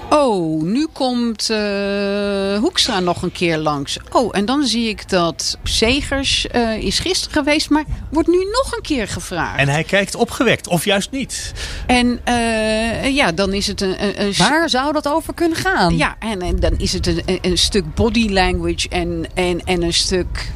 Oh, 0.10 0.62
nu 0.63 0.88
komt 0.93 1.50
eh, 1.50 2.58
Hoekstra 2.60 3.00
nog 3.00 3.22
een 3.22 3.32
keer 3.32 3.58
langs. 3.58 3.98
Oh, 4.12 4.30
en 4.32 4.45
dan 4.45 4.63
zie 4.63 4.89
ik 4.89 5.10
dat 5.10 5.58
Zegers 5.63 6.48
eh, 6.48 6.78
is 6.78 7.00
gisteren 7.00 7.34
geweest, 7.34 7.69
maar 7.69 7.84
wordt 8.12 8.28
nu 8.28 8.38
nog 8.38 8.74
een 8.76 8.82
keer 8.82 9.08
gevraagd. 9.08 9.60
En 9.60 9.67
hij 9.67 9.84
kijkt 9.84 10.15
opgewekt, 10.15 10.67
of 10.67 10.86
juist 10.86 11.12
niet. 11.12 11.54
En 11.88 12.19
eh, 12.24 13.15
ja, 13.15 13.32
dan 13.32 13.54
is 13.54 13.67
het 13.67 13.82
een, 13.82 14.04
een, 14.04 14.22
een 14.22 14.34
Waar 14.38 14.69
zou 14.69 14.93
dat 14.93 15.08
over 15.08 15.34
kunnen 15.34 15.58
gaan? 15.58 15.98
Ja, 15.98 16.15
en, 16.19 16.41
en 16.41 16.56
dan 16.56 16.74
is 16.78 16.93
het 16.93 17.08
een, 17.08 17.22
een, 17.26 17.39
een 17.41 17.58
stuk 17.58 17.95
body 17.95 18.30
language 18.30 18.89
en, 18.89 19.26
en, 19.34 19.62
en 19.65 19.84
een 19.84 19.93
stuk. 19.93 20.52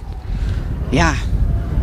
Ja, 0.89 1.13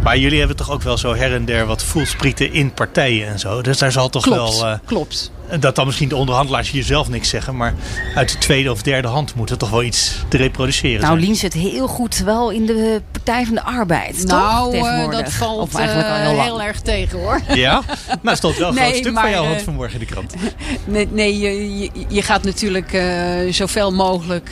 Maar 0.02 0.18
jullie 0.18 0.38
hebben 0.38 0.56
toch 0.56 0.70
ook 0.70 0.82
wel 0.82 0.98
zo 0.98 1.14
her 1.14 1.34
en 1.34 1.44
der 1.44 1.66
wat 1.66 1.82
voelsprieten 1.82 2.52
in 2.52 2.72
partijen 2.74 3.28
en 3.28 3.38
zo. 3.38 3.62
Dus 3.62 3.78
daar 3.78 3.92
zal 3.92 4.08
toch 4.08 4.22
klopt. 4.22 4.58
wel... 4.58 4.68
eh, 4.68 4.78
klopt. 4.84 5.30
dat 5.60 5.74
dan 5.74 5.86
misschien 5.86 6.08
de 6.08 6.16
onderhandelaars 6.16 6.70
hier 6.70 6.82
zelf 6.84 7.08
niks 7.08 7.28
zeggen. 7.28 7.56
Maar 7.56 7.74
uit 8.14 8.28
de 8.32 8.38
tweede 8.38 8.70
of 8.70 8.82
derde 8.82 9.08
hand 9.08 9.34
moet 9.34 9.50
er 9.50 9.56
toch 9.58 9.70
wel 9.70 9.82
iets 9.82 10.16
te 10.28 10.36
reproduceren 10.36 11.00
Nou, 11.00 11.12
zijn. 11.12 11.26
Lien 11.26 11.36
zit 11.36 11.52
heel 11.52 11.86
goed 11.86 12.18
wel 12.18 12.50
in 12.50 12.66
de 12.66 13.02
Partij 13.12 13.44
van 13.44 13.54
de 13.54 13.62
Arbeid. 13.62 14.24
Nou, 14.26 14.76
toch? 14.76 14.86
eh, 14.86 15.10
dat 15.10 15.32
valt 15.32 15.60
Of 15.60 15.74
eigenlijk 15.74 16.08
al 16.08 16.14
eh, 16.14 16.42
heel 16.42 16.62
erg 16.62 16.80
tegen 16.80 17.18
hoor. 17.18 17.40
Ja? 17.54 17.82
Nou, 18.22 18.36
stond 18.36 18.56
wel 18.56 18.68
een 18.68 18.74
Nee, 18.80 18.84
groot 18.84 18.96
stuk 18.96 19.12
maar, 19.12 19.22
van 19.22 19.32
jou 19.32 19.46
hand 19.46 19.62
vanmorgen 19.62 20.00
in 20.00 20.06
de 20.06 20.12
krant. 20.12 20.34
Nee, 20.84 21.08
nee 21.10 21.38
je, 21.38 21.78
je, 21.78 21.90
je 22.08 22.22
gaat 22.22 22.42
natuurlijk 22.44 22.92
eh, 22.92 23.04
zoveel 23.50 23.92
mogelijk 23.92 24.50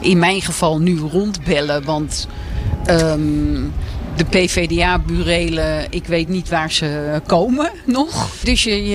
in 0.00 0.18
mijn 0.18 0.42
geval 0.42 0.78
nu 0.78 0.98
rondbellen. 0.98 1.84
Want 1.84 2.26
ehm, 2.84 3.64
de 4.16 4.24
PVDA-burelen, 4.24 5.86
ik 5.90 6.06
weet 6.06 6.28
niet 6.28 6.48
waar 6.48 6.72
ze 6.72 7.20
komen 7.26 7.70
nog. 7.84 8.28
Dus 8.42 8.62
je, 8.62 8.88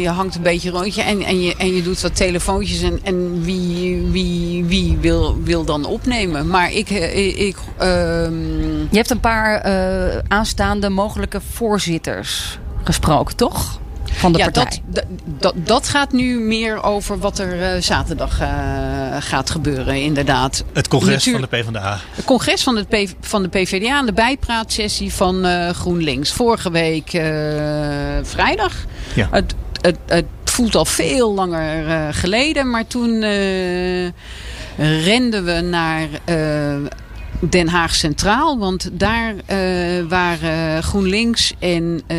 je, 0.00 0.08
hangt 0.08 0.34
een 0.34 0.42
beetje 0.42 0.70
rondje 0.70 1.02
en, 1.02 1.22
en, 1.22 1.42
je, 1.42 1.54
en 1.56 1.74
je 1.74 1.82
doet 1.82 2.00
wat 2.00 2.16
telefoontjes. 2.16 2.82
En, 2.82 2.98
en 3.02 3.42
wie, 3.42 4.06
wie, 4.10 4.64
wie 4.64 4.96
wil, 5.00 5.42
wil 5.42 5.64
dan 5.64 5.84
opnemen? 5.84 6.46
Maar 6.46 6.72
ik... 6.72 6.90
eh, 6.90 7.46
ik 7.46 7.56
ehm, 7.76 8.78
Je 8.78 8.96
hebt 8.96 9.10
een 9.10 9.20
paar 9.20 9.60
eh, 9.60 10.18
aanstaande 10.28 10.88
mogelijke 10.88 11.40
voorzitters 11.52 12.58
gesproken, 12.84 13.36
toch? 13.36 13.80
Van 14.18 14.32
de 14.32 14.38
ja, 14.38 14.44
partij. 14.44 14.82
dat, 14.86 15.04
dat, 15.38 15.54
dat 15.56 15.88
gaat 15.88 16.12
nu 16.12 16.38
meer 16.40 16.82
over 16.82 17.18
wat 17.18 17.38
er 17.38 17.62
eh, 17.62 17.82
zaterdag 17.82 18.40
eh, 18.40 18.48
gaat 19.18 19.50
gebeuren, 19.50 19.94
inderdaad. 20.02 20.64
Het 20.72 20.88
congres 20.88 21.14
Natuur- 21.24 21.32
van 21.32 21.40
de 21.50 21.56
PvdA. 21.56 21.98
Het 22.14 22.24
congres 22.24 22.62
van, 22.62 22.76
het 22.76 22.88
P- 22.88 23.14
van 23.20 23.42
de 23.42 23.48
PvdA 23.48 23.98
en 23.98 24.06
de 24.06 24.12
bijpraatsessie 24.12 25.12
van 25.12 25.44
eh, 25.44 25.70
GroenLinks. 25.70 26.32
Vorige 26.32 26.70
week 26.70 27.12
eh, 27.12 27.22
vrijdag. 28.22 28.72
Ja. 29.14 29.28
Het, 29.30 29.54
het, 29.80 29.98
het 30.06 30.24
voelt 30.44 30.74
al 30.74 30.84
veel 30.84 31.34
langer 31.34 31.88
eh, 31.88 32.06
geleden, 32.10 32.70
maar 32.70 32.86
toen 32.86 33.22
eh, 33.22 34.08
renden 35.04 35.44
we 35.44 35.60
naar 35.60 36.08
eh, 36.24 36.36
Den 37.40 37.68
Haag 37.68 37.94
Centraal. 37.94 38.58
Want 38.58 38.90
daar 38.92 39.34
eh, 39.46 39.58
waren 40.08 40.82
GroenLinks 40.82 41.54
en 41.58 42.02
eh, 42.06 42.16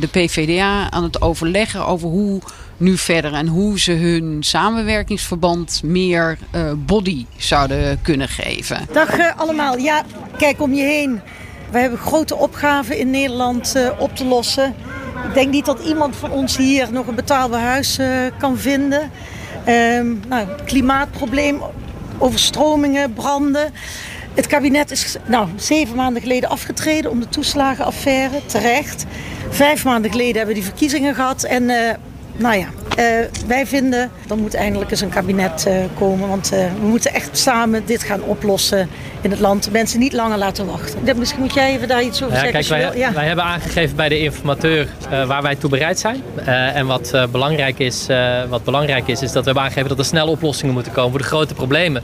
de 0.00 0.08
PvdA 0.10 0.90
aan 0.90 1.02
het 1.02 1.22
overleggen 1.22 1.86
over 1.86 2.08
hoe 2.08 2.40
nu 2.76 2.96
verder. 2.96 3.32
En 3.32 3.46
hoe 3.46 3.80
ze 3.80 3.92
hun 3.92 4.42
samenwerkingsverband 4.42 5.80
meer 5.84 6.38
eh, 6.50 6.72
body 6.76 7.26
zouden 7.36 8.02
kunnen 8.02 8.28
geven. 8.28 8.78
Dag 8.92 9.36
allemaal. 9.36 9.78
Ja, 9.78 10.02
kijk 10.36 10.60
om 10.62 10.74
je 10.74 10.82
heen. 10.82 11.20
We 11.70 11.78
hebben 11.78 11.98
grote 11.98 12.36
opgaven 12.36 12.98
in 12.98 13.10
Nederland 13.10 13.76
op 13.98 14.16
te 14.16 14.24
lossen. 14.24 14.74
Ik 15.28 15.34
denk 15.34 15.50
niet 15.50 15.64
dat 15.64 15.80
iemand 15.80 16.16
van 16.16 16.30
ons 16.30 16.56
hier 16.56 16.92
nog 16.92 17.06
een 17.06 17.14
betaalbaar 17.14 17.60
huis 17.60 17.98
kan 18.38 18.58
vinden. 18.58 19.10
Ehm, 19.64 20.06
nou, 20.28 20.48
klimaatprobleem, 20.64 21.60
overstromingen, 22.18 23.12
branden. 23.12 23.72
Het 24.34 24.46
kabinet 24.46 24.90
is 24.90 25.16
nou, 25.26 25.48
zeven 25.56 25.96
maanden 25.96 26.22
geleden 26.22 26.48
afgetreden 26.48 27.10
om 27.10 27.20
de 27.20 27.28
toeslagenaffaire, 27.28 28.40
terecht. 28.46 29.04
Vijf 29.48 29.84
maanden 29.84 30.10
geleden 30.10 30.36
hebben 30.36 30.54
we 30.54 30.60
die 30.60 30.68
verkiezingen 30.68 31.14
gehad. 31.14 31.42
En 31.42 31.70
eh, 31.70 31.94
nou 32.36 32.56
ja, 32.56 32.66
eh, 32.96 33.04
wij 33.46 33.66
vinden, 33.66 34.10
er 34.28 34.36
moet 34.36 34.54
eindelijk 34.54 34.90
eens 34.90 35.00
een 35.00 35.08
kabinet 35.08 35.66
eh, 35.66 35.74
komen. 35.98 36.28
Want 36.28 36.52
eh, 36.52 36.58
we 36.80 36.86
moeten 36.86 37.14
echt 37.14 37.38
samen 37.38 37.82
dit 37.86 38.02
gaan 38.02 38.22
oplossen 38.22 38.88
in 39.20 39.30
het 39.30 39.40
land. 39.40 39.72
Mensen 39.72 39.98
niet 40.00 40.12
langer 40.12 40.38
laten 40.38 40.66
wachten. 40.66 41.18
Misschien 41.18 41.40
moet 41.40 41.54
jij 41.54 41.74
even 41.74 41.88
daar 41.88 42.02
iets 42.02 42.22
over 42.22 42.34
Ja, 42.34 42.40
zeggen. 42.40 42.60
kijk, 42.60 42.92
wij. 42.92 42.98
Ja. 43.00 43.12
wij 43.12 43.26
hebben 43.26 43.44
aangegeven 43.44 43.96
bij 43.96 44.08
de 44.08 44.18
informateur 44.18 44.88
waar 45.26 45.42
wij 45.42 45.56
toe 45.56 45.70
bereid 45.70 45.98
zijn. 45.98 46.22
En 46.74 46.86
wat, 46.86 47.16
belangrijk 47.30 47.78
is, 47.78 48.06
wat 48.48 48.64
belangrijk 48.64 49.08
is, 49.08 49.22
is 49.22 49.32
dat 49.32 49.38
we 49.38 49.44
hebben 49.44 49.62
aangegeven 49.62 49.88
dat 49.88 49.98
er 49.98 50.04
snelle 50.04 50.30
oplossingen 50.30 50.74
moeten 50.74 50.92
komen 50.92 51.10
voor 51.10 51.20
de 51.20 51.26
grote 51.26 51.54
problemen 51.54 52.02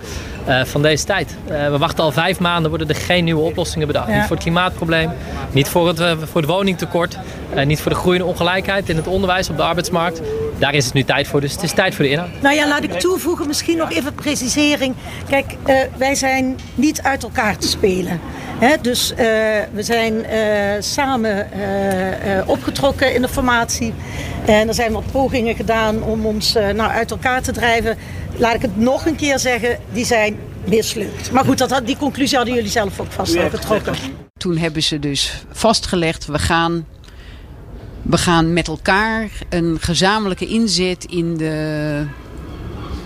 van 0.65 0.83
deze 0.83 1.05
tijd. 1.05 1.37
We 1.47 1.79
wachten 1.79 2.05
al 2.05 2.13
vijf 2.13 2.39
maanden, 2.39 2.71
worden 2.71 2.89
er 2.89 2.95
geen 2.95 3.25
nieuwe 3.25 3.43
oplossingen 3.43 3.87
bedacht. 3.87 4.09
Ja. 4.09 4.15
Niet 4.15 4.27
voor 4.27 4.37
het 4.37 4.45
klimaatprobleem, 4.45 5.11
niet 5.51 5.69
voor 5.69 5.89
het, 5.89 6.01
voor 6.31 6.41
het 6.41 6.51
woningtekort, 6.51 7.19
niet 7.65 7.81
voor 7.81 7.91
de 7.91 7.99
groeiende 7.99 8.27
ongelijkheid 8.27 8.89
in 8.89 8.97
het 8.97 9.07
onderwijs 9.07 9.51
op 9.51 9.57
de 9.57 9.63
arbeidsmarkt. 9.63 10.21
Daar 10.59 10.75
is 10.79 10.85
het 10.85 10.95
nu 10.95 11.05
tijd 11.05 11.27
voor, 11.29 11.41
dus 11.41 11.53
het 11.53 11.63
is 11.63 11.73
tijd 11.73 11.95
voor 11.95 12.05
de 12.05 12.11
inhoud. 12.11 12.29
Nou 12.43 12.55
ja, 12.55 12.69
laat 12.69 12.83
ik 12.83 12.93
toevoegen, 12.93 13.47
misschien 13.47 13.77
nog 13.77 13.93
even 13.93 14.15
precisering. 14.15 14.95
Kijk, 15.29 15.55
eh, 15.65 15.77
wij 15.97 16.15
zijn 16.15 16.59
niet 16.75 17.03
uit 17.03 17.23
elkaar 17.23 17.57
te 17.57 17.69
spelen. 17.69 18.21
Hè, 18.59 18.77
dus 18.81 19.15
eh, 19.15 19.27
we 19.73 19.83
zijn 19.83 20.25
eh, 20.25 20.41
samen 20.79 21.53
eh, 21.53 22.39
eh, 22.39 22.49
opgetrokken 22.49 23.15
in 23.15 23.23
de 23.23 23.29
formatie. 23.29 23.95
En 24.47 24.69
er 24.69 24.75
zijn 24.75 24.93
wat 24.93 25.13
pogingen 25.13 25.55
gedaan 25.57 26.03
om 26.03 26.27
ons 26.27 26.55
eh, 26.55 26.69
nou, 26.69 26.91
uit 26.91 27.11
elkaar 27.11 27.43
te 27.43 27.53
drijven. 27.53 27.97
Laat 28.37 28.55
ik 28.55 28.63
het 28.63 28.77
nog 28.77 29.07
een 29.07 29.17
keer 29.17 29.39
zeggen, 29.39 29.79
die 29.93 30.05
zijn 30.05 30.37
mislukt. 30.65 31.33
Maar 31.33 31.45
goed, 31.45 31.59
dat, 31.59 31.87
die 31.87 31.97
conclusie 31.97 32.37
hadden 32.37 32.55
jullie 32.55 32.71
zelf 32.71 33.01
ook 33.01 33.13
vast 33.13 33.37
al 33.37 33.51
getrokken. 33.51 33.95
Toen 34.37 34.57
hebben 34.57 34.83
ze 34.83 34.99
dus 34.99 35.45
vastgelegd, 35.53 36.27
we 36.27 36.39
gaan, 36.39 36.87
we 38.03 38.19
gaan 38.19 38.53
met 38.53 38.69
elkaar 38.69 39.31
een 39.49 39.77
gezamenlijke 39.81 40.47
inzet 40.47 41.05
in 41.05 41.37
de 41.37 42.05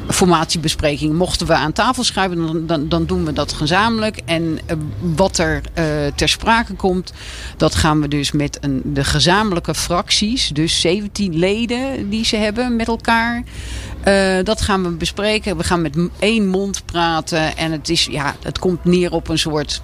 formatiebespreking. 0.09 1.15
Mochten 1.15 1.47
we 1.47 1.55
aan 1.55 1.73
tafel 1.73 2.05
schuiven, 2.05 2.47
dan, 2.47 2.67
dan, 2.67 2.89
dan 2.89 3.07
doen 3.07 3.25
we 3.25 3.33
dat 3.33 3.53
gezamenlijk. 3.53 4.21
En 4.25 4.59
eh, 4.67 4.77
wat 5.01 5.39
er 5.39 5.61
eh, 5.75 5.85
ter 6.15 6.29
sprake 6.29 6.75
komt, 6.75 7.13
dat 7.57 7.75
gaan 7.75 8.01
we 8.01 8.09
dus 8.09 8.33
met 8.33 8.59
een, 8.61 8.83
de 8.85 9.05
gezamenlijke 9.05 9.75
fracties, 9.75 10.49
dus 10.49 10.81
17 10.81 11.39
leden 11.39 12.11
die 12.11 12.25
ze 12.25 12.37
hebben 12.37 12.77
met 12.77 12.89
elkaar. 12.89 13.43
eh, 14.03 14.45
dat 14.45 14.61
gaan 14.61 14.83
we 14.83 14.91
bespreken. 14.91 15.57
We 15.57 15.65
gaan 15.65 15.83
met 15.83 15.97
één 16.19 16.49
mond 16.49 16.83
praten. 16.85 17.57
En 17.57 17.73
het, 17.73 17.89
is, 17.89 18.05
ja, 18.05 18.35
het 18.43 18.59
komt 18.59 18.85
neer 18.85 19.13
op 19.13 19.29
een 19.29 19.39
soort 19.39 19.83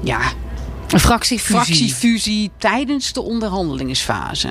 ja, 0.00 0.20
Een 0.88 1.00
fractiefusie. 1.00 1.54
fractiefusie 1.54 2.50
tijdens 2.58 3.12
de 3.12 3.20
onderhandelingsfase. 3.22 4.48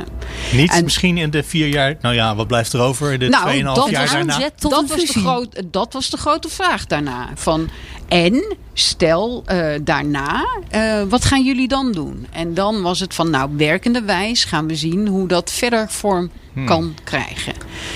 Niet 0.53 0.71
En- 0.71 0.83
misschien 0.83 1.17
in 1.17 1.29
de 1.29 1.43
vier 1.43 1.67
jaar... 1.67 1.95
Nou 2.01 2.15
ja, 2.15 2.35
wat 2.35 2.47
blijft 2.47 2.73
er 2.73 2.79
over? 2.79 3.19
De 3.19 3.27
Nou, 3.27 3.57
2,5 3.57 3.63
dat 3.63 3.89
jaar 3.89 4.11
daarna? 4.11 4.49
dat, 4.59 4.87
was 4.87 5.05
de 5.05 5.19
groot, 5.19 5.63
dat 5.71 5.93
was 5.93 6.09
de 6.09 6.17
grote 6.17 6.49
vraag 6.49 6.85
daarna. 6.85 7.29
Van, 7.35 7.69
en 8.07 8.55
stel 8.73 9.43
eh, 9.45 9.65
daarna, 9.81 10.45
eh, 10.69 11.01
wat 11.09 11.25
gaan 11.25 11.43
jullie 11.43 11.67
dan 11.67 11.91
doen? 11.91 12.27
En 12.31 12.53
dan 12.53 12.81
was 12.81 12.99
het 12.99 13.13
van, 13.13 13.29
nou, 13.29 13.49
werkende 13.57 14.01
wijs 14.01 14.43
gaan 14.43 14.67
we 14.67 14.75
zien 14.75 15.07
hoe 15.07 15.27
dat 15.27 15.51
verder 15.51 15.89
vorm 15.89 16.29
Hmm. 16.53 16.65
kan 16.65 16.95
krijgen. 17.03 17.53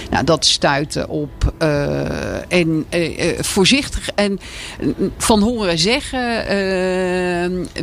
Nou, 0.10 0.24
dat 0.24 0.46
stuitte 0.46 1.08
op 1.08 1.54
eh, 1.58 2.52
en 2.52 2.86
voorzichtig 3.40 4.10
en 4.10 4.40
van 5.18 5.42
horen 5.42 5.80
zeggen 5.80 6.46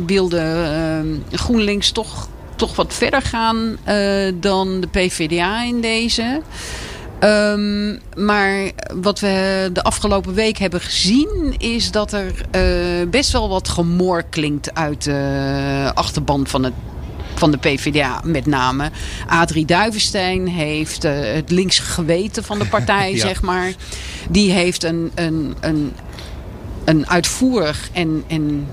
wilde 0.05 1.03
GroenLinks 1.31 1.91
toch 1.91 2.27
toch 2.55 2.75
wat 2.75 2.93
verder 2.93 3.21
gaan 3.21 3.77
dan 4.35 4.81
de 4.81 4.87
PvdA 4.87 5.63
in 5.63 5.81
deze. 5.81 6.41
Ehm, 7.19 7.97
maar 8.15 8.71
wat 8.93 9.19
we 9.19 9.69
de 9.73 9.83
afgelopen 9.83 10.33
week 10.33 10.57
hebben 10.57 10.81
gezien... 10.81 11.55
is 11.57 11.91
dat 11.91 12.13
er 12.13 12.31
eh, 12.51 12.61
best 13.09 13.31
wel 13.31 13.49
wat 13.49 13.69
gemor 13.69 14.23
klinkt 14.23 14.73
uit 14.73 15.03
de 15.03 15.91
achterban 15.93 16.47
van 16.47 16.63
het 16.63 16.73
van 17.35 17.51
de 17.51 17.57
PvdA 17.57 18.21
met 18.23 18.45
name. 18.45 18.91
Adrie 19.27 19.65
Duivenstein 19.65 20.47
heeft 20.47 21.05
uh, 21.05 21.11
het 21.33 21.51
linkse 21.51 21.81
geweten 21.81 22.43
van 22.43 22.59
de 22.59 22.65
partij, 22.65 23.11
Ja. 23.13 23.17
zeg 23.19 23.41
maar. 23.41 23.73
Die 24.29 24.51
heeft 24.51 24.83
een, 24.83 25.11
een, 25.15 25.55
een, 25.59 25.93
een 26.85 27.09
uitvoerig 27.09 27.89
en, 27.93 28.23
en 28.27 28.67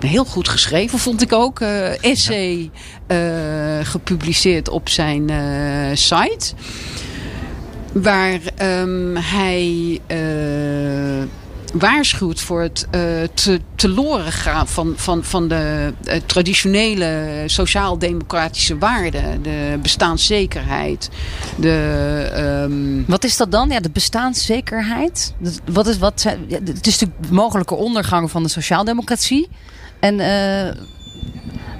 heel 0.00 0.24
goed 0.24 0.48
geschreven, 0.48 0.98
vond 0.98 1.22
ik 1.22 1.32
ook, 1.32 1.60
eh, 1.60 2.04
essay 2.04 2.70
eh, 3.06 3.18
gepubliceerd 3.82 4.68
op 4.68 4.88
zijn 4.88 5.30
eh, 5.30 5.90
site. 5.94 6.54
Waar 8.02 8.40
ehm, 8.56 9.16
hij 9.16 10.00
eh, 10.06 11.28
waarschuwt 11.72 12.40
voor 12.40 12.62
het 12.62 12.86
eh 12.90 13.00
te, 13.34 13.60
teloren 13.74 14.32
gaan 14.32 14.68
van, 14.68 14.92
van, 14.96 15.24
van 15.24 15.48
de 15.48 15.92
eh, 16.04 16.20
traditionele 16.26 17.42
sociaal-democratische 17.46 18.78
waarden. 18.78 19.42
De 19.42 19.78
bestaanszekerheid. 19.82 21.10
De, 21.56 22.28
ehm, 22.34 23.04
Wat 23.06 23.24
is 23.24 23.36
dat 23.36 23.50
dan? 23.50 23.68
Ja, 23.68 23.80
de 23.80 23.90
bestaanszekerheid. 23.90 25.34
Wat 25.72 25.86
is, 25.86 25.98
wat 25.98 26.20
zijn, 26.20 26.44
ja, 26.48 26.58
het 26.58 26.86
is 26.86 26.98
natuurlijk 26.98 27.28
de 27.28 27.34
mogelijke 27.34 27.74
ondergang 27.74 28.30
van 28.30 28.42
de 28.42 28.48
sociaaldemocratie. 28.48 29.48
En 30.00 30.20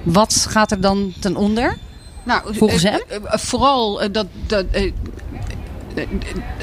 wat 0.03 0.45
gaat 0.49 0.71
er 0.71 0.81
dan 0.81 1.13
ten 1.19 1.35
onder? 1.35 1.77
Nou, 2.23 2.55
Volgens 2.55 2.83
hem? 2.83 3.01
vooral 3.21 4.11
dat. 4.11 4.27
dat 4.47 4.65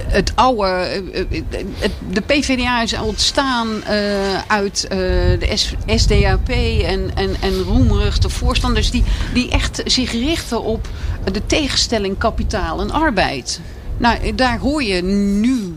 het 0.08 0.32
oude. 0.34 0.66
eh, 1.12 1.20
eh, 1.20 1.90
de 2.10 2.20
PvdA 2.20 2.82
is 2.82 2.98
ontstaan 2.98 3.82
eh, 3.82 4.42
uit 4.46 4.86
de 4.88 5.56
SDAP 5.86 6.48
en, 6.48 7.10
en, 7.14 7.36
en 7.40 7.62
roemruchte 7.62 8.28
voorstanders 8.28 8.90
die, 8.90 9.04
die 9.34 9.50
echt 9.50 9.82
zich 9.84 10.12
richten 10.12 10.62
op 10.62 10.88
de 11.32 11.46
tegenstelling 11.46 12.18
kapitaal 12.18 12.80
en 12.80 12.90
arbeid. 12.90 13.60
Nou, 13.96 14.34
daar 14.34 14.58
hoor 14.58 14.82
je 14.82 15.02
nu. 15.02 15.74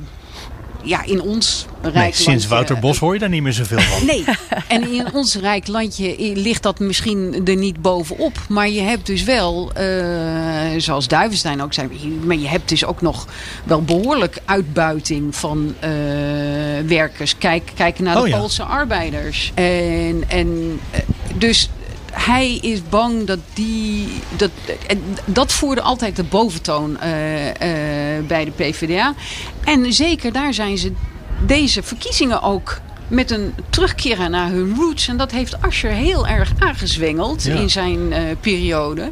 Ja, 0.87 1.05
in 1.05 1.21
ons 1.21 1.65
rijk 1.81 1.93
Nee, 1.93 2.13
sinds 2.13 2.47
Wouter 2.47 2.79
Bos 2.79 2.97
hoor 2.99 3.13
je 3.13 3.19
daar 3.19 3.29
niet 3.29 3.41
meer 3.41 3.53
zoveel 3.53 3.79
van. 3.79 4.05
Nee, 4.05 4.23
en 4.67 4.91
in 4.91 5.13
ons 5.13 5.35
rijk 5.35 5.67
landje 5.67 6.15
ligt 6.35 6.63
dat 6.63 6.79
misschien 6.79 7.41
er 7.45 7.55
niet 7.55 7.81
bovenop. 7.81 8.39
Maar 8.49 8.69
je 8.69 8.81
hebt 8.81 9.05
dus 9.05 9.23
wel, 9.23 9.71
eh, 9.73 9.85
zoals 10.77 11.07
Duivenstein 11.07 11.61
ook 11.61 11.73
zei... 11.73 11.89
maar 12.23 12.35
je 12.35 12.47
hebt 12.47 12.69
dus 12.69 12.85
ook 12.85 13.01
nog 13.01 13.27
wel 13.63 13.81
behoorlijk 13.81 14.41
uitbuiting 14.45 15.35
van 15.35 15.75
eh, 15.79 15.89
werkers. 16.85 17.37
Kijk, 17.37 17.71
kijk 17.75 17.99
naar 17.99 18.15
de 18.15 18.21
Oh 18.21 18.27
ja. 18.27 18.37
Poolse 18.37 18.63
arbeiders. 18.63 19.51
En, 19.55 20.23
en 20.27 20.79
eh, 20.91 20.99
dus 21.35 21.69
hij 22.17 22.55
is 22.55 22.89
bang 22.89 23.25
dat 23.25 23.39
die. 23.53 24.07
Dat, 24.35 24.51
dat 25.25 25.51
voerde 25.51 25.81
altijd 25.81 26.15
de 26.15 26.23
boventoon 26.23 26.99
eh, 26.99 27.47
eh, 28.17 28.25
bij 28.25 28.45
de 28.45 28.51
PvdA. 28.51 29.13
En 29.63 29.93
zeker 29.93 30.31
daar 30.31 30.53
zijn 30.53 30.77
ze 30.77 30.91
deze 31.45 31.83
verkiezingen 31.83 32.41
ook 32.41 32.79
met 33.07 33.31
een 33.31 33.53
terugkeren 33.69 34.31
naar 34.31 34.49
hun 34.49 34.75
roots. 34.75 35.07
En 35.07 35.17
dat 35.17 35.31
heeft 35.31 35.61
Asscher 35.61 35.91
heel 35.91 36.27
erg 36.27 36.51
aangezwengeld 36.59 37.43
Ja. 37.43 37.53
in 37.55 37.69
zijn 37.69 38.13
eh, 38.13 38.21
periode. 38.41 39.09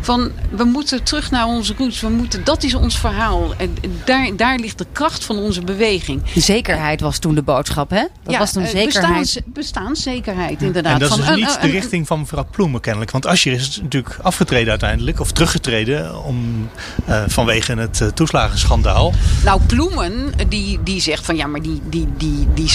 Van 0.00 0.30
we 0.50 0.64
moeten 0.64 1.02
terug 1.02 1.30
naar 1.30 1.46
onze 1.46 1.74
roots. 1.78 2.00
We 2.00 2.08
moeten, 2.08 2.44
dat 2.44 2.62
is 2.62 2.74
ons 2.74 2.98
verhaal. 2.98 3.54
En 3.56 3.74
daar, 4.04 4.30
daar 4.36 4.58
ligt 4.58 4.78
de 4.78 4.86
kracht 4.92 5.24
van 5.24 5.36
onze 5.38 5.60
beweging. 5.64 6.22
Zekerheid 6.34 7.00
was 7.00 7.18
toen 7.18 7.34
de 7.34 7.42
boodschap, 7.42 7.90
hè? 7.90 8.04
Dat 8.22 8.36
was 8.36 8.52
toen 8.52 8.62
eh, 8.62 8.68
zekerheid. 8.68 9.14
Bestaans, 9.20 9.38
bestaanszekerheid, 9.46 10.62
inderdaad. 10.62 10.92
En 10.92 10.98
dat 10.98 11.08
is 11.08 11.14
Van 11.16 11.24
dus 11.24 11.34
een- 11.34 11.40
niet 11.40 11.60
de 11.60 11.68
richting 11.70 12.06
van 12.06 12.18
mevrouw 12.18 12.46
Ploemen 12.50 12.80
kennelijk. 12.80 13.10
Want 13.10 13.26
Asscher 13.26 13.52
is 13.52 13.80
natuurlijk 13.82 14.18
afgetreden 14.22 14.70
uiteindelijk. 14.70 15.20
Of 15.20 15.32
teruggetreden 15.32 16.24
om, 16.24 16.68
eh, 17.04 17.22
vanwege 17.26 17.74
het 17.74 18.00
eh, 18.00 18.08
toeslagenschandaal. 18.08 19.12
Nou, 19.44 19.60
Ploemen, 19.66 20.32
die, 20.48 20.78
die 20.82 21.00
zegt 21.00 21.24
van 21.24 21.36
ja, 21.36 21.46
maar 21.46 21.62
die, 21.62 21.80
die, 21.88 22.08
die, 22.16 22.46
die 22.54 22.68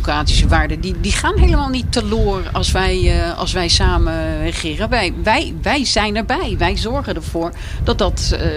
sociaal-democratische 0.00 0.48
waarden, 0.48 0.80
die, 0.80 1.00
die 1.00 1.12
gaan 1.12 1.38
helemaal 1.38 1.68
niet 1.68 1.92
teloor 1.92 2.42
als 2.52 2.70
wij, 2.72 3.22
eh, 3.22 3.38
als 3.38 3.52
wij 3.52 3.68
samen 3.68 4.42
regeren. 4.42 4.88
Wij, 4.88 5.12
wij, 5.22 5.54
wij 5.62 5.84
zijn 5.84 6.16
erbij. 6.16 6.54
Wij 6.58 6.76
zorgen 6.76 7.14
ervoor 7.14 7.52
dat 7.84 7.98
dat, 7.98 8.36
eh, 8.40 8.50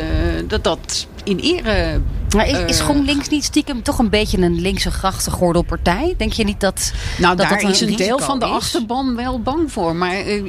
dat, 0.48 0.64
dat 0.64 1.08
in 1.24 1.38
ere. 1.38 2.02
Maar 2.34 2.48
is, 2.48 2.58
is 2.68 2.80
eh, 2.80 2.86
GroenLinks 2.86 3.30
niet 3.30 3.44
stiekem 3.44 3.84
toch 3.84 4.00
een 4.00 4.10
beetje 4.10 4.38
een 4.38 4.62
linkse 4.62 4.92
grachtengordelpartij? 4.92 6.14
Denk 6.18 6.34
je 6.34 6.44
niet 6.44 6.60
dat 6.60 6.92
Nou, 7.18 7.36
dat 7.36 7.50
daar 7.50 7.62
dat 7.62 7.70
is 7.70 7.82
een 7.82 7.96
deel 7.96 8.20
van 8.20 8.40
de 8.40 8.46
achterban 8.46 9.16
wel 9.16 9.42
bang 9.42 9.72
voor. 9.72 9.96
Maar 9.96 10.14
eh, 10.14 10.44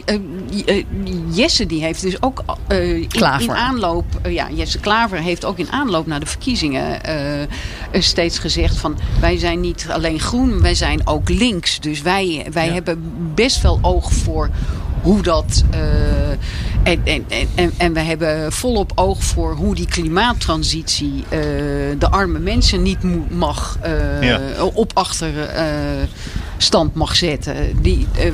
eh, 0.67 0.85
Jesse 1.31 1.67
die 1.67 1.83
heeft 1.83 2.03
dus 2.03 2.23
ook 2.23 2.45
eh, 2.67 2.97
in, 2.97 3.51
aanloop... 3.51 4.05
ja, 4.29 4.49
Jesse 4.51 4.79
Klaver 4.79 5.19
heeft 5.19 5.45
ook 5.45 5.59
in 5.59 5.73
aanloop 5.73 6.07
naar 6.07 6.21
de 6.21 6.27
verkiezingen 6.27 7.01
steeds 7.93 8.39
gezegd 8.39 8.77
van... 8.77 8.99
wij 9.21 9.39
zijn 9.39 9.61
niet 9.61 9.87
alleen 9.91 10.21
groen, 10.21 10.63
wij 10.63 10.75
zijn 10.75 11.07
ook 11.07 11.29
links. 11.29 11.81
Dus 11.81 12.03
wij, 12.03 12.47
wij 12.53 12.69
hebben 12.69 13.13
best 13.35 13.63
wel 13.63 13.79
oog 13.83 14.13
voor 14.13 14.51
hoe 15.03 15.23
dat... 15.23 15.65
en, 16.83 17.01
en, 17.05 17.25
en- 17.55 17.73
en, 17.77 17.93
we 17.93 18.01
hebben 18.01 18.53
volop 18.53 18.93
oog 18.95 19.25
voor 19.25 19.55
hoe 19.55 19.75
die 19.75 19.87
klimaattransitie 19.89 21.25
de 21.99 22.11
arme 22.11 22.39
mensen 22.39 22.83
niet 22.83 23.31
mag 23.31 23.79
eh, 23.81 24.23
Ja. 24.23 24.41
op 24.63 24.91
achter 24.95 25.41
eh, 25.45 25.67
mag 26.95 27.17
zetten. 27.17 27.83
Die, 27.83 28.07
eh, 28.19 28.33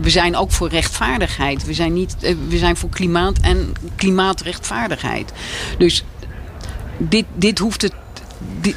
we 0.00 0.10
zijn 0.10 0.36
ook 0.36 0.50
voor 0.52 0.68
rechtvaardigheid. 0.68 1.64
We 1.64 1.74
zijn, 1.74 1.92
niet, 1.92 2.16
eh, 2.20 2.34
we 2.48 2.58
zijn 2.58 2.76
voor 2.76 2.88
klimaat 2.88 3.38
en 3.40 3.72
klimaatrechtvaardigheid. 3.96 5.32
Dus 5.78 6.04
dit, 6.96 7.24
dit 7.34 7.58
hoeft 7.58 7.82
het. 7.82 7.92
dit- 8.60 8.76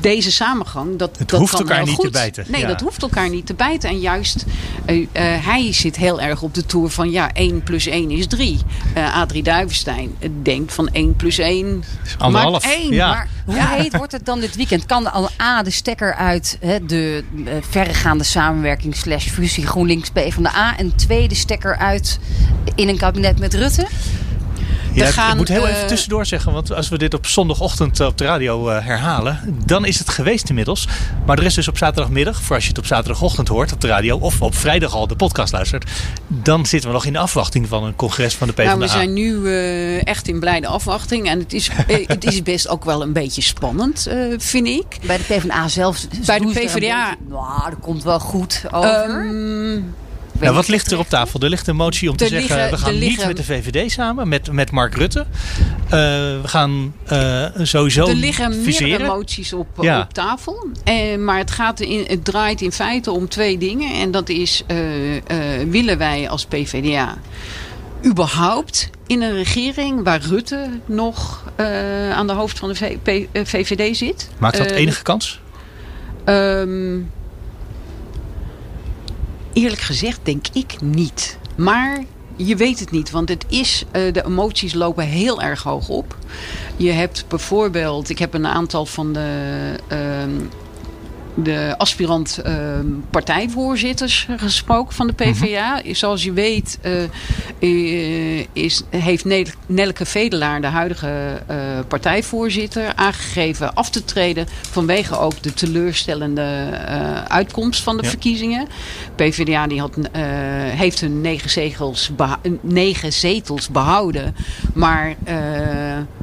deze 0.00 0.32
samengang, 0.32 0.96
dat, 0.96 1.18
Het 1.18 1.28
dat 1.28 1.40
hoeft 1.40 1.52
kan 1.52 1.60
elkaar 1.60 1.76
heel 1.76 1.86
niet 1.86 1.96
te 1.96 2.02
goed. 2.02 2.12
bijten, 2.12 2.44
Nee, 2.48 2.60
ja. 2.60 2.66
dat 2.66 2.80
hoeft 2.80 3.02
elkaar 3.02 3.30
niet 3.30 3.46
te 3.46 3.54
bijten. 3.54 3.88
En 3.88 3.98
juist, 3.98 4.44
eh, 4.84 5.06
eh, 5.12 5.44
hij 5.46 5.72
zit 5.72 5.96
heel 5.96 6.20
erg 6.20 6.42
op 6.42 6.54
de 6.54 6.66
toer 6.66 6.90
van 6.90 7.10
ja, 7.10 7.30
1 7.32 7.62
plus 7.62 7.86
1 7.86 8.10
is 8.10 8.26
3. 8.26 8.58
Eh 8.94 9.16
Adrie 9.16 9.42
Duivenstein 9.42 10.16
denkt 10.42 10.74
van 10.74 10.88
1 10.92 11.16
plus 11.16 11.38
1 11.38 11.84
Anderhalf, 12.18 12.64
maakt 12.64 12.76
1. 12.76 12.92
ja. 12.92 13.08
Maar 13.08 13.28
hoe 13.44 13.66
heet 13.66 13.96
wordt 13.96 14.12
het 14.12 14.26
dan 14.26 14.40
dit 14.40 14.56
weekend? 14.56 14.86
Kan 14.86 15.12
al 15.12 15.28
A 15.42 15.62
de 15.62 15.70
stekker 15.70 16.14
uit 16.14 16.58
hè, 16.60 16.84
de 16.84 17.24
verregaande 17.70 18.24
samenwerking 18.24 18.96
slash 18.96 19.28
fusie 19.28 19.66
GroenLinks 19.66 20.10
en 20.76 20.96
twee 20.96 21.28
de 21.28 21.34
stekker 21.34 21.76
uit 21.76 22.18
in 22.74 22.88
een 22.88 22.98
kabinet 22.98 23.38
met 23.38 23.54
Rutte? 23.54 23.86
Ja, 24.94 25.02
ik- 25.02 25.08
ik 25.08 25.14
gaan, 25.14 25.36
moet 25.36 25.48
heel 25.48 25.66
eh, 25.68 25.74
even 25.74 25.86
tussendoor 25.86 26.26
zeggen, 26.26 26.52
want 26.52 26.72
als 26.72 26.88
we 26.88 26.98
dit 26.98 27.14
op 27.14 27.26
zondagochtend 27.26 28.00
eh, 28.00 28.06
op 28.06 28.18
de 28.18 28.24
radio 28.24 28.68
eh, 28.68 28.84
herhalen, 28.84 29.58
dan 29.66 29.84
is 29.84 29.98
het 29.98 30.08
geweest 30.08 30.48
inmiddels. 30.48 30.88
Maar 31.26 31.38
er 31.38 31.44
is 31.44 31.54
dus 31.54 31.68
op 31.68 31.78
zaterdagmiddag, 31.78 32.42
voor 32.42 32.54
als 32.54 32.64
je 32.64 32.68
het 32.70 32.78
op 32.78 32.86
zaterdagochtend 32.86 33.48
hoort 33.48 33.72
op 33.72 33.80
de 33.80 33.86
radio 33.86 34.18
of 34.18 34.42
op 34.42 34.54
vrijdag 34.54 34.92
al 34.94 35.06
de 35.06 35.16
podcast 35.16 35.52
luistert, 35.52 35.90
dan 36.28 36.66
zitten 36.66 36.88
we 36.88 36.94
nog 36.94 37.04
in 37.04 37.12
de 37.12 37.18
afwachting 37.18 37.68
van 37.68 37.84
een 37.84 37.96
congres 37.96 38.34
van 38.34 38.46
de 38.46 38.52
PvdA. 38.52 38.64
Nou, 38.68 38.78
we 38.80 38.88
zijn 38.88 39.12
nu 39.12 39.46
eh, 39.48 40.06
echt 40.06 40.28
in 40.28 40.40
blijde 40.40 40.66
afwachting. 40.66 41.28
En 41.28 41.38
het 41.38 41.52
is, 41.52 41.70
het 42.06 42.24
is 42.24 42.42
best 42.42 42.68
ook 42.68 42.84
wel 42.84 43.02
een 43.02 43.12
beetje 43.12 43.42
spannend, 43.42 44.06
eh, 44.06 44.16
vind 44.38 44.66
ik. 44.66 44.84
Bij 45.06 45.16
de 45.16 45.22
PvdA 45.22 45.68
zelf. 45.68 46.06
Bij 46.26 46.38
de 46.38 46.46
PvdA. 46.46 46.64
beetje- 46.64 47.16
Nou, 47.28 47.70
dat 47.70 47.78
komt 47.80 48.02
wel 48.02 48.20
goed 48.20 48.62
over. 48.70 49.26
Ehm, 49.26 49.80
Nou, 50.40 50.54
wat 50.54 50.68
ligt 50.68 50.90
er 50.90 50.98
op 50.98 51.08
tafel? 51.08 51.40
Er 51.40 51.48
ligt 51.48 51.66
een 51.66 51.76
motie 51.76 52.10
om 52.10 52.16
te 52.16 52.28
zeggen, 52.28 52.70
we 52.70 52.76
gaan 52.76 52.98
niet 52.98 53.26
met 53.26 53.36
de 53.36 53.44
VVD 53.44 53.90
samen, 53.90 54.28
met, 54.28 54.52
met 54.52 54.70
Mark 54.70 54.94
Rutte. 54.94 55.26
Eh, 55.84 55.90
we 55.90 56.40
gaan 56.44 56.94
eh, 57.04 57.44
sowieso 57.62 58.06
er 58.06 58.14
liggen 58.14 58.48
meerdere 58.48 58.72
fuseren. 58.72 59.06
moties 59.06 59.52
op, 59.52 59.66
Ja. 59.80 60.00
op 60.00 60.12
tafel. 60.12 60.66
Eh, 60.84 61.18
maar 61.18 61.38
het, 61.38 61.50
gaat 61.50 61.80
in, 61.80 62.04
het 62.06 62.24
draait 62.24 62.60
in 62.60 62.72
feite 62.72 63.10
om 63.10 63.28
twee 63.28 63.58
dingen. 63.58 63.94
En 64.00 64.10
dat 64.10 64.28
is, 64.28 64.62
willen 65.68 65.98
wij 65.98 66.28
als 66.28 66.44
PvdA 66.44 67.16
überhaupt 68.04 68.90
in 69.06 69.22
een 69.22 69.34
regering 69.34 70.04
waar 70.04 70.20
Rutte 70.20 70.68
nog 70.86 71.42
aan 72.14 72.26
de 72.26 72.32
hoofd 72.32 72.58
van 72.58 72.68
de 72.68 73.06
VVD 73.44 73.96
zit? 73.96 74.30
Maakt 74.38 74.58
dat 74.58 74.70
enige 74.70 75.02
kans? 75.02 75.40
Ehm, 76.24 76.98
eerlijk 79.54 79.80
gezegd 79.80 80.20
denk 80.22 80.46
ik 80.52 80.80
niet. 80.80 81.38
Maar 81.56 82.04
je 82.36 82.56
weet 82.56 82.80
het 82.80 82.90
niet, 82.90 83.10
want 83.10 83.28
het 83.28 83.44
is, 83.48 83.84
eh, 83.90 84.12
de 84.12 84.24
emoties 84.24 84.74
lopen 84.74 85.04
heel 85.04 85.42
erg 85.42 85.62
hoog 85.62 85.88
op. 85.88 86.16
Je 86.76 86.90
hebt 86.90 87.24
bijvoorbeeld, 87.28 88.08
ik 88.08 88.18
heb 88.18 88.34
een 88.34 88.46
aantal 88.46 88.86
van 88.86 89.12
de 89.12 89.30
ehm, 89.88 90.40
de 91.34 91.74
aspirant 91.78 92.40
uh, 92.46 92.54
partijvoorzitters 93.10 94.28
gesproken 94.36 94.94
van 94.94 95.06
de 95.06 95.12
PvdA. 95.12 95.82
Zoals 95.92 96.24
je 96.24 96.32
weet 96.32 96.78
uh, 97.60 98.46
is, 98.52 98.82
heeft 98.90 99.24
Nelke 99.66 100.06
Vedelaar, 100.06 100.60
de 100.60 100.66
huidige 100.66 101.42
uh, 101.50 101.56
partijvoorzitter, 101.88 102.94
aangegeven 102.94 103.74
af 103.74 103.90
te 103.90 104.04
treden 104.04 104.46
vanwege 104.70 105.18
ook 105.18 105.42
de 105.42 105.54
teleurstellende 105.54 106.70
uitkomst 107.28 107.82
van 107.82 107.96
de 107.96 108.02
ja. 108.02 108.08
verkiezingen. 108.08 108.68
PvdA 109.16 109.66
die 109.66 109.80
had, 109.80 109.98
heeft 110.76 111.00
hun 111.00 111.20
negen, 111.20 111.50
zegels 111.50 112.10
negen 112.60 113.12
zetels 113.12 113.68
behouden, 113.68 114.36
maar 114.74 115.16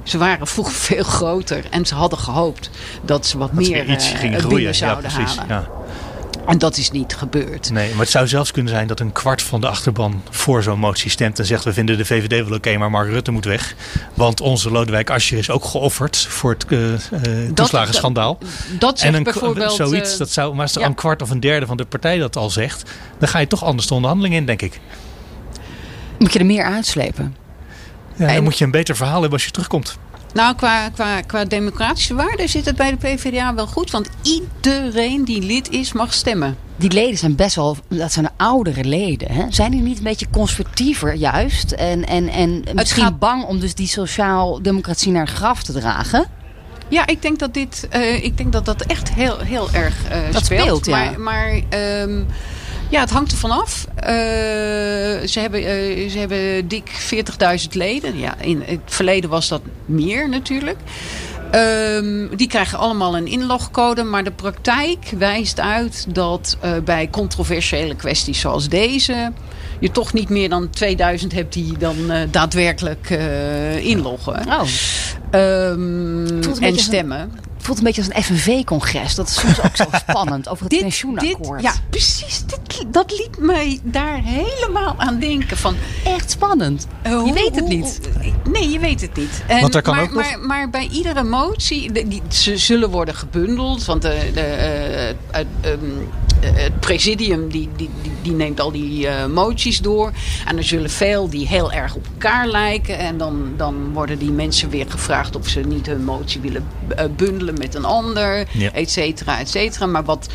ze 0.03 0.17
waren 0.17 0.47
vroeger 0.47 0.73
veel 0.89 1.03
groter 1.03 1.65
en 1.69 1.85
ze 1.85 1.95
hadden 1.95 2.19
gehoopt 2.19 2.69
dat 3.01 3.25
ze 3.25 3.37
wat 3.37 3.49
dat 3.53 3.67
meer 3.67 3.89
iets 3.89 4.07
gingen 4.07 4.21
binnen 4.21 4.41
groeien. 4.41 4.75
zouden 4.75 5.09
ja, 5.09 5.15
precies. 5.15 5.37
halen. 5.37 5.55
Ja. 5.55 5.69
En 6.45 6.57
dat 6.57 6.77
is 6.77 6.91
niet 6.91 7.15
gebeurd. 7.15 7.69
Nee, 7.69 7.89
maar 7.89 7.99
het 7.99 8.09
zou 8.09 8.27
zelfs 8.27 8.51
kunnen 8.51 8.71
zijn 8.71 8.87
dat 8.87 8.99
een 8.99 9.11
kwart 9.11 9.41
van 9.41 9.61
de 9.61 9.67
achterban 9.67 10.23
voor 10.29 10.63
zo'n 10.63 10.79
motie 10.79 11.09
stemt 11.09 11.39
en 11.39 11.45
zegt 11.45 11.63
we 11.63 11.73
vinden 11.73 11.97
de 11.97 12.05
VVD 12.05 12.47
wel 12.47 12.57
oké, 12.57 12.77
maar 12.77 12.91
Mark 12.91 13.09
Rutte 13.09 13.31
moet 13.31 13.45
weg. 13.45 13.75
Want 14.13 14.41
onze 14.41 14.71
Lodewijk 14.71 15.09
Asscher 15.09 15.37
is 15.37 15.49
ook 15.49 15.65
geofferd 15.65 16.17
voor 16.17 16.51
het 16.51 16.65
uh, 16.69 16.79
uh, 16.89 16.97
toeslagenschandaal. 17.53 18.37
Dat, 18.39 18.79
dat 18.79 19.01
en 19.01 19.13
een, 19.13 19.23
bijvoorbeeld... 19.23 19.73
Zoiets, 19.73 20.17
dat 20.17 20.29
zou, 20.29 20.53
maar 20.53 20.61
als 20.61 20.75
er 20.75 20.81
ja. 20.81 20.87
een 20.87 20.95
kwart 20.95 21.21
of 21.21 21.29
een 21.29 21.39
derde 21.39 21.65
van 21.65 21.77
de 21.77 21.85
partij 21.85 22.17
dat 22.17 22.35
al 22.35 22.49
zegt, 22.49 22.91
dan 23.17 23.27
ga 23.27 23.39
je 23.39 23.47
toch 23.47 23.63
anders 23.63 23.87
de 23.87 23.93
onderhandeling 23.93 24.35
in, 24.35 24.45
denk 24.45 24.61
ik. 24.61 24.79
Moet 26.17 26.33
je 26.33 26.39
er 26.39 26.45
meer 26.45 26.63
uitslepen? 26.63 27.35
Ja, 28.15 28.25
dan 28.25 28.35
en... 28.35 28.43
moet 28.43 28.57
je 28.57 28.65
een 28.65 28.71
beter 28.71 28.95
verhaal 28.95 29.21
hebben 29.21 29.33
als 29.33 29.45
je 29.45 29.51
terugkomt. 29.51 29.97
Nou, 30.33 30.55
qua, 30.55 30.89
qua, 30.89 31.21
qua 31.21 31.45
democratische 31.45 32.13
waarden 32.13 32.49
zit 32.49 32.65
het 32.65 32.75
bij 32.75 32.91
de 32.91 32.97
PvdA 32.97 33.53
wel 33.53 33.67
goed. 33.67 33.91
Want 33.91 34.09
iedereen 34.21 35.25
die 35.25 35.41
lid 35.41 35.69
is, 35.69 35.93
mag 35.93 36.13
stemmen. 36.13 36.57
Die 36.75 36.91
leden 36.91 37.17
zijn 37.17 37.35
best 37.35 37.55
wel, 37.55 37.77
dat 37.87 38.11
zijn 38.11 38.29
oudere 38.37 38.83
leden. 38.83 39.31
Hè? 39.31 39.45
Zijn 39.49 39.71
die 39.71 39.81
niet 39.81 39.97
een 39.97 40.03
beetje 40.03 40.27
conservatiever 40.31 41.13
juist? 41.13 41.71
En, 41.71 42.07
en, 42.07 42.29
en 42.29 42.63
misschien 42.73 43.03
gaat... 43.03 43.19
bang 43.19 43.43
om 43.43 43.59
dus 43.59 43.75
die 43.75 43.87
sociaal-democratie 43.87 45.11
naar 45.11 45.27
graf 45.27 45.63
te 45.63 45.73
dragen? 45.73 46.25
Ja, 46.87 47.07
ik 47.07 47.21
denk 47.21 47.39
dat 47.39 47.53
dit, 47.53 47.87
uh, 47.95 48.23
ik 48.23 48.37
denk 48.37 48.51
dat 48.51 48.65
dat 48.65 48.81
echt 48.81 49.13
heel, 49.13 49.39
heel 49.39 49.69
erg 49.71 49.95
uh, 50.11 50.31
dat 50.31 50.45
speelt. 50.45 50.67
speelt 50.67 50.85
ja. 50.85 50.91
Maar, 50.91 51.19
maar 51.19 51.61
um, 52.01 52.27
ja, 52.91 52.99
het 52.99 53.09
hangt 53.09 53.31
er 53.31 53.37
vanaf. 53.37 53.85
Uh, 53.95 54.03
ze, 55.27 55.39
hebben, 55.39 55.61
uh, 55.61 56.09
ze 56.09 56.19
hebben 56.19 56.67
dik 56.67 56.89
40.000 57.61 57.67
leden. 57.71 58.17
Ja, 58.17 58.35
in 58.39 58.61
het 58.65 58.79
verleden 58.85 59.29
was 59.29 59.47
dat 59.47 59.61
meer 59.85 60.29
natuurlijk. 60.29 60.77
Um, 61.55 62.35
die 62.35 62.47
krijgen 62.47 62.77
allemaal 62.77 63.17
een 63.17 63.27
inlogcode. 63.27 64.03
Maar 64.03 64.23
de 64.23 64.31
praktijk 64.31 65.13
wijst 65.17 65.59
uit 65.59 66.05
dat 66.15 66.57
uh, 66.63 66.71
bij 66.83 67.09
controversiële 67.09 67.95
kwesties 67.95 68.39
zoals 68.39 68.69
deze... 68.69 69.31
je 69.79 69.91
toch 69.91 70.13
niet 70.13 70.29
meer 70.29 70.49
dan 70.49 70.69
2000 70.69 71.31
hebt 71.31 71.53
die 71.53 71.77
dan 71.77 71.97
daadwerkelijk 72.31 73.09
inloggen. 73.81 74.45
Oh. 74.47 74.61
Um, 75.31 76.41
en 76.59 76.77
stemmen 76.77 77.31
voelt 77.61 77.77
een 77.77 77.83
beetje 77.83 78.01
als 78.01 78.15
een 78.15 78.23
FNV-congres. 78.23 79.15
Dat 79.15 79.27
is 79.27 79.39
soms 79.39 79.61
ook 79.61 79.75
zo 79.75 79.85
spannend 80.09 80.49
over 80.49 80.63
het 80.63 80.71
dit, 80.71 80.81
pensioenakkoord. 80.81 81.61
Dit, 81.61 81.73
ja, 81.73 81.79
precies. 81.89 82.43
Dit, 82.45 82.93
dat 82.93 83.11
liet 83.11 83.37
mij 83.37 83.79
daar 83.83 84.19
helemaal 84.23 84.95
aan 84.97 85.19
denken. 85.19 85.57
Van, 85.57 85.75
Echt 86.03 86.31
spannend. 86.31 86.87
Uh, 87.07 87.25
je 87.25 87.33
weet 87.33 87.55
het 87.55 87.67
niet. 87.67 87.99
Nee, 88.43 88.69
je 88.69 88.79
weet 88.79 89.01
het 89.01 89.15
niet. 89.15 89.43
En, 89.47 89.61
Want 89.61 89.73
daar 89.73 89.81
kan 89.81 89.95
maar, 89.95 90.03
ook 90.03 90.11
nog... 90.11 90.23
maar, 90.23 90.39
maar, 90.39 90.69
bij 90.69 90.87
iedere 90.91 91.23
motie, 91.23 91.91
die, 91.91 92.07
die, 92.07 92.21
ze 92.29 92.57
zullen 92.57 92.89
worden 92.89 93.15
gebundeld. 93.15 93.85
Want 93.85 94.01
de, 94.01 94.31
de, 94.33 95.15
uh, 95.33 95.41
uh, 95.41 95.71
um, 95.71 96.09
het 96.41 96.79
presidium 96.79 97.49
die, 97.49 97.69
die, 97.75 97.89
die, 98.21 98.31
neemt 98.31 98.59
al 98.59 98.71
die 98.71 99.05
uh, 99.05 99.25
moties 99.25 99.79
door. 99.79 100.11
En 100.47 100.57
er 100.57 100.63
zullen 100.63 100.89
veel 100.89 101.29
die 101.29 101.47
heel 101.47 101.71
erg 101.71 101.95
op 101.95 102.05
elkaar 102.13 102.47
lijken. 102.47 102.97
En 102.97 103.17
dan, 103.17 103.53
dan 103.57 103.93
worden 103.93 104.19
die 104.19 104.31
mensen 104.31 104.69
weer 104.69 104.85
gevraagd 104.89 105.35
of 105.35 105.47
ze 105.47 105.59
niet 105.59 105.85
hun 105.85 106.03
motie 106.03 106.41
willen 106.41 106.67
uh, 106.91 107.03
bundelen 107.15 107.57
met 107.57 107.75
een 107.75 107.85
ander, 107.85 108.47
ja. 108.51 108.71
et 108.71 108.91
cetera, 108.91 109.39
et 109.39 109.49
cetera. 109.49 109.85
Maar 109.85 110.03
wat 110.03 110.29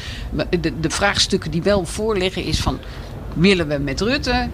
de, 0.61 0.81
de 0.81 0.91
vraagstukken 0.91 1.51
die 1.51 1.63
wel 1.63 1.85
voorliggen 1.85 2.45
is 2.45 2.61
van... 2.61 2.79
Willen 3.35 3.69
we 3.69 3.79
met 3.79 4.01
Rutte? 4.01 4.49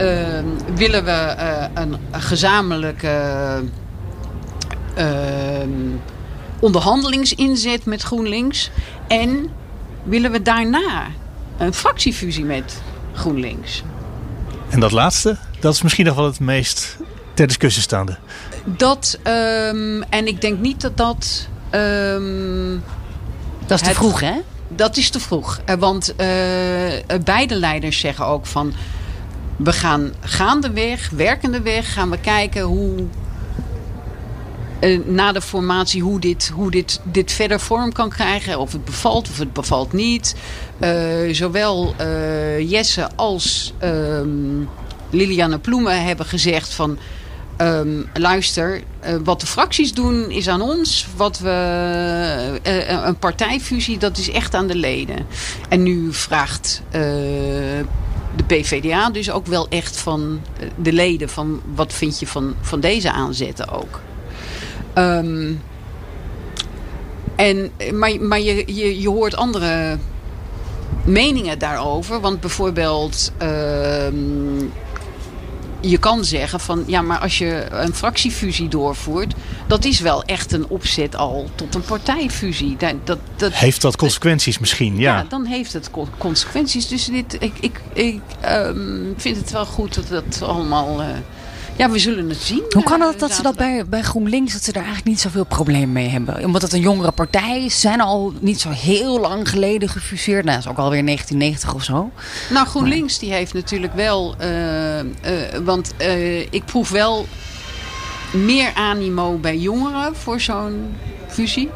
Uh, 0.00 0.38
willen 0.74 1.04
we 1.04 1.34
uh, 1.38 1.64
een, 1.74 1.96
gezamenlijke 2.10 3.62
uh, 4.98 5.04
onderhandelingsinzet 6.60 7.84
met 7.84 8.02
GroenLinks? 8.02 8.70
En 9.08 9.50
willen 10.04 10.30
we 10.30 10.42
daarna 10.42 11.06
een 11.58 11.74
fractiefusie 11.74 12.44
met 12.44 12.82
GroenLinks? 13.12 13.82
En 14.68 14.80
dat 14.80 14.92
laatste, 14.92 15.36
dat 15.60 15.74
is 15.74 15.82
misschien 15.82 16.04
nog 16.04 16.14
wel 16.14 16.24
het 16.24 16.40
meest 16.40 16.96
ter 17.34 17.46
discussie 17.46 17.82
staande. 17.82 18.16
Dat, 18.64 19.18
um, 19.26 20.02
en 20.02 20.26
ik 20.26 20.40
denk 20.40 20.58
niet 20.58 20.80
dat 20.80 20.96
dat... 20.96 21.48
Um, 21.70 22.82
dat 23.66 23.80
is 23.80 23.86
te 23.86 23.94
vroeg, 23.94 24.20
hè? 24.20 24.34
Dat 24.68 24.96
is 24.96 25.10
te 25.10 25.20
vroeg. 25.20 25.60
Want 25.78 26.10
uh, 26.10 26.26
beide 27.24 27.54
leiders 27.54 27.98
zeggen 27.98 28.26
ook 28.26 28.46
van... 28.46 28.72
we 29.56 29.72
gaan 29.72 30.12
gaandeweg, 30.20 31.10
werkendeweg... 31.10 31.92
gaan 31.92 32.10
we 32.10 32.18
kijken 32.18 32.62
hoe... 32.62 33.06
Uh, 34.84 35.06
na 35.06 35.32
de 35.32 35.40
formatie 35.40 36.02
hoe, 36.02 36.20
dit, 36.20 36.50
hoe 36.54 36.70
dit, 36.70 37.00
dit 37.02 37.32
verder 37.32 37.60
vorm 37.60 37.92
kan 37.92 38.08
krijgen. 38.08 38.58
Of 38.58 38.72
het 38.72 38.84
bevalt 38.84 39.28
of 39.28 39.38
het 39.38 39.52
bevalt 39.52 39.92
niet. 39.92 40.34
Uh, 40.80 41.34
zowel 41.34 41.94
Jesse 42.58 43.08
als 43.16 43.72
um, 43.82 44.68
Liliane 45.10 45.58
Ploemen 45.58 46.04
hebben 46.04 46.26
gezegd 46.26 46.74
van... 46.74 46.98
Um, 47.58 48.08
luister, 48.14 48.82
wat 49.24 49.40
de 49.40 49.46
fracties 49.46 49.94
doen 49.94 50.30
is 50.30 50.48
aan 50.48 50.60
ons. 50.60 51.06
Wat 51.16 51.38
we, 51.38 52.60
een 53.04 53.18
partijfusie, 53.18 53.98
dat 53.98 54.18
is 54.18 54.30
echt 54.30 54.54
aan 54.54 54.66
de 54.66 54.74
leden. 54.74 55.26
En 55.68 55.82
nu 55.82 56.12
vraagt 56.12 56.82
de 58.36 58.44
PVDA 58.46 59.10
dus 59.10 59.30
ook 59.30 59.46
wel 59.46 59.68
echt 59.68 59.96
van 59.96 60.40
de 60.76 60.92
leden... 60.92 61.28
van 61.28 61.60
wat 61.74 61.92
vind 61.92 62.18
je 62.20 62.26
van, 62.26 62.54
van 62.60 62.80
deze 62.80 63.12
aanzetten 63.12 63.68
ook. 63.68 64.00
Um, 64.98 65.62
en, 67.36 67.70
maar 67.92 68.20
maar 68.20 68.40
je, 68.40 68.74
je, 68.74 69.00
je 69.00 69.08
hoort 69.08 69.36
andere 69.36 69.98
meningen 71.04 71.58
daarover. 71.58 72.20
Want 72.20 72.40
bijvoorbeeld... 72.40 73.32
je 75.80 75.98
kan 75.98 76.24
zeggen 76.24 76.60
van 76.60 76.84
ja, 76.86 77.02
maar 77.02 77.18
als 77.18 77.38
je 77.38 77.66
een 77.70 77.94
fractiefusie 77.94 78.68
doorvoert, 78.68 79.34
dat 79.66 79.84
is 79.84 80.00
wel 80.00 80.22
echt 80.22 80.52
een 80.52 80.68
opzet 80.68 81.16
al 81.16 81.50
tot 81.54 81.74
een 81.74 81.82
partijfusie. 81.82 82.76
Dat, 82.76 82.94
dat, 83.04 83.18
dat 83.36 83.52
heeft 83.52 83.82
dat 83.82 83.96
consequenties 83.96 84.58
misschien? 84.58 84.98
Ja. 84.98 85.16
ja, 85.16 85.24
dan 85.28 85.44
heeft 85.44 85.72
het 85.72 85.90
consequenties. 86.18 86.88
Dus 86.88 87.04
dit, 87.04 87.36
ik, 87.38 87.52
ik, 87.60 87.80
ik 87.92 88.20
um, 88.48 89.14
vind 89.16 89.36
het 89.36 89.50
wel 89.50 89.66
goed 89.66 89.94
dat 89.94 90.08
dat 90.08 90.42
allemaal. 90.48 91.00
Uh, 91.00 91.06
ja, 91.76 91.90
we 91.90 91.98
zullen 91.98 92.28
het 92.28 92.38
zien. 92.38 92.62
Hoe 92.70 92.82
kan 92.82 93.00
het 93.00 93.18
dat 93.18 93.32
ze 93.32 93.42
dat 93.42 93.56
bij, 93.56 93.84
bij 93.86 94.02
GroenLinks, 94.02 94.52
dat 94.52 94.62
ze 94.62 94.72
daar 94.72 94.82
eigenlijk 94.82 95.10
niet 95.10 95.20
zoveel 95.20 95.44
probleem 95.44 95.92
mee 95.92 96.08
hebben? 96.08 96.44
Omdat 96.44 96.62
het 96.62 96.72
een 96.72 96.80
jongere 96.80 97.12
partij 97.12 97.64
is, 97.64 97.80
zijn 97.80 98.00
al 98.00 98.32
niet 98.40 98.60
zo 98.60 98.70
heel 98.70 99.20
lang 99.20 99.48
geleden 99.48 99.88
gefuseerd. 99.88 100.44
Nou, 100.44 100.56
dat 100.56 100.64
is 100.64 100.70
ook 100.70 100.78
alweer 100.78 101.04
1990 101.04 101.74
of 101.74 101.84
zo. 101.84 102.10
Nou, 102.50 102.66
GroenLinks 102.66 103.18
die 103.18 103.32
heeft 103.32 103.54
natuurlijk 103.54 103.94
wel, 103.94 104.34
uh, 104.40 104.98
uh, 104.98 105.04
want 105.64 105.92
uh, 106.00 106.40
ik 106.40 106.64
proef 106.64 106.90
wel 106.90 107.26
meer 108.32 108.74
animo 108.74 109.36
bij 109.36 109.58
jongeren 109.58 110.16
voor 110.16 110.40
zo'n 110.40 110.94
fusie. 111.28 111.70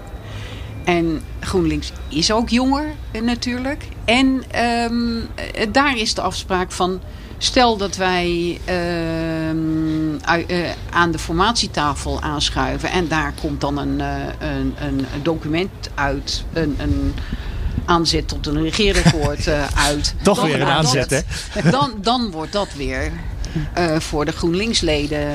En 0.85 1.23
GroenLinks 1.41 1.93
is 2.09 2.33
ook 2.33 2.49
jonger 2.49 2.95
natuurlijk. 3.23 3.85
En 4.05 4.45
um, 4.91 5.27
daar 5.73 5.97
is 5.97 6.15
de 6.15 6.21
afspraak 6.21 6.73
van... 6.73 7.01
Stel 7.41 7.77
dat 7.77 7.97
wij 7.97 8.61
uh, 8.69 8.75
uh, 9.57 10.71
aan 10.91 11.11
de 11.11 11.19
formatietafel 11.19 12.21
aanschuiven 12.23 12.91
en 12.91 13.09
daar 13.09 13.33
komt 13.41 13.61
dan 13.61 13.79
een, 13.79 13.99
uh, 13.99 14.15
een, 14.39 14.75
een, 14.81 15.07
document 15.23 15.71
uit, 15.95 16.45
een, 16.53 16.77
een 16.79 17.15
aanzet 17.85 18.29
tot 18.29 18.47
een 18.47 18.63
regeerakkoord 18.63 19.49
uit. 19.89 20.15
Toch 20.23 20.37
dan, 20.41 20.47
weer 20.47 20.61
een 20.61 20.67
aanzet, 20.67 21.11
dat, 21.11 21.25
hè? 21.51 21.71
Dan, 21.79 21.93
dan 22.01 22.31
wordt 22.31 22.53
dat 22.53 22.69
weer 22.77 23.13
voor 23.99 24.25
de 24.25 24.33
GroenLinks-leden 24.33 25.29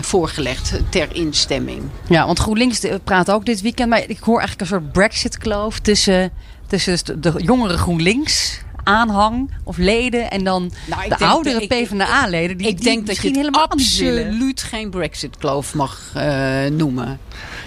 voorgelegd 0.00 0.72
ter 0.88 1.08
instemming. 1.14 1.82
Ja, 2.08 2.26
want 2.26 2.38
GroenLinks 2.38 2.80
praat 3.04 3.30
ook 3.30 3.44
dit 3.44 3.60
weekend, 3.60 3.88
maar 3.88 4.04
ik 4.06 4.18
hoor 4.18 4.38
eigenlijk 4.38 4.60
een 4.60 4.76
soort 4.76 4.92
Brexit-kloof 4.92 5.78
tussen, 5.78 6.32
tussen 6.66 7.20
de 7.20 7.32
jongere 7.36 7.76
GroenLinks 7.76 8.63
aanhang 8.84 9.50
of 9.64 9.76
leden 9.76 10.30
en 10.30 10.44
dan 10.44 10.72
Nou, 10.88 11.08
de 11.08 11.16
oudere 11.16 11.60
ik- 11.62 11.68
PvdA-leden 11.68 12.56
die, 12.56 12.66
ik 12.66 12.76
die 12.76 12.84
denk 12.84 13.06
dat 13.06 13.16
je 13.16 13.22
misschien 13.22 13.28
het 13.28 13.38
helemaal 13.38 13.68
niet 13.76 13.98
willen. 13.98 14.24
absoluut 14.26 14.62
geen 14.62 14.90
Brexit-kloof 14.90 15.74
mag 15.74 16.10
eh, 16.14 16.64
noemen. 16.72 17.18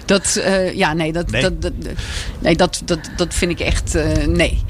Dat, 0.05 0.35
eh, 0.35 0.73
ja, 0.73 0.93
nee, 0.93 1.11
dat, 1.13 1.31
Nee. 1.31 1.41
Dat, 1.41 1.61
dat, 1.61 1.73
nee, 2.39 2.55
dat, 2.55 2.81
dat, 2.85 2.99
dat 3.17 3.33
vind 3.33 3.51
ik 3.51 3.59
echt, 3.59 3.95
eh, 3.95 4.25
nee. 4.27 4.61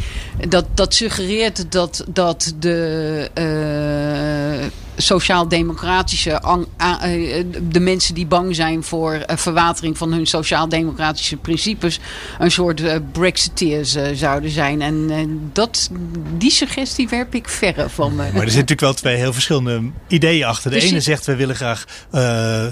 Dat, 0.50 0.66
dat 0.74 0.93
suggereert 0.93 1.72
dat, 1.72 2.04
dat 2.08 2.54
de 2.60 3.30
eh, 3.34 4.68
sociaal-democratische, 4.98 6.32
eh, 6.78 7.43
de 7.70 7.80
mensen 7.80 8.14
die 8.14 8.26
bang 8.26 8.56
zijn 8.56 8.84
voor 8.84 9.14
eh, 9.14 9.38
verwatering 9.38 9.98
van 9.98 10.12
hun 10.12 10.26
sociaal-democratische 10.26 11.38
principes, 11.38 12.00
een 12.39 12.52
soort 12.52 12.82
eh, 12.82 12.95
Brexiteers 13.12 13.98
zouden 14.14 14.50
zijn. 14.52 14.82
En 14.82 15.10
dat, 15.54 15.89
die 16.38 16.52
suggestie 16.52 17.10
werp 17.10 17.36
ik 17.36 17.50
verre 17.50 17.89
van 17.89 18.10
me. 18.10 18.16
Maar 18.16 18.26
er 18.26 18.32
zitten 18.34 18.54
natuurlijk 18.54 18.80
wel 18.82 18.93
twee 18.93 19.16
heel 19.16 19.34
verschillende 19.34 19.82
ideeën 20.08 20.45
achter. 20.45 20.72
De 20.72 20.80
Dus 20.80 20.89
ene 20.89 21.02
zegt 21.02 21.26
we 21.26 21.36
willen 21.36 21.56
graag. 21.56 21.86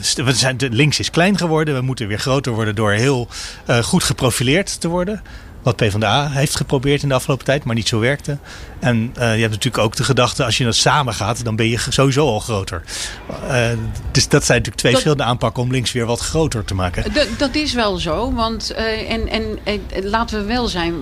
st- 0.02 0.24
we 0.24 0.34
zijn, 0.34 0.58
de 0.58 0.70
links 0.70 1.00
is 1.00 1.10
klein 1.10 1.38
geworden. 1.38 1.76
We 1.76 1.82
moeten 1.82 2.08
weer 2.08 2.20
groter 2.20 2.54
worden 2.54 2.76
door 2.76 2.92
heel 2.92 3.28
goed 3.82 4.04
geprofileerd 4.04 4.80
te 4.82 4.88
worden. 4.88 5.22
Wat 5.66 5.76
PvdA 5.76 6.30
heeft 6.30 6.56
geprobeerd 6.56 7.02
in 7.04 7.08
de 7.08 7.14
afgelopen 7.16 7.46
tijd, 7.46 7.64
maar 7.64 7.76
niet 7.76 7.88
zo 7.88 8.00
werkte. 8.00 8.38
En 8.80 9.12
eh, 9.16 9.34
je 9.36 9.40
hebt 9.42 9.54
natuurlijk 9.54 9.84
ook 9.84 9.96
de 9.96 10.04
gedachte, 10.04 10.46
als 10.46 10.58
je 10.58 10.64
dat 10.64 10.76
samen 10.76 11.14
gaat, 11.14 11.44
dan 11.44 11.56
ben 11.56 11.70
je 11.70 11.78
sowieso 11.90 12.28
al 12.28 12.40
groter. 12.40 12.84
Eh, 13.50 13.68
dus 14.12 14.28
dat 14.28 14.46
zijn 14.46 14.58
natuurlijk 14.58 14.78
twee 14.78 14.92
Dat- 14.92 15.02
verschillende 15.02 15.24
aanpakken 15.24 15.64
om 15.64 15.72
links 15.72 15.92
weer 15.92 16.06
wat 16.06 16.20
groter 16.20 16.66
te 16.66 16.74
maken. 16.76 17.14
Dat, 17.38 17.56
is 17.56 17.74
wel 17.74 17.98
zo, 17.98 18.34
want 18.34 18.72
eh, 18.72 19.12
en, 19.12 19.28
en, 19.30 19.44
en 19.64 19.82
laten 20.04 20.40
we 20.40 20.46
wel 20.46 20.68
zijn, 20.68 20.94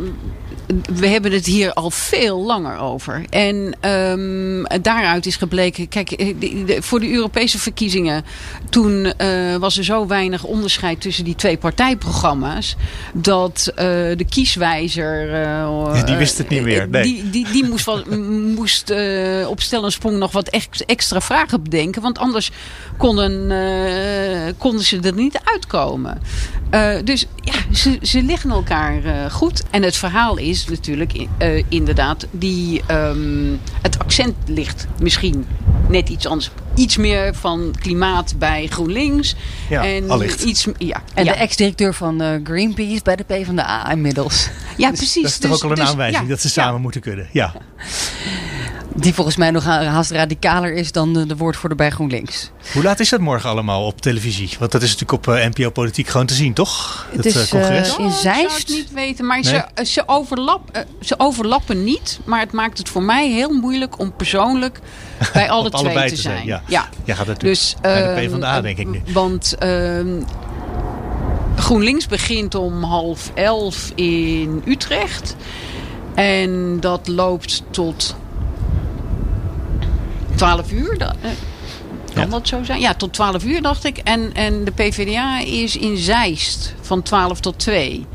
we 0.93 1.07
hebben 1.07 1.31
het 1.31 1.45
hier 1.45 1.73
al 1.73 1.91
veel 1.91 2.41
langer 2.45 2.77
over. 2.79 3.25
En 3.29 3.75
ehm, 3.79 4.81
daaruit 4.81 5.25
is 5.25 5.35
gebleken, 5.35 5.87
kijk, 5.87 6.09
de- 6.39 6.63
de- 6.65 6.81
voor 6.81 6.99
de 6.99 7.11
Europese 7.11 7.59
verkiezingen, 7.59 8.25
toen 8.69 9.13
was 9.59 9.77
er 9.77 9.83
zo 9.83 10.07
weinig 10.07 10.43
onderscheid 10.43 11.01
tussen 11.01 11.23
die 11.23 11.35
twee 11.35 11.57
partijprogramma's, 11.57 12.75
dat 13.13 13.71
de 13.75 14.25
kieswijzer. 14.53 15.33
eh, 15.33 16.05
die 16.05 16.15
wist 16.15 16.37
het 16.37 16.49
niet 16.49 16.61
meer, 16.63 16.89
nee. 16.89 17.03
Die, 17.03 17.29
die, 17.29 17.51
die 17.51 17.65
moest, 17.65 17.85
wel, 17.85 18.03
moest 18.55 18.89
eh, 18.89 19.47
op 19.49 19.61
stel 19.61 19.83
en 19.85 19.91
sprong 19.91 20.17
nog 20.17 20.31
wat 20.31 20.49
ex- 20.49 20.85
extra 20.85 21.21
vragen 21.21 21.63
bedenken, 21.63 22.01
want 22.01 22.17
anders 22.17 22.51
konden, 22.97 23.51
eh, 23.51 24.53
konden 24.57 24.83
ze 24.85 24.99
er 24.99 25.13
niet 25.13 25.39
uitkomen. 25.43 26.21
Eh, 26.69 26.95
dus 27.03 27.25
ja, 27.35 27.53
ze, 27.75 27.97
ze 28.01 28.21
liggen 28.23 28.49
elkaar 28.49 29.03
eh, 29.03 29.31
goed. 29.31 29.63
En 29.69 29.83
het 29.83 29.95
verhaal 29.95 30.37
is 30.37 30.65
natuurlijk 30.67 31.27
eh, 31.37 31.63
inderdaad, 31.69 32.27
die, 32.31 32.81
ehm, 32.87 33.55
het 33.81 33.99
accent 33.99 34.35
ligt 34.45 34.87
misschien 34.99 35.45
net 35.87 36.09
iets 36.09 36.25
anders. 36.27 36.49
Iets 36.75 36.97
meer 36.97 37.35
van 37.35 37.75
klimaat 37.79 38.33
bij 38.37 38.67
GroenLinks. 38.67 39.35
Ja, 39.69 39.85
en 39.85 40.09
allicht. 40.09 40.43
iets, 40.43 40.67
ja, 40.77 41.01
En 41.13 41.25
ja. 41.25 41.31
de 41.31 41.37
ex-directeur 41.37 41.93
van 41.93 42.21
eh, 42.21 42.29
Greenpeace 42.43 43.01
bij 43.03 43.15
de 43.15 43.23
PvdA 43.23 43.91
inmiddels. 43.91 44.49
ja, 44.77 44.91
precies. 44.91 45.21
Dat 45.21 45.31
is 45.31 45.37
toch 45.37 45.51
Dus- 45.51 45.59
ook 45.59 45.63
al 45.63 45.69
een 45.69 45.75
dus, 45.75 45.89
aanwijzing 45.89 46.23
ja, 46.23 46.29
dat 46.29 46.39
ze 46.41 46.47
ja. 46.47 46.53
samen 46.53 46.81
moeten 46.81 47.01
kunnen. 47.01 47.27
Ja. 47.31 47.53
Die 48.95 49.13
volgens 49.13 49.35
mij 49.35 49.51
nog 49.51 49.63
haast 49.65 50.11
radicaler 50.11 50.73
is 50.73 50.91
dan 50.91 51.13
de, 51.13 51.25
de 51.25 51.35
woordvoerder 51.37 51.77
bij 51.77 51.89
GroenLinks. 51.89 52.51
Hoe 52.73 52.83
laat 52.83 52.99
is 52.99 53.09
dat 53.09 53.19
morgen 53.19 53.49
allemaal 53.49 53.85
op 53.85 54.01
televisie? 54.01 54.49
Want 54.59 54.71
dat 54.71 54.81
is 54.81 54.91
natuurlijk 54.97 55.27
op 55.27 55.35
eh, 55.35 55.45
NPO 55.47 55.69
Politiek 55.69 56.07
gewoon 56.07 56.25
te 56.25 56.33
zien, 56.33 56.53
toch? 56.53 57.05
Het 57.09 57.17
Het 57.17 57.25
is, 57.25 57.35
eh, 57.35 57.47
congres. 57.59 57.87
eh, 57.89 57.99
in 57.99 58.05
Oh, 58.05 58.11
Ik 58.11 58.19
zou 58.19 58.47
het 58.53 58.67
niet 58.67 58.91
weten, 58.93 59.25
maar 59.25 59.39
Nee? 59.41 59.51
ze, 59.53 59.55
eh, 59.73 59.85
ze, 59.85 60.03
overlap, 60.05 60.69
eh, 60.71 60.81
ze 61.01 61.15
overlappen 61.17 61.83
niet. 61.83 62.19
Maar 62.25 62.39
het 62.39 62.51
maakt 62.51 62.77
het 62.77 62.89
voor 62.89 63.03
mij 63.03 63.29
heel 63.31 63.49
moeilijk 63.53 63.99
om 63.99 64.13
persoonlijk 64.15 64.79
bij 65.33 65.49
alle 65.49 65.69
twee 65.69 65.81
allebei 65.81 66.09
te 66.09 66.15
te 66.15 66.21
zijn. 66.21 66.35
zijn, 66.35 66.47
ja. 66.47 66.61
ja. 66.67 66.89
Jij 67.03 67.15
gaat 67.15 67.27
natuurlijk 67.27 67.53
Dus, 67.55 67.75
bij 67.81 67.95
de 68.01 68.21
ehm, 68.21 68.29
PvdA, 68.29 68.55
eh, 68.57 68.61
denk 68.63 68.77
ik 68.77 68.87
nu. 68.87 69.01
Want 69.13 69.55
ehm, 69.59 70.21
GroenLinks 71.55 72.07
begint 72.07 72.55
om 72.55 72.83
half 72.83 73.31
elf 73.33 73.91
in 73.95 74.61
Utrecht. 74.65 75.35
En 76.13 76.79
dat 76.79 77.07
loopt 77.07 77.63
tot 77.69 78.15
12 80.35 80.71
uur. 80.71 80.97
Kan 82.23 82.31
Ja. 82.31 82.37
dat 82.37 82.47
zo 82.47 82.63
zijn? 82.63 82.79
Ja, 82.79 82.93
tot 82.93 83.13
12 83.13 83.43
uur 83.43 83.61
dacht 83.61 83.83
ik. 83.85 83.97
En, 83.97 84.33
en 84.33 84.63
de 84.63 84.71
PvdA 84.71 85.39
is 85.39 85.77
in 85.77 85.97
Zeist 85.97 86.73
van 86.81 87.01
12 87.01 87.39
tot 87.39 87.59
2. 87.59 88.05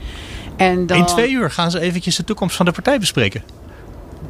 En 0.56 0.86
dan, 0.86 0.98
In 0.98 1.04
twee 1.06 1.30
uur 1.30 1.50
gaan 1.50 1.70
ze 1.70 1.80
eventjes 1.80 2.16
de 2.16 2.24
toekomst 2.24 2.56
van 2.56 2.66
de 2.66 2.72
partij 2.72 2.98
bespreken. 2.98 3.42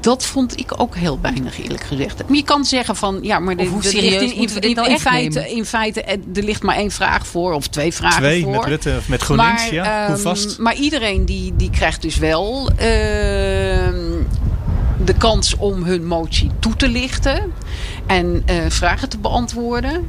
Dat 0.00 0.24
vond 0.26 0.58
ik 0.60 0.80
ook 0.80 0.96
heel 0.96 1.18
weinig 1.22 1.60
eerlijk 1.62 1.82
gezegd. 1.82 2.18
Maar 2.28 2.36
je 2.36 2.44
kan 2.44 2.64
zeggen 2.64 2.96
van, 2.96 3.18
ja, 3.22 3.38
maar 3.38 3.54
Of 3.54 3.60
er- 3.60 3.66
hoe 3.68 3.82
er 3.82 3.88
serieus 3.88 4.34
ligt 4.34 4.54
in, 4.56 4.60
in, 4.68 4.74
nou 4.74 4.98
feite, 4.98 5.38
nemen? 5.38 5.56
in 5.56 5.64
feite, 5.64 6.02
eh, 6.02 6.16
er 6.34 6.42
ligt 6.42 6.62
maar 6.62 6.76
één 6.76 6.90
vraag 6.90 7.26
voor 7.26 7.52
of 7.52 7.68
twee 7.68 7.92
vragen 7.92 8.18
Twee 8.22 8.42
voor. 8.42 8.50
met 8.52 8.64
Rutte 8.64 8.94
of 8.98 9.08
met 9.08 9.22
GroenLinks. 9.22 9.62
Maar, 9.62 9.74
ja, 9.74 10.06
hoe 10.06 10.14
ehm, 10.14 10.22
vast? 10.22 10.58
maar 10.58 10.74
iedereen 10.74 11.24
die, 11.24 11.52
die 11.56 11.70
krijgt 11.70 12.02
dus 12.02 12.16
wel 12.16 12.70
ehm, 12.76 14.04
de 15.04 15.14
kans 15.18 15.56
om 15.56 15.82
hun 15.84 16.06
motie 16.06 16.50
toe 16.58 16.76
te 16.76 16.88
lichten 16.88 17.52
en 18.08 18.42
eh, 18.46 18.56
vragen 18.68 19.08
te 19.08 19.18
beantwoorden. 19.18 20.08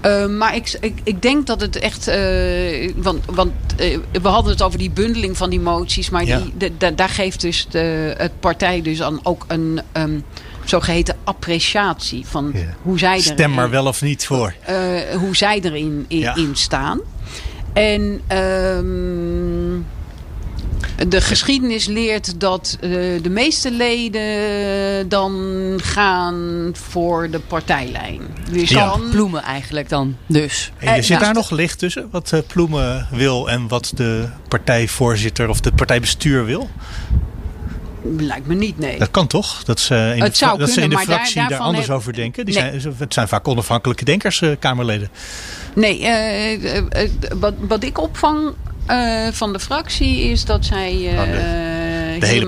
Eh, 0.00 0.26
maar 0.26 0.54
ik, 0.54 0.76
ik, 0.80 1.00
ik 1.04 1.22
denk 1.22 1.46
dat 1.46 1.60
het 1.60 1.78
echt. 1.78 2.08
eh, 2.08 2.92
want 2.96 3.24
want 3.30 3.52
eh, 3.76 3.98
we 4.22 4.28
hadden 4.28 4.52
het 4.52 4.62
over 4.62 4.78
die 4.78 4.90
bundeling 4.90 5.36
van 5.36 5.50
die 5.50 5.60
moties. 5.60 6.10
Maar 6.10 6.24
Ja. 6.24 6.38
die, 6.38 6.52
de- 6.56 6.76
de- 6.78 6.94
daar 6.94 7.08
geeft 7.08 7.40
dus 7.40 7.66
de, 7.70 8.14
het 8.16 8.40
partij 8.40 8.82
dus 8.82 9.02
aan 9.02 9.20
ook 9.22 9.44
een 9.48 9.80
ehm, 9.92 10.18
zogeheten 10.64 11.16
appreciatie 11.24 12.26
van 12.26 12.50
Ja. 12.54 12.60
hoe 12.82 12.98
zij 12.98 13.14
er 13.16 13.22
Stem 13.22 13.54
maar 13.54 13.70
wel 13.70 13.86
of 13.86 14.02
niet 14.02 14.26
voor. 14.26 14.54
hoe 15.18 15.36
zij 15.36 15.60
erin 15.62 16.04
in, 16.08 16.18
Ja. 16.18 16.34
in 16.34 16.50
staan. 16.56 17.00
En 17.72 18.20
ehm, 18.26 19.80
de 21.08 21.20
geschiedenis 21.20 21.86
leert 21.86 22.40
dat 22.40 22.76
eh, 22.80 22.90
de 23.22 23.30
meeste 23.30 23.70
leden 23.70 25.08
dan 25.08 25.32
gaan 25.82 26.70
voor 26.72 27.30
de 27.30 27.38
partijlijn. 27.40 28.20
Dus 28.50 28.70
Ja. 28.70 28.86
dan, 28.86 29.10
Bloemen 29.10 29.42
eigenlijk 29.42 29.88
dan, 29.88 30.16
dus. 30.26 30.72
En 30.78 30.86
er 30.86 30.92
Eh, 30.92 30.98
zit 30.98 31.06
ja. 31.06 31.18
daar 31.18 31.34
nog 31.34 31.50
licht 31.50 31.78
tussen? 31.78 32.08
Wat 32.10 32.32
eh, 32.32 32.40
Ploemen 32.46 33.06
wil 33.10 33.48
en 33.50 33.68
wat 33.68 33.92
de 33.94 34.28
partijvoorzitter 34.48 35.48
of 35.48 35.64
het 35.64 35.76
partijbestuur 35.76 36.44
wil? 36.44 36.70
lijkt 38.18 38.46
me 38.46 38.54
niet, 38.54 38.78
nee. 38.78 38.98
Dat 38.98 39.10
kan 39.10 39.26
toch? 39.26 39.64
Dat 39.64 39.80
ze 39.80 39.94
in 39.94 40.18
de, 40.18 40.24
Het 40.24 40.38
dat 40.38 40.70
ze 40.70 40.80
in 40.80 40.88
kunnen, 40.88 40.88
de 40.88 40.94
daar- 40.94 41.04
fractie 41.04 41.48
daar, 41.48 41.58
anders 41.58 41.86
heb- 41.86 41.96
over 41.96 42.12
denken. 42.12 42.44
Die 42.44 42.60
Nee. 42.60 42.80
zijn, 42.80 42.94
het 42.98 43.14
zijn 43.14 43.28
vaak 43.28 43.48
onafhankelijke 43.48 44.04
denkers, 44.04 44.40
eh, 44.42 44.50
Kamerleden. 44.58 45.08
Nee, 45.74 46.08
wat, 47.40 47.54
wat 47.58 47.82
ik 47.84 47.98
opvang 48.00 48.52
eh, 48.86 49.26
van 49.32 49.52
de 49.52 49.58
fractie 49.60 50.20
is 50.20 50.44
dat 50.44 50.64
zij. 50.64 51.08
eh 51.12 51.18
Oh, 51.18 52.20
de 52.20 52.26
hele 52.26 52.44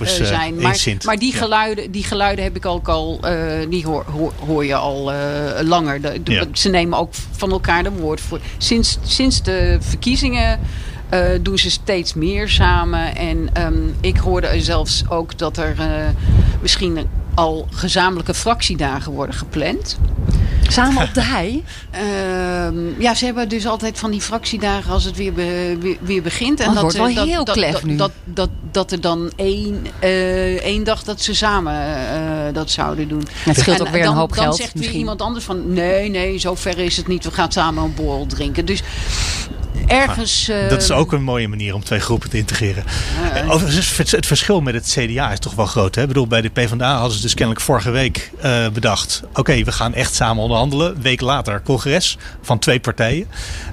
is, 0.00 0.16
eh, 0.18 0.20
eh, 0.20 0.26
zijn. 0.26 0.54
Maar, 0.60 0.78
maar 1.04 1.18
die, 1.18 1.32
Ja. 1.32 1.38
geluiden, 1.38 1.90
die 1.90 2.04
geluiden 2.04 2.44
heb 2.44 2.56
ik 2.56 2.66
ook 2.66 2.88
al. 2.88 3.18
eh, 3.22 3.34
die 3.68 3.84
hoor, 3.86 4.04
hoor, 4.12 4.32
hoor 4.46 4.64
je 4.64 4.74
al 4.74 5.12
eh, 5.12 5.18
langer. 5.62 6.00
De- 6.00 6.22
de- 6.22 6.32
Ja. 6.32 6.44
Ze 6.52 6.68
nemen 6.68 6.98
ook 6.98 7.12
van 7.30 7.50
elkaar 7.50 7.82
de 7.82 7.90
woord 7.90 8.20
voor. 8.20 8.40
Sinds, 8.58 8.98
sinds 9.02 9.42
de 9.42 9.76
verkiezingen. 9.80 10.60
eh, 11.08 11.20
doen 11.40 11.58
ze 11.58 11.70
steeds 11.70 12.14
meer 12.14 12.48
samen. 12.48 13.16
En 13.16 13.48
ehm, 13.52 13.74
ik 14.00 14.16
hoorde 14.16 14.60
zelfs 14.62 15.02
ook 15.08 15.38
dat 15.38 15.56
er 15.56 15.74
eh, 15.78 15.86
misschien 16.60 16.98
al 17.34 17.66
gezamenlijke 17.70 18.34
fractiedagen 18.34 19.12
worden 19.12 19.34
gepland. 19.34 19.98
Samen 20.72 21.02
op 21.02 21.14
de 21.14 21.22
hei. 21.22 21.62
Ehm, 21.90 23.00
ja, 23.00 23.14
ze 23.14 23.24
hebben 23.24 23.48
dus 23.48 23.66
altijd 23.66 23.98
van 23.98 24.10
die 24.10 24.20
fractiedagen 24.20 24.92
als 24.92 25.04
het 25.04 25.16
weer, 25.16 25.32
be- 25.32 25.76
weer, 25.80 25.96
weer 26.00 26.22
begint. 26.22 26.60
En 26.60 26.68
Oh, 26.68 26.72
het 26.72 26.82
wordt 26.82 26.96
wel 26.96 27.14
dat, 27.14 27.26
heel 27.26 27.44
dat, 27.44 27.54
klef 27.54 27.72
dat, 27.72 27.82
nu. 27.84 27.96
Dat, 27.96 28.10
dat, 28.24 28.50
dat 28.70 28.92
er 28.92 29.00
dan 29.00 29.32
één, 29.36 29.86
eh, 29.98 30.54
één 30.64 30.84
dag 30.84 31.02
dat 31.02 31.20
ze 31.20 31.34
samen 31.34 31.74
eh, 31.74 32.54
dat 32.54 32.70
zouden 32.70 33.08
doen. 33.08 33.26
Het 33.44 33.58
scheelt 33.58 33.80
En 33.80 33.86
ook 33.86 33.92
weer 33.92 34.00
een 34.00 34.06
dan, 34.06 34.16
hoop 34.16 34.34
dan 34.34 34.44
geld 34.44 34.56
zegt 34.56 34.78
weer 34.78 34.90
iemand 34.90 35.22
anders 35.22 35.44
van 35.44 35.72
nee, 35.72 36.08
nee, 36.10 36.38
zo 36.38 36.54
ver 36.54 36.78
is 36.78 36.96
het 36.96 37.06
niet. 37.06 37.24
We 37.24 37.30
gaan 37.30 37.52
samen 37.52 37.84
een 37.84 37.94
borrel 37.94 38.26
drinken. 38.26 38.64
Dus 38.64 38.82
ergens... 39.92 40.50
Dat 40.68 40.82
is 40.82 40.90
ook 40.90 41.12
een 41.12 41.22
mooie 41.22 41.48
manier 41.48 41.74
om 41.74 41.84
twee 41.84 42.00
groepen 42.00 42.30
te 42.30 42.36
integreren. 42.36 42.84
Ja. 43.22 43.34
Eh, 43.40 43.50
Overigens, 43.50 43.96
het- 43.96 44.10
het 44.10 44.26
verschil 44.26 44.60
met 44.60 44.74
het 44.74 44.96
CDA 44.98 45.32
is 45.32 45.38
toch 45.38 45.54
wel 45.54 45.66
groot. 45.66 45.94
Hè? 45.94 46.00
Ik 46.02 46.08
bedoel, 46.08 46.26
bij 46.26 46.40
de 46.40 46.48
PvdA 46.48 46.94
hadden 46.96 47.16
ze 47.16 47.22
dus 47.22 47.34
kennelijk 47.34 47.64
vorige 47.64 47.90
week 47.90 48.30
eh, 48.40 48.68
bedacht... 48.68 49.22
oké, 49.34 49.64
we 49.64 49.72
gaan 49.72 49.94
echt 49.94 50.14
samen 50.14 50.42
onderhandelen. 50.42 51.02
Week 51.02 51.20
later 51.20 51.62
congres 51.62 52.16
van 52.42 52.58
twee 52.58 52.80
partijen. 52.80 53.26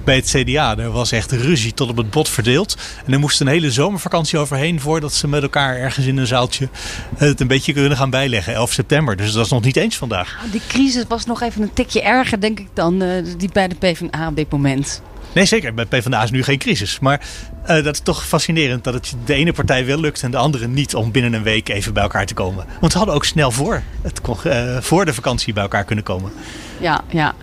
Bij 0.04 0.14
het 0.16 0.34
CDA 0.36 0.76
er 0.78 0.90
was 0.90 1.12
echt 1.12 1.32
ruzie 1.32 1.74
tot 1.74 1.88
op 1.88 1.96
het 1.96 2.10
bot 2.10 2.28
verdeeld. 2.28 2.76
En 3.06 3.12
er 3.12 3.18
moest 3.18 3.40
een 3.40 3.46
hele 3.46 3.70
zomervakantie 3.70 4.38
overheen... 4.38 4.80
voordat 4.80 5.12
ze 5.14 5.28
met 5.28 5.42
elkaar 5.42 5.76
ergens 5.76 6.06
in 6.06 6.16
een 6.16 6.26
zaaltje 6.26 6.68
het 7.16 7.40
een 7.40 7.46
beetje 7.46 7.72
kunnen 7.72 7.96
gaan 7.96 8.10
bijleggen. 8.10 8.54
11 8.54 8.72
september, 8.72 9.16
dus 9.16 9.32
dat 9.32 9.44
is 9.44 9.50
nog 9.50 9.62
niet 9.62 9.76
eens 9.76 9.96
vandaag. 9.96 10.38
Die 10.50 10.60
crisis 10.68 11.04
was 11.08 11.24
nog 11.26 11.42
even 11.42 11.62
een 11.62 11.72
tikje 11.72 12.02
erger, 12.02 12.40
denk 12.40 12.58
ik, 12.60 12.66
dan 12.74 13.02
eh, 13.02 13.08
die 13.38 13.50
bij 13.52 13.68
de 13.68 13.74
PvdA 13.74 14.28
op 14.28 14.36
dit 14.36 14.50
moment. 14.50 15.02
Nee, 15.34 15.44
zeker. 15.44 15.74
Bij 15.74 15.84
PvdA 15.84 16.22
is 16.22 16.30
nu 16.30 16.42
geen 16.42 16.58
crisis. 16.58 16.98
Maar 16.98 17.20
uh, 17.62 17.84
dat 17.84 17.94
is 17.94 18.00
toch 18.00 18.26
fascinerend 18.26 18.84
dat 18.84 18.94
het 18.94 19.14
de 19.24 19.34
ene 19.34 19.52
partij 19.52 19.86
wel 19.86 20.00
lukt 20.00 20.22
en 20.22 20.30
de 20.30 20.36
andere 20.36 20.68
niet 20.68 20.94
om 20.94 21.10
binnen 21.10 21.32
een 21.32 21.42
week 21.42 21.68
even 21.68 21.92
bij 21.92 22.02
elkaar 22.02 22.26
te 22.26 22.34
komen. 22.34 22.66
Want 22.80 22.92
ze 22.92 22.98
hadden 22.98 23.16
ook 23.16 23.24
snel 23.24 23.50
voor, 23.50 23.82
het, 24.02 24.20
uh, 24.46 24.76
voor 24.80 25.04
de 25.04 25.14
vakantie 25.14 25.52
bij 25.52 25.62
elkaar 25.62 25.84
kunnen 25.84 26.04
komen. 26.04 26.32
Ja, 26.80 27.00
ja. 27.08 27.34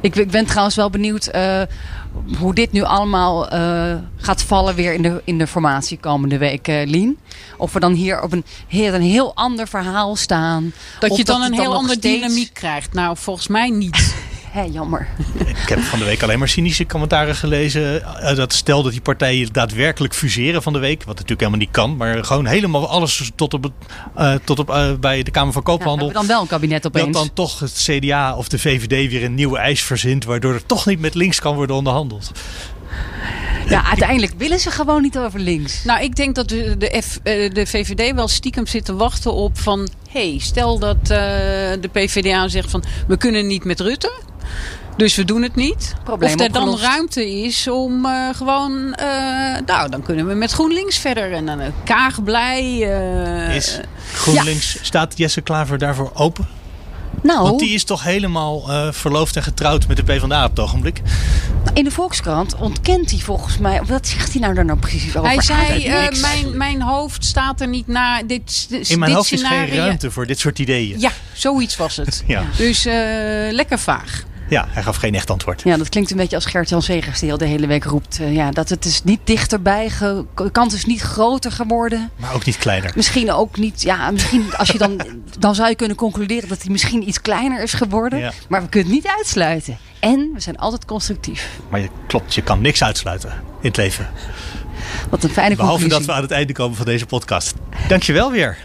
Ik, 0.00 0.16
ik 0.16 0.30
ben 0.30 0.46
trouwens 0.46 0.76
wel 0.76 0.90
benieuwd 0.90 1.28
uh, 1.34 1.62
hoe 2.38 2.54
dit 2.54 2.72
nu 2.72 2.82
allemaal 2.82 3.44
gaat 4.16 4.42
vallen 4.42 4.74
weer 4.74 4.92
in 4.92 5.02
de, 5.02 5.22
in 5.24 5.38
de 5.38 5.46
formatie 5.46 5.98
komende 5.98 6.38
week, 6.38 6.66
Lien. 6.66 7.18
Of 7.56 7.72
we 7.72 7.80
dan 7.80 7.92
hier 7.92 8.22
op 8.22 8.32
een, 8.32 8.44
heel, 8.68 8.94
een 8.94 9.02
heel 9.02 9.34
ander 9.34 9.68
verhaal 9.68 10.16
staan. 10.16 10.72
Dat 10.98 11.16
je 11.16 11.24
dan 11.24 11.42
een 11.42 11.52
heel 11.52 11.74
andere 11.74 11.98
steeds... 11.98 12.20
dynamiek 12.20 12.54
krijgt. 12.54 12.92
Nou, 12.92 13.16
volgens 13.16 13.48
mij 13.48 13.70
niet. 13.70 14.14
Hé, 14.56 14.62
jammer. 14.62 15.08
Ik 15.62 15.68
heb 15.68 15.80
van 15.80 15.98
de 15.98 16.04
week 16.04 16.22
alleen 16.22 16.38
maar 16.38 16.48
cynische 16.48 16.86
commentaren 16.86 17.34
gelezen. 17.34 18.02
Uh, 18.02 18.34
dat 18.34 18.52
stel 18.52 18.82
dat 18.82 18.92
die 18.92 19.00
partijen 19.00 19.52
daadwerkelijk 19.52 20.14
fuseren 20.14 20.62
van 20.62 20.72
de 20.72 20.78
week. 20.78 20.98
Wat 20.98 21.14
natuurlijk 21.14 21.40
helemaal 21.40 21.60
niet 21.60 21.70
kan. 21.70 21.96
Maar 21.96 22.24
gewoon 22.24 22.46
helemaal 22.46 22.88
alles 22.88 23.30
tot 23.34 23.54
op, 23.54 23.72
uh, 24.18 24.34
tot 24.44 24.58
op 24.58 24.70
uh, 24.70 24.92
bij 25.00 25.22
de 25.22 25.30
Kamer 25.30 25.52
van 25.52 25.62
Koophandel. 25.62 26.06
Ja, 26.06 26.12
dan 26.12 26.26
wel 26.26 26.40
een 26.40 26.46
kabinet 26.46 26.86
opeens. 26.86 27.04
Dat 27.04 27.14
dan 27.14 27.32
toch 27.32 27.58
het 27.58 27.72
CDA 27.72 28.36
of 28.36 28.48
de 28.48 28.58
VVD 28.58 29.10
weer 29.10 29.24
een 29.24 29.34
nieuwe 29.34 29.58
eis 29.58 29.82
verzint. 29.82 30.24
Waardoor 30.24 30.54
er 30.54 30.66
toch 30.66 30.86
niet 30.86 31.00
met 31.00 31.14
links 31.14 31.40
kan 31.40 31.54
worden 31.54 31.76
onderhandeld. 31.76 32.30
Ja, 33.68 33.86
uiteindelijk 33.86 34.32
willen 34.38 34.60
ze 34.60 34.70
gewoon 34.70 35.02
niet 35.02 35.18
over 35.18 35.40
links. 35.40 35.84
Nou, 35.84 36.02
ik 36.02 36.16
denk 36.16 36.34
dat 36.34 36.48
de, 36.48 36.76
de, 36.76 37.02
F, 37.04 37.18
de 37.52 37.66
VVD 37.66 38.14
wel 38.14 38.28
stiekem 38.28 38.66
zit 38.66 38.84
te 38.84 38.94
wachten 38.94 39.32
op 39.32 39.58
van... 39.58 39.88
hé, 40.10 40.30
hey, 40.30 40.38
stel 40.38 40.78
dat 40.78 40.96
uh, 41.02 41.08
de 41.08 41.88
PVDA 41.92 42.48
zegt 42.48 42.70
van... 42.70 42.84
we 43.08 43.16
kunnen 43.16 43.46
niet 43.46 43.64
met 43.64 43.80
Rutte. 43.80 44.24
Dus 44.96 45.14
we 45.14 45.24
doen 45.24 45.42
het 45.42 45.54
niet. 45.54 45.94
Probleem 46.04 46.34
of 46.34 46.40
er 46.40 46.52
dan 46.52 46.78
ruimte 46.78 47.30
is 47.30 47.68
om 47.68 48.06
uh, 48.06 48.28
gewoon... 48.34 48.72
Uh, 49.00 49.56
nou, 49.66 49.90
dan 49.90 50.02
kunnen 50.02 50.26
we 50.26 50.34
met 50.34 50.52
GroenLinks 50.52 50.98
verder. 50.98 51.32
En 51.32 51.46
dan 51.46 51.60
uh, 51.60 51.66
Kaag 51.84 52.22
blij. 52.22 52.78
is 53.56 53.80
GroenLinks, 54.12 54.72
ja. 54.72 54.78
staat 54.82 55.18
Jesse 55.18 55.40
Klaver 55.40 55.78
daarvoor 55.78 56.10
open? 56.14 56.48
Nou, 57.22 57.42
Want 57.42 57.58
die 57.58 57.74
is 57.74 57.84
toch 57.84 58.02
helemaal 58.02 58.64
uh, 58.68 58.92
verloofd 58.92 59.36
en 59.36 59.42
getrouwd 59.42 59.86
met 59.86 59.96
de 59.96 60.02
PvdA 60.02 60.44
op 60.44 60.50
het 60.50 60.58
ogenblik? 60.58 61.00
In 61.74 61.84
de 61.84 61.90
Volkskrant 61.90 62.54
ontkent 62.54 63.10
hij 63.10 63.20
volgens 63.20 63.58
mij... 63.58 63.82
Wat 63.84 64.06
zegt 64.06 64.32
hij 64.32 64.40
nou 64.40 64.54
daar 64.54 64.64
nou 64.64 64.78
precies 64.78 65.16
over? 65.16 65.30
Hij 65.30 65.42
zei, 65.42 65.86
uh, 65.86 66.20
mijn, 66.20 66.56
mijn 66.56 66.82
hoofd 66.82 67.24
staat 67.24 67.60
er 67.60 67.68
niet 67.68 67.86
naar... 67.86 68.26
Dit, 68.26 68.66
dit, 68.68 68.90
In 68.90 68.98
mijn 68.98 69.10
dit 69.10 69.18
hoofd 69.18 69.32
is 69.32 69.42
geen 69.42 69.68
ruimte 69.68 70.10
voor 70.10 70.26
dit 70.26 70.38
soort 70.38 70.58
ideeën. 70.58 71.00
Ja, 71.00 71.10
zoiets 71.32 71.76
was 71.76 71.96
het. 71.96 72.22
ja. 72.26 72.44
Dus 72.56 72.86
uh, 72.86 72.92
lekker 73.50 73.78
vaag. 73.78 74.24
Ja, 74.48 74.66
hij 74.68 74.82
gaf 74.82 74.96
geen 74.96 75.14
echt 75.14 75.30
antwoord. 75.30 75.62
Ja, 75.62 75.76
dat 75.76 75.88
klinkt 75.88 76.10
een 76.10 76.16
beetje 76.16 76.36
als 76.36 76.44
Gert-Jan 76.44 76.82
Segers 76.82 77.20
die 77.20 77.32
al 77.32 77.38
de 77.38 77.46
hele 77.46 77.66
week 77.66 77.84
roept. 77.84 78.20
Uh, 78.20 78.34
ja, 78.34 78.50
dat 78.50 78.68
het 78.68 78.84
is 78.84 79.04
niet 79.04 79.20
dichterbij, 79.24 79.90
de 79.98 80.50
kans 80.52 80.74
is 80.74 80.84
niet 80.84 81.00
groter 81.00 81.52
geworden. 81.52 82.10
Maar 82.16 82.34
ook 82.34 82.44
niet 82.44 82.56
kleiner. 82.56 82.92
Misschien 82.94 83.32
ook 83.32 83.58
niet, 83.58 83.82
ja, 83.82 84.10
misschien 84.10 84.56
als 84.56 84.68
je 84.68 84.78
dan, 84.78 85.00
dan 85.38 85.54
zou 85.54 85.68
je 85.68 85.74
kunnen 85.74 85.96
concluderen 85.96 86.48
dat 86.48 86.62
hij 86.62 86.70
misschien 86.70 87.08
iets 87.08 87.20
kleiner 87.20 87.62
is 87.62 87.72
geworden. 87.72 88.18
Ja. 88.18 88.32
Maar 88.48 88.62
we 88.62 88.68
kunnen 88.68 88.92
het 88.92 89.02
niet 89.02 89.12
uitsluiten. 89.16 89.78
En 90.00 90.30
we 90.34 90.40
zijn 90.40 90.56
altijd 90.56 90.84
constructief. 90.84 91.48
Maar 91.68 91.80
je, 91.80 91.88
klopt, 92.06 92.34
je 92.34 92.42
kan 92.42 92.60
niks 92.60 92.82
uitsluiten 92.82 93.30
in 93.60 93.68
het 93.68 93.76
leven. 93.76 94.10
Wat 95.10 95.24
een 95.24 95.30
fijne 95.30 95.56
Behalve 95.56 95.80
conclusie. 95.80 96.06
dat 96.06 96.06
we 96.06 96.12
aan 96.12 96.22
het 96.22 96.30
einde 96.30 96.52
komen 96.52 96.76
van 96.76 96.86
deze 96.86 97.06
podcast. 97.06 97.54
Dankjewel 97.88 98.30
weer, 98.30 98.58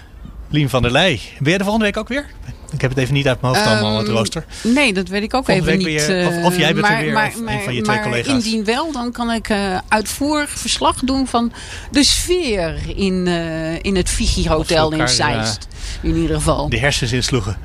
Lien 0.49 0.69
van 0.69 0.81
der 0.81 0.91
Leij. 0.91 1.19
Ben 1.39 1.51
je 1.51 1.57
de 1.57 1.63
volgende 1.63 1.85
week 1.85 1.97
ook 1.97 2.07
weer? 2.07 2.25
Ik 2.71 2.81
heb 2.81 2.89
het 2.89 2.99
even 2.99 3.13
niet 3.13 3.27
uit 3.27 3.41
mijn 3.41 3.53
hoofd 3.53 3.67
um, 3.67 3.71
allemaal, 3.71 3.97
het 3.97 4.07
rooster. 4.07 4.45
Nee, 4.63 4.93
dat 4.93 5.07
weet 5.07 5.23
ik 5.23 5.33
ook 5.33 5.45
Volgende 5.45 5.71
even 5.71 5.85
niet. 5.85 6.27
Of, 6.27 6.45
of, 6.45 6.57
jij 6.57 6.73
bent 6.73 6.87
maar, 6.87 6.97
er 6.97 7.03
weer, 7.03 7.13
maar, 7.13 7.33
een 7.35 7.61
van 7.63 7.73
je 7.73 7.81
twee 7.81 8.01
collega's. 8.01 8.33
indien 8.33 8.65
wel, 8.65 8.91
dan 8.91 9.11
kan 9.11 9.31
ik 9.31 9.49
uh, 9.49 9.77
uitvoerig 9.87 10.49
verslag 10.49 10.99
doen 10.99 11.27
van 11.27 11.51
de 11.91 12.03
sfeer 12.03 12.79
in, 12.95 13.25
uh, 13.27 13.83
in 13.83 13.95
het 13.95 14.09
Vigi 14.09 14.49
Hotel 14.49 14.91
in 14.91 15.09
Zeist. 15.09 15.67
Ja, 16.01 16.09
in 16.09 16.15
ieder 16.15 16.35
geval. 16.35 16.69
De 16.69 16.79
hersens 16.79 17.11
insloegen. 17.11 17.57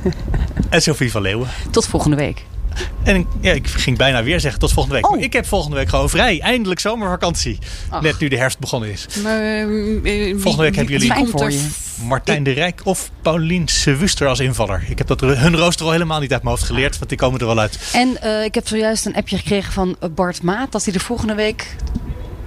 en 0.70 0.82
Sophie 0.82 1.10
van 1.10 1.22
Leeuwen. 1.22 1.48
Tot 1.70 1.86
volgende 1.86 2.16
week. 2.16 2.44
En 3.02 3.26
ja, 3.40 3.52
ik 3.52 3.66
ging 3.66 3.98
bijna 3.98 4.22
weer 4.22 4.40
zeggen 4.40 4.60
tot 4.60 4.72
volgende 4.72 4.96
week. 4.96 5.06
Oh. 5.06 5.12
Maar 5.12 5.24
ik 5.24 5.32
heb 5.32 5.46
volgende 5.46 5.76
week 5.76 5.88
gewoon 5.88 6.10
vrij. 6.10 6.40
Eindelijk 6.40 6.80
zomervakantie. 6.80 7.58
Ach. 7.88 8.02
Net 8.02 8.18
nu 8.18 8.28
de 8.28 8.36
herfst 8.36 8.58
begonnen 8.58 8.90
is. 8.90 9.06
Maar, 9.22 9.68
uh, 9.68 10.40
volgende 10.40 10.62
week 10.62 10.74
hebben 10.74 10.92
jullie 10.92 11.12
Fijn 11.12 11.28
voor 11.28 11.50
je. 11.50 11.68
Martijn 12.02 12.42
de 12.42 12.50
Rijk 12.50 12.80
of 12.84 13.10
Paulien 13.22 13.68
Sewuster 13.68 14.26
als 14.28 14.40
invaller. 14.40 14.84
Ik 14.88 14.98
heb 14.98 15.06
dat 15.06 15.20
hun 15.20 15.56
rooster 15.56 15.86
al 15.86 15.92
helemaal 15.92 16.20
niet 16.20 16.32
uit 16.32 16.42
mijn 16.42 16.54
hoofd 16.54 16.68
geleerd. 16.68 16.98
Want 16.98 17.08
die 17.08 17.18
komen 17.18 17.40
er 17.40 17.46
wel 17.46 17.58
uit. 17.58 17.78
En 17.92 18.16
uh, 18.24 18.44
ik 18.44 18.54
heb 18.54 18.68
zojuist 18.68 19.06
een 19.06 19.14
appje 19.14 19.36
gekregen 19.36 19.72
van 19.72 19.96
Bart 20.14 20.42
Maat. 20.42 20.72
Dat 20.72 20.84
hij 20.84 20.94
er 20.94 21.00
volgende 21.00 21.34
week 21.34 21.76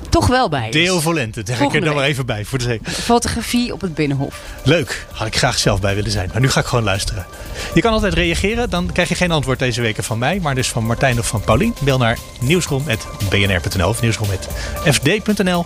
toch 0.10 0.28
wel 0.28 0.50
bij 0.50 0.68
is. 0.68 0.74
Deo 0.74 1.00
Volente, 1.00 1.42
zeg 1.46 1.60
ik 1.60 1.74
er 1.74 1.82
dan 1.82 1.96
maar 1.96 2.04
even 2.04 2.26
bij. 2.26 2.46
Voor 2.46 2.58
de 2.58 2.64
zeker. 2.64 2.92
Fotografie 2.92 3.74
op 3.74 3.82
het 3.82 3.96
Binnenhof. 3.96 4.42
Leuk, 4.64 5.06
had 5.12 5.28
ik 5.28 5.38
graag 5.38 5.58
zelf 5.58 5.82
bij 5.82 5.96
willen 5.96 6.12
zijn. 6.12 6.30
Maar 6.32 6.42
nu 6.42 6.50
ga 6.50 6.60
ik 6.60 6.66
gewoon 6.66 6.84
luisteren. 6.84 7.26
Je 7.74 7.82
kan 7.82 7.94
altijd 7.94 8.14
reageren, 8.14 8.70
dan 8.70 8.92
krijg 8.92 9.10
je 9.10 9.16
geen 9.16 9.32
antwoord 9.32 9.60
deze 9.60 9.82
week 9.82 10.04
van 10.04 10.18
mij. 10.18 10.40
Maar 10.40 10.56
dus 10.56 10.70
van 10.70 10.86
Martijn 10.86 11.20
of 11.20 11.28
van 11.28 11.42
Paulien. 11.42 11.74
Bel 11.82 11.98
naar 11.98 12.18
nieuwsroom.bnr.nl 12.40 13.90
of 13.90 14.02
nieuwsroom.fd.nl. 14.02 15.66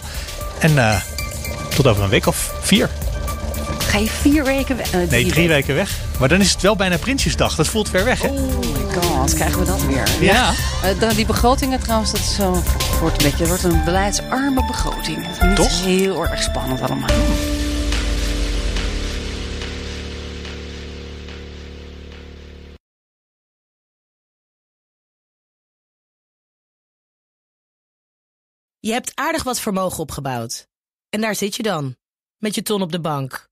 En 0.59 0.71
uh, 0.71 1.01
tot 1.75 1.87
over 1.87 2.03
een 2.03 2.09
week 2.09 2.27
of 2.27 2.53
vier. 2.61 2.89
Ga 3.93 3.99
je 3.99 4.09
vier 4.09 4.43
weken 4.43 4.77
weg? 4.77 4.93
Uh, 4.93 4.93
nee, 4.93 5.07
drie 5.07 5.25
weken. 5.25 5.47
weken 5.47 5.75
weg. 5.75 5.99
Maar 6.19 6.29
dan 6.29 6.41
is 6.41 6.51
het 6.51 6.61
wel 6.61 6.75
bijna 6.75 6.97
Prinsjesdag. 6.97 7.55
Dat 7.55 7.67
voelt 7.67 7.89
ver 7.89 8.05
weg, 8.05 8.21
hè? 8.21 8.27
Oh 8.27 8.59
my 8.59 9.01
god, 9.01 9.33
krijgen 9.33 9.59
we 9.59 9.65
dat 9.65 9.85
weer. 9.85 10.09
Ja. 10.19 10.53
ja. 10.83 10.93
Uh, 11.01 11.15
die 11.15 11.25
begrotingen 11.25 11.79
trouwens, 11.79 12.11
dat 12.11 12.19
is 12.19 12.35
zo, 12.35 12.63
wordt 12.99 13.23
een 13.23 13.29
beetje 13.29 13.47
wordt 13.47 13.63
een 13.63 13.83
beleidsarme 13.83 14.65
begroting. 14.65 15.41
Niet 15.41 15.55
Toch? 15.55 15.83
heel 15.83 16.27
erg 16.27 16.43
spannend 16.43 16.81
allemaal. 16.81 17.09
Je 28.79 28.91
hebt 28.91 29.11
aardig 29.15 29.43
wat 29.43 29.59
vermogen 29.59 29.99
opgebouwd. 29.99 30.67
En 31.09 31.21
daar 31.21 31.35
zit 31.35 31.55
je 31.55 31.63
dan, 31.63 31.95
met 32.37 32.55
je 32.55 32.61
ton 32.61 32.81
op 32.81 32.91
de 32.91 32.99
bank. 32.99 33.51